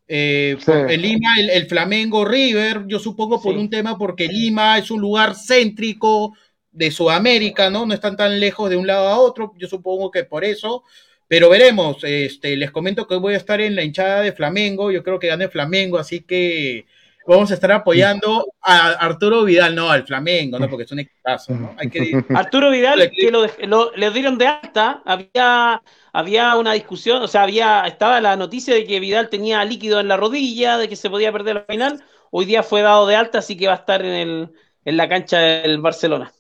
Eh, 0.07 0.57
en 0.67 1.03
Lima, 1.03 1.35
el, 1.39 1.67
Flamengo 1.67 2.25
River, 2.25 2.85
yo 2.87 3.01
supongo 3.01 3.43
por 3.43 3.57
un 3.57 3.69
tema 3.69 3.99
porque 3.99 4.29
Lima 4.29 4.79
es 4.79 4.91
un 4.93 5.01
lugar 5.01 5.35
céntrico 5.35 6.35
de 6.71 6.93
Sudamérica, 6.93 7.71
¿no? 7.71 7.87
No 7.87 7.95
están 7.95 8.17
tan 8.17 8.39
lejos 8.39 8.71
de 8.71 8.77
un 8.77 8.87
lado 8.87 9.09
a 9.09 9.19
otro, 9.19 9.53
yo 9.57 9.67
supongo 9.67 10.13
que 10.13 10.25
por 10.25 10.45
eso. 10.45 10.85
Pero 11.27 11.49
veremos, 11.49 12.03
este, 12.03 12.57
les 12.57 12.71
comento 12.71 13.07
que 13.07 13.17
voy 13.17 13.35
a 13.35 13.37
estar 13.37 13.61
en 13.61 13.75
la 13.77 13.83
hinchada 13.83 14.21
de 14.23 14.33
Flamengo, 14.33 14.91
yo 14.91 15.03
creo 15.03 15.19
que 15.19 15.29
gane 15.29 15.49
Flamengo, 15.49 15.99
así 15.99 16.21
que 16.21 16.87
vamos 17.35 17.51
a 17.51 17.55
estar 17.55 17.71
apoyando 17.73 18.53
a 18.61 18.91
Arturo 18.91 19.45
Vidal, 19.45 19.75
no, 19.75 19.91
al 19.91 20.07
Flamengo, 20.07 20.59
¿no? 20.59 20.69
Porque 20.69 20.85
es 20.85 20.93
un 20.93 20.99
equipazo, 20.99 21.55
¿no? 21.55 21.75
Hay 21.79 21.89
que... 21.89 22.13
Arturo 22.35 22.71
Vidal, 22.71 23.11
que 23.11 23.31
lo, 23.67 23.93
le 23.95 24.11
dieron 24.11 24.37
de 24.37 24.49
alta, 24.49 25.03
había, 25.05 25.81
había 26.13 26.57
una 26.57 26.73
discusión, 26.73 27.23
o 27.23 27.29
sea, 27.29 27.43
había, 27.45 27.87
estaba 27.87 28.21
la 28.21 28.37
noticia 28.37 28.75
de 28.75 28.85
que 28.85 29.01
Vidal 29.01 29.29
tenía 29.29 29.65
líquido 29.65 30.01
en 30.01 30.09
la 30.09 30.17
rodilla, 30.17 30.77
de 30.77 30.89
que 30.89 30.97
se 30.97 31.09
podía 31.11 31.33
perder 31.33 31.57
la 31.57 31.65
final, 31.69 32.05
hoy 32.31 32.47
día 32.47 32.63
fue 32.63 32.83
dado 32.83 33.07
de 33.07 33.17
alta, 33.17 33.39
así 33.39 33.57
que 33.57 33.69
va 33.69 33.75
a 33.75 33.77
estar 33.77 34.05
en, 34.05 34.13
el, 34.13 34.51
en 34.85 34.97
la 34.97 35.09
cancha 35.09 35.39
del 35.39 35.81
Barcelona. 35.81 36.33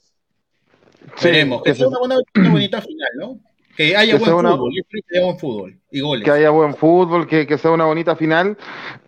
Veremos, 1.23 1.63
que 1.63 1.75
sea 1.75 1.89
una, 1.89 1.99
buena, 1.99 2.17
una 2.35 2.51
bonita 2.51 2.83
final, 2.83 3.11
¿no? 3.17 3.41
Que 3.77 3.97
haya 3.97 4.17
buen, 4.19 4.31
fútbol, 4.31 4.73
que 4.91 5.17
haya 5.17 5.25
buen 5.25 5.39
fútbol 5.39 5.79
y 5.91 6.01
goles. 6.01 6.25
Que 6.25 6.31
haya 6.31 6.51
buen 6.51 6.75
fútbol, 6.75 7.27
que, 7.27 7.59
sea 7.59 7.71
una 7.71 7.85
bonita 7.85 8.17
final. 8.17 8.57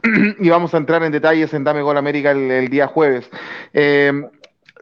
y 0.38 0.48
vamos 0.48 0.74
a 0.74 0.78
entrar 0.78 1.02
en 1.02 1.12
detalles 1.12 1.52
en 1.54 1.64
Dame 1.64 1.82
Gol 1.82 1.96
América 1.96 2.30
el, 2.30 2.68
día 2.68 2.86
jueves. 2.86 3.28
Eh, 3.72 4.12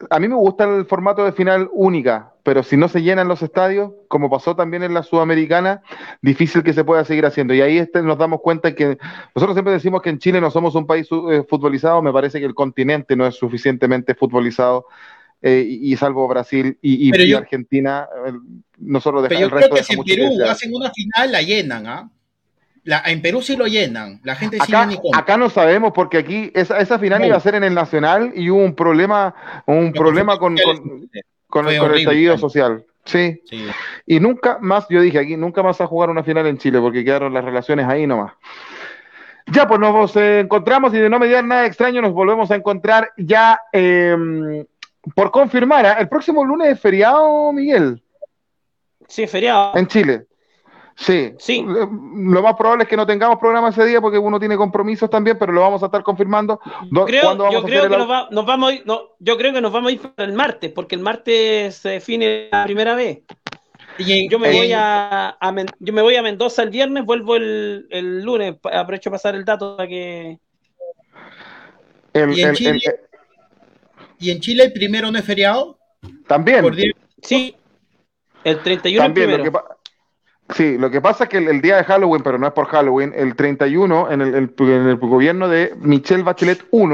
a 0.08 0.18
mí 0.18 0.28
me 0.28 0.34
gusta 0.34 0.64
el 0.64 0.86
formato 0.86 1.24
de 1.24 1.32
final 1.32 1.68
única, 1.72 2.32
pero 2.42 2.62
si 2.62 2.76
no 2.76 2.88
se 2.88 3.02
llenan 3.02 3.28
los 3.28 3.42
estadios, 3.42 3.92
como 4.08 4.30
pasó 4.30 4.56
también 4.56 4.82
en 4.82 4.94
la 4.94 5.02
Sudamericana, 5.02 5.82
difícil 6.22 6.62
que 6.62 6.72
se 6.72 6.84
pueda 6.84 7.04
seguir 7.04 7.26
haciendo. 7.26 7.52
Y 7.52 7.60
ahí 7.60 7.78
este, 7.78 8.00
nos 8.00 8.16
damos 8.16 8.40
cuenta 8.40 8.74
que 8.74 8.96
nosotros 9.34 9.54
siempre 9.54 9.74
decimos 9.74 10.00
que 10.00 10.10
en 10.10 10.18
Chile 10.18 10.40
no 10.40 10.50
somos 10.50 10.74
un 10.74 10.86
país 10.86 11.08
eh, 11.30 11.44
futbolizado, 11.48 12.00
me 12.00 12.12
parece 12.12 12.40
que 12.40 12.46
el 12.46 12.54
continente 12.54 13.14
no 13.14 13.26
es 13.26 13.34
suficientemente 13.34 14.14
futbolizado 14.14 14.86
eh, 15.42 15.64
y, 15.66 15.96
salvo 15.96 16.28
Brasil 16.28 16.76
y, 16.82 17.34
Argentina, 17.34 18.06
nosotros 18.78 19.22
dejamos 19.22 19.44
el 19.44 19.50
resto 19.50 19.70
creo 19.70 19.78
que 19.78 19.84
si 19.84 19.94
en 19.94 20.04
Perú 20.04 20.44
hacen 20.46 20.74
una 20.74 20.90
final, 20.90 21.32
la 21.32 21.42
llenan, 21.42 21.86
¿ah? 21.86 22.10
en 23.06 23.22
Perú 23.22 23.42
sí 23.42 23.56
lo 23.56 23.66
llenan, 23.66 24.20
la 24.22 24.34
gente 24.34 24.56
acá, 24.60 24.88
sí 24.90 24.98
Acá 25.14 25.36
no 25.36 25.50
sabemos 25.50 25.92
porque 25.94 26.18
aquí 26.18 26.50
esa, 26.54 26.78
esa 26.78 26.98
final 26.98 27.24
iba 27.24 27.36
a 27.36 27.40
ser 27.40 27.54
en 27.54 27.64
el 27.64 27.74
Nacional 27.74 28.32
y 28.34 28.50
hubo 28.50 28.62
un 28.62 28.74
problema, 28.74 29.34
un 29.66 29.92
problema 29.92 30.38
con, 30.38 30.56
con, 31.46 31.68
el, 31.68 31.94
estallido 31.94 32.36
social. 32.38 32.84
Sí. 33.04 33.40
Y 34.06 34.20
nunca 34.20 34.58
más, 34.60 34.86
yo 34.88 35.00
dije 35.00 35.18
aquí, 35.18 35.36
nunca 35.36 35.62
más 35.62 35.80
a 35.80 35.86
jugar 35.86 36.10
una 36.10 36.22
final 36.22 36.46
en 36.46 36.58
Chile 36.58 36.80
porque 36.80 37.04
quedaron 37.04 37.32
las 37.32 37.44
relaciones 37.44 37.86
ahí 37.86 38.06
nomás. 38.06 38.32
Ya, 39.46 39.66
pues 39.66 39.80
nos 39.80 40.14
encontramos 40.16 40.94
y 40.94 40.98
de 40.98 41.10
no 41.10 41.18
mediar 41.18 41.44
nada 41.44 41.66
extraño, 41.66 42.00
nos 42.02 42.12
volvemos 42.12 42.50
a 42.50 42.56
encontrar 42.56 43.10
ya 43.16 43.58
eh, 43.72 44.64
por 45.14 45.30
confirmar, 45.30 45.86
¿eh? 45.86 45.94
el 45.98 46.08
próximo 46.08 46.44
lunes 46.44 46.68
es 46.68 46.80
feriado, 46.80 47.52
Miguel. 47.52 48.02
Sí, 49.08 49.26
feriado. 49.26 49.76
En 49.76 49.86
Chile. 49.86 50.26
Sí. 50.96 51.32
sí. 51.38 51.64
Lo 51.66 52.42
más 52.42 52.54
probable 52.56 52.84
es 52.84 52.88
que 52.88 52.96
no 52.96 53.06
tengamos 53.06 53.38
programa 53.38 53.70
ese 53.70 53.86
día 53.86 54.00
porque 54.02 54.18
uno 54.18 54.38
tiene 54.38 54.56
compromisos 54.56 55.08
también, 55.08 55.38
pero 55.38 55.52
lo 55.52 55.62
vamos 55.62 55.82
a 55.82 55.86
estar 55.86 56.02
confirmando. 56.02 56.60
yo 56.90 57.06
creo 57.06 57.38
que 57.38 57.96
nos, 57.96 58.46
vamos 58.46 58.70
a 58.70 58.74
ir, 58.74 58.82
no, 58.84 59.16
yo 59.18 59.38
creo 59.38 59.52
que 59.52 59.62
nos 59.62 59.72
vamos 59.72 59.90
a 59.90 59.92
ir 59.94 60.00
para 60.00 60.28
el 60.28 60.34
martes, 60.34 60.70
porque 60.72 60.96
el 60.96 61.00
martes 61.00 61.76
se 61.76 61.88
define 61.88 62.48
la 62.52 62.64
primera 62.64 62.94
vez. 62.94 63.20
Y 63.98 64.28
yo 64.28 64.38
me 64.38 64.52
voy 64.52 64.72
a, 64.74 65.36
yo 65.78 65.92
me 65.92 66.02
voy 66.02 66.16
a 66.16 66.22
Mendoza 66.22 66.62
el 66.62 66.70
viernes, 66.70 67.04
vuelvo 67.04 67.36
el, 67.36 67.86
el 67.90 68.22
lunes, 68.22 68.56
aprovecho 68.62 69.10
pasar 69.10 69.34
el 69.34 69.44
dato 69.44 69.76
para 69.76 69.88
que 69.88 70.38
el, 72.12 72.38
¿Y 72.38 72.42
en 72.42 72.54
Chile? 72.54 72.80
¿Y 74.20 74.30
en 74.30 74.40
Chile 74.40 74.64
el 74.64 74.72
primero 74.72 75.10
no 75.10 75.18
es 75.18 75.24
feriado? 75.24 75.78
También. 76.26 76.64
Sí, 77.22 77.56
el 78.44 78.60
31 78.60 79.04
También, 79.04 79.30
Lo 79.30 79.42
que 79.42 79.58
sí, 80.54 80.78
lo 80.78 80.90
que 80.90 81.00
pasa 81.00 81.24
es 81.24 81.30
que 81.30 81.38
el, 81.38 81.60
día 81.60 81.76
de 81.76 81.84
Halloween, 81.84 82.22
pero 82.22 82.38
no 82.38 82.46
es 82.46 82.52
por 82.52 82.66
Halloween, 82.66 83.12
el 83.16 83.34
31, 83.34 84.10
en 84.10 84.20
el, 84.20 84.34
en 84.34 84.88
el 84.88 84.96
gobierno 84.96 85.48
de 85.48 85.74
Michelle 85.80 86.22
Bachelet 86.22 86.66
I, 86.72 86.86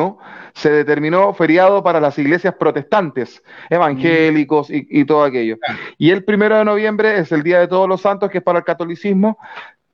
se 0.54 0.70
determinó 0.70 1.34
feriado 1.34 1.82
para 1.82 2.00
las 2.00 2.18
iglesias 2.18 2.54
protestantes, 2.54 3.42
evangélicos 3.70 4.70
y, 4.70 4.86
y 4.88 5.04
todo 5.04 5.24
aquello. 5.24 5.56
Y 5.98 6.10
el 6.10 6.24
primero 6.24 6.56
de 6.56 6.64
noviembre 6.64 7.18
es 7.18 7.32
el 7.32 7.42
Día 7.42 7.60
de 7.60 7.68
Todos 7.68 7.88
los 7.88 8.00
Santos, 8.00 8.30
que 8.30 8.38
es 8.38 8.44
para 8.44 8.58
el 8.60 8.64
catolicismo, 8.64 9.38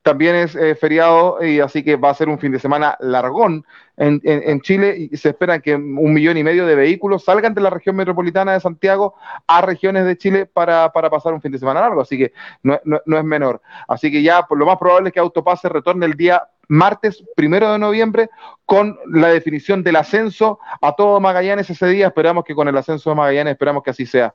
también 0.02 0.34
es 0.34 0.56
eh, 0.56 0.74
feriado 0.74 1.42
y 1.44 1.60
así 1.60 1.82
que 1.82 1.96
va 1.96 2.10
a 2.10 2.14
ser 2.14 2.28
un 2.28 2.38
fin 2.38 2.52
de 2.52 2.58
semana 2.58 2.96
largón 3.00 3.64
en, 3.96 4.20
en, 4.24 4.60
Chile 4.62 5.08
y 5.10 5.16
se 5.16 5.28
espera 5.28 5.60
que 5.60 5.76
un 5.76 6.12
millón 6.12 6.36
y 6.36 6.42
medio 6.42 6.66
de 6.66 6.74
vehículos 6.74 7.24
salgan 7.24 7.54
de 7.54 7.60
la 7.60 7.70
región 7.70 7.94
metropolitana 7.94 8.52
de 8.52 8.60
Santiago 8.60 9.14
a 9.46 9.60
regiones 9.60 10.04
de 10.04 10.16
Chile 10.16 10.46
para, 10.46 10.92
para 10.92 11.08
pasar 11.08 11.32
un 11.32 11.40
fin 11.40 11.52
de 11.52 11.58
semana 11.58 11.80
largo, 11.80 12.00
así 12.00 12.18
que 12.18 12.32
no, 12.62 12.80
no, 12.84 13.18
es 13.18 13.24
menor. 13.24 13.60
Así 13.86 14.10
que 14.10 14.22
ya 14.22 14.42
por 14.42 14.58
lo 14.58 14.66
más 14.66 14.78
probable 14.78 15.08
es 15.08 15.14
que 15.14 15.20
Autopase 15.20 15.68
retorne 15.68 16.06
el 16.06 16.14
día 16.14 16.42
martes 16.68 17.22
primero 17.36 17.70
de 17.70 17.78
noviembre 17.78 18.30
con 18.64 18.98
la 19.06 19.28
definición 19.28 19.82
del 19.82 19.96
ascenso 19.96 20.58
a 20.80 20.92
todo 20.96 21.20
Magallanes 21.20 21.68
ese 21.70 21.86
día. 21.86 22.08
Esperamos 22.08 22.44
que 22.44 22.54
con 22.54 22.66
el 22.66 22.76
ascenso 22.76 23.10
de 23.10 23.16
Magallanes, 23.16 23.52
esperamos 23.52 23.82
que 23.82 23.90
así 23.90 24.06
sea. 24.06 24.34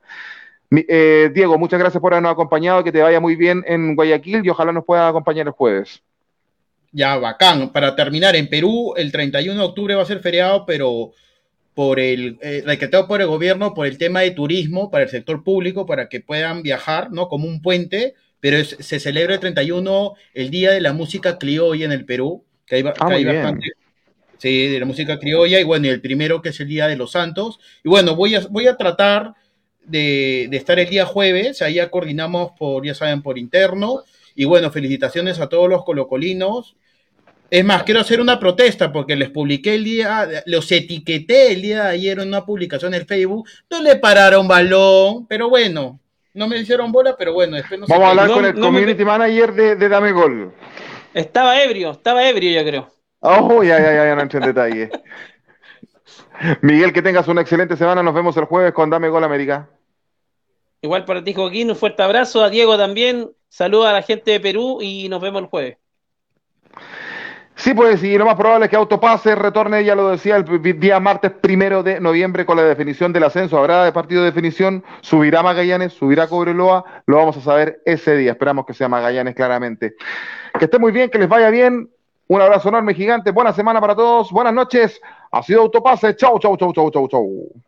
Eh, 0.71 1.31
Diego, 1.33 1.57
muchas 1.57 1.79
gracias 1.79 2.01
por 2.01 2.13
habernos 2.13 2.31
acompañado, 2.31 2.83
que 2.83 2.91
te 2.91 3.01
vaya 3.01 3.19
muy 3.19 3.35
bien 3.35 3.63
en 3.67 3.95
Guayaquil 3.95 4.45
y 4.45 4.49
ojalá 4.49 4.71
nos 4.71 4.85
pueda 4.85 5.07
acompañar 5.07 5.47
el 5.47 5.53
jueves. 5.53 6.01
Ya, 6.91 7.17
bacán. 7.17 7.71
Para 7.71 7.95
terminar, 7.95 8.35
en 8.35 8.49
Perú 8.49 8.93
el 8.97 9.11
31 9.11 9.59
de 9.59 9.65
octubre 9.65 9.95
va 9.95 10.03
a 10.03 10.05
ser 10.05 10.19
feriado, 10.19 10.65
pero 10.65 11.11
por 11.73 11.99
el 11.99 12.39
eh, 12.41 12.63
decretado 12.65 13.07
por 13.07 13.21
el 13.21 13.27
gobierno 13.27 13.75
por 13.75 13.85
el 13.85 13.99
tema 13.99 14.21
de 14.21 14.31
turismo 14.31 14.89
para 14.89 15.03
el 15.03 15.11
sector 15.11 15.43
público, 15.43 15.85
para 15.85 16.09
que 16.09 16.21
puedan 16.21 16.63
viajar, 16.63 17.11
¿no? 17.11 17.27
Como 17.27 17.47
un 17.47 17.61
puente, 17.61 18.15
pero 18.39 18.63
se 18.63 18.99
celebra 18.99 19.35
el 19.35 19.39
31 19.39 20.13
el 20.33 20.49
Día 20.49 20.71
de 20.71 20.81
la 20.81 20.93
Música 20.93 21.37
Criolla 21.37 21.85
en 21.85 21.91
el 21.91 22.03
Perú, 22.03 22.43
que 22.65 22.77
hay, 22.77 22.81
ah, 22.81 22.93
bastante, 22.93 23.73
sí, 24.39 24.67
de 24.69 24.79
la 24.79 24.85
música 24.85 25.19
criolla, 25.19 25.59
y 25.59 25.63
bueno, 25.63 25.85
y 25.85 25.89
el 25.89 26.01
primero 26.01 26.41
que 26.41 26.49
es 26.49 26.59
el 26.59 26.67
Día 26.67 26.87
de 26.87 26.95
los 26.95 27.11
Santos, 27.11 27.59
y 27.83 27.89
bueno, 27.89 28.15
voy 28.15 28.33
a, 28.35 28.41
voy 28.49 28.67
a 28.67 28.75
tratar 28.75 29.35
de, 29.87 30.47
de 30.49 30.57
estar 30.57 30.77
el 30.79 30.89
día 30.89 31.05
jueves, 31.05 31.61
ahí 31.61 31.75
ya 31.75 31.89
coordinamos 31.89 32.51
por, 32.57 32.85
ya 32.85 32.93
saben, 32.93 33.21
por 33.21 33.37
interno, 33.37 34.03
y 34.35 34.45
bueno, 34.45 34.71
felicitaciones 34.71 35.39
a 35.39 35.49
todos 35.49 35.69
los 35.69 35.83
colocolinos, 35.83 36.75
es 37.49 37.63
más, 37.63 37.83
quiero 37.83 38.01
hacer 38.01 38.19
una 38.19 38.39
protesta 38.39 38.91
porque 38.91 39.15
les 39.15 39.29
publiqué 39.29 39.75
el 39.75 39.85
día, 39.85 40.27
los 40.45 40.69
etiqueté 40.71 41.53
el 41.53 41.61
día 41.61 41.83
de 41.83 41.89
ayer 41.89 42.19
en 42.19 42.27
una 42.27 42.45
publicación 42.45 42.93
en 42.93 43.07
Facebook, 43.07 43.47
no 43.69 43.81
le 43.81 43.95
pararon 43.95 44.47
balón, 44.47 45.25
pero 45.27 45.49
bueno, 45.49 45.99
no 46.33 46.47
me 46.47 46.57
hicieron 46.57 46.91
bola, 46.91 47.15
pero 47.17 47.33
bueno, 47.33 47.55
después 47.55 47.79
no 47.79 47.87
Vamos 47.87 48.05
a 48.05 48.09
hablar 48.09 48.31
con 48.31 48.45
el 48.45 48.53
community 48.59 49.05
manager 49.05 49.53
de, 49.53 49.89
Dame 49.89 50.11
Gol. 50.11 50.53
Estaba 51.13 51.61
ebrio, 51.63 51.91
estaba 51.91 52.27
ebrio 52.27 52.51
yo 52.51 52.67
creo. 52.67 52.89
Oh, 53.21 53.63
ya, 53.63 53.79
ya, 53.79 53.93
ya, 53.93 54.05
ya 54.05 54.15
no 54.15 54.21
entré 54.21 54.39
en 54.39 54.45
detalle. 54.45 54.89
Miguel, 56.61 56.93
que 56.93 57.01
tengas 57.01 57.27
una 57.27 57.41
excelente 57.41 57.77
semana, 57.77 58.03
nos 58.03 58.13
vemos 58.13 58.35
el 58.37 58.45
jueves 58.45 58.73
con 58.73 58.89
Dame 58.89 59.09
Gol 59.09 59.23
América. 59.23 59.69
Igual 60.81 61.05
para 61.05 61.23
ti, 61.23 61.33
Joaquín, 61.33 61.69
un 61.69 61.75
fuerte 61.75 62.03
abrazo, 62.03 62.43
a 62.43 62.49
Diego 62.49 62.77
también, 62.77 63.31
saluda 63.49 63.89
a 63.89 63.93
la 63.93 64.01
gente 64.01 64.31
de 64.31 64.39
Perú 64.39 64.79
y 64.81 65.09
nos 65.09 65.21
vemos 65.21 65.41
el 65.41 65.47
jueves. 65.47 65.77
Sí, 67.55 67.73
pues, 67.73 68.03
y 68.03 68.15
lo 68.15 68.25
más 68.25 68.35
probable 68.35 68.65
es 68.65 68.69
que 68.69 68.75
Autopase 68.75 69.33
retorne, 69.33 69.83
ya 69.83 69.95
lo 69.95 70.09
decía, 70.09 70.35
el 70.35 70.79
día 70.79 70.99
martes 70.99 71.31
primero 71.31 71.81
de 71.81 71.99
noviembre 71.99 72.45
con 72.45 72.55
la 72.55 72.63
definición 72.63 73.11
del 73.11 73.23
ascenso. 73.23 73.57
Habrá 73.57 73.83
de 73.83 73.91
partido 73.91 74.21
de 74.21 74.27
definición, 74.27 74.83
subirá 75.01 75.41
Magallanes, 75.41 75.93
subirá 75.93 76.27
Cobreloa, 76.27 76.85
lo 77.07 77.17
vamos 77.17 77.35
a 77.37 77.41
saber 77.41 77.81
ese 77.83 78.15
día. 78.15 78.33
Esperamos 78.33 78.63
que 78.67 78.75
sea 78.75 78.87
Magallanes 78.87 79.33
claramente. 79.33 79.95
Que 80.59 80.65
esté 80.65 80.77
muy 80.77 80.91
bien, 80.91 81.09
que 81.09 81.17
les 81.17 81.27
vaya 81.27 81.49
bien. 81.49 81.89
Un 82.27 82.41
abrazo 82.41 82.69
enorme, 82.69 82.93
gigante. 82.93 83.31
Buena 83.31 83.53
semana 83.53 83.81
para 83.81 83.95
todos. 83.95 84.31
Buenas 84.31 84.53
noches. 84.53 85.01
Ha 85.31 85.41
sido 85.41 85.61
Autopase. 85.61 86.15
Chau, 86.15 86.37
chau, 86.37 86.57
chau, 86.57 86.71
chau, 86.71 86.91
chau, 86.91 87.07
chau. 87.07 87.66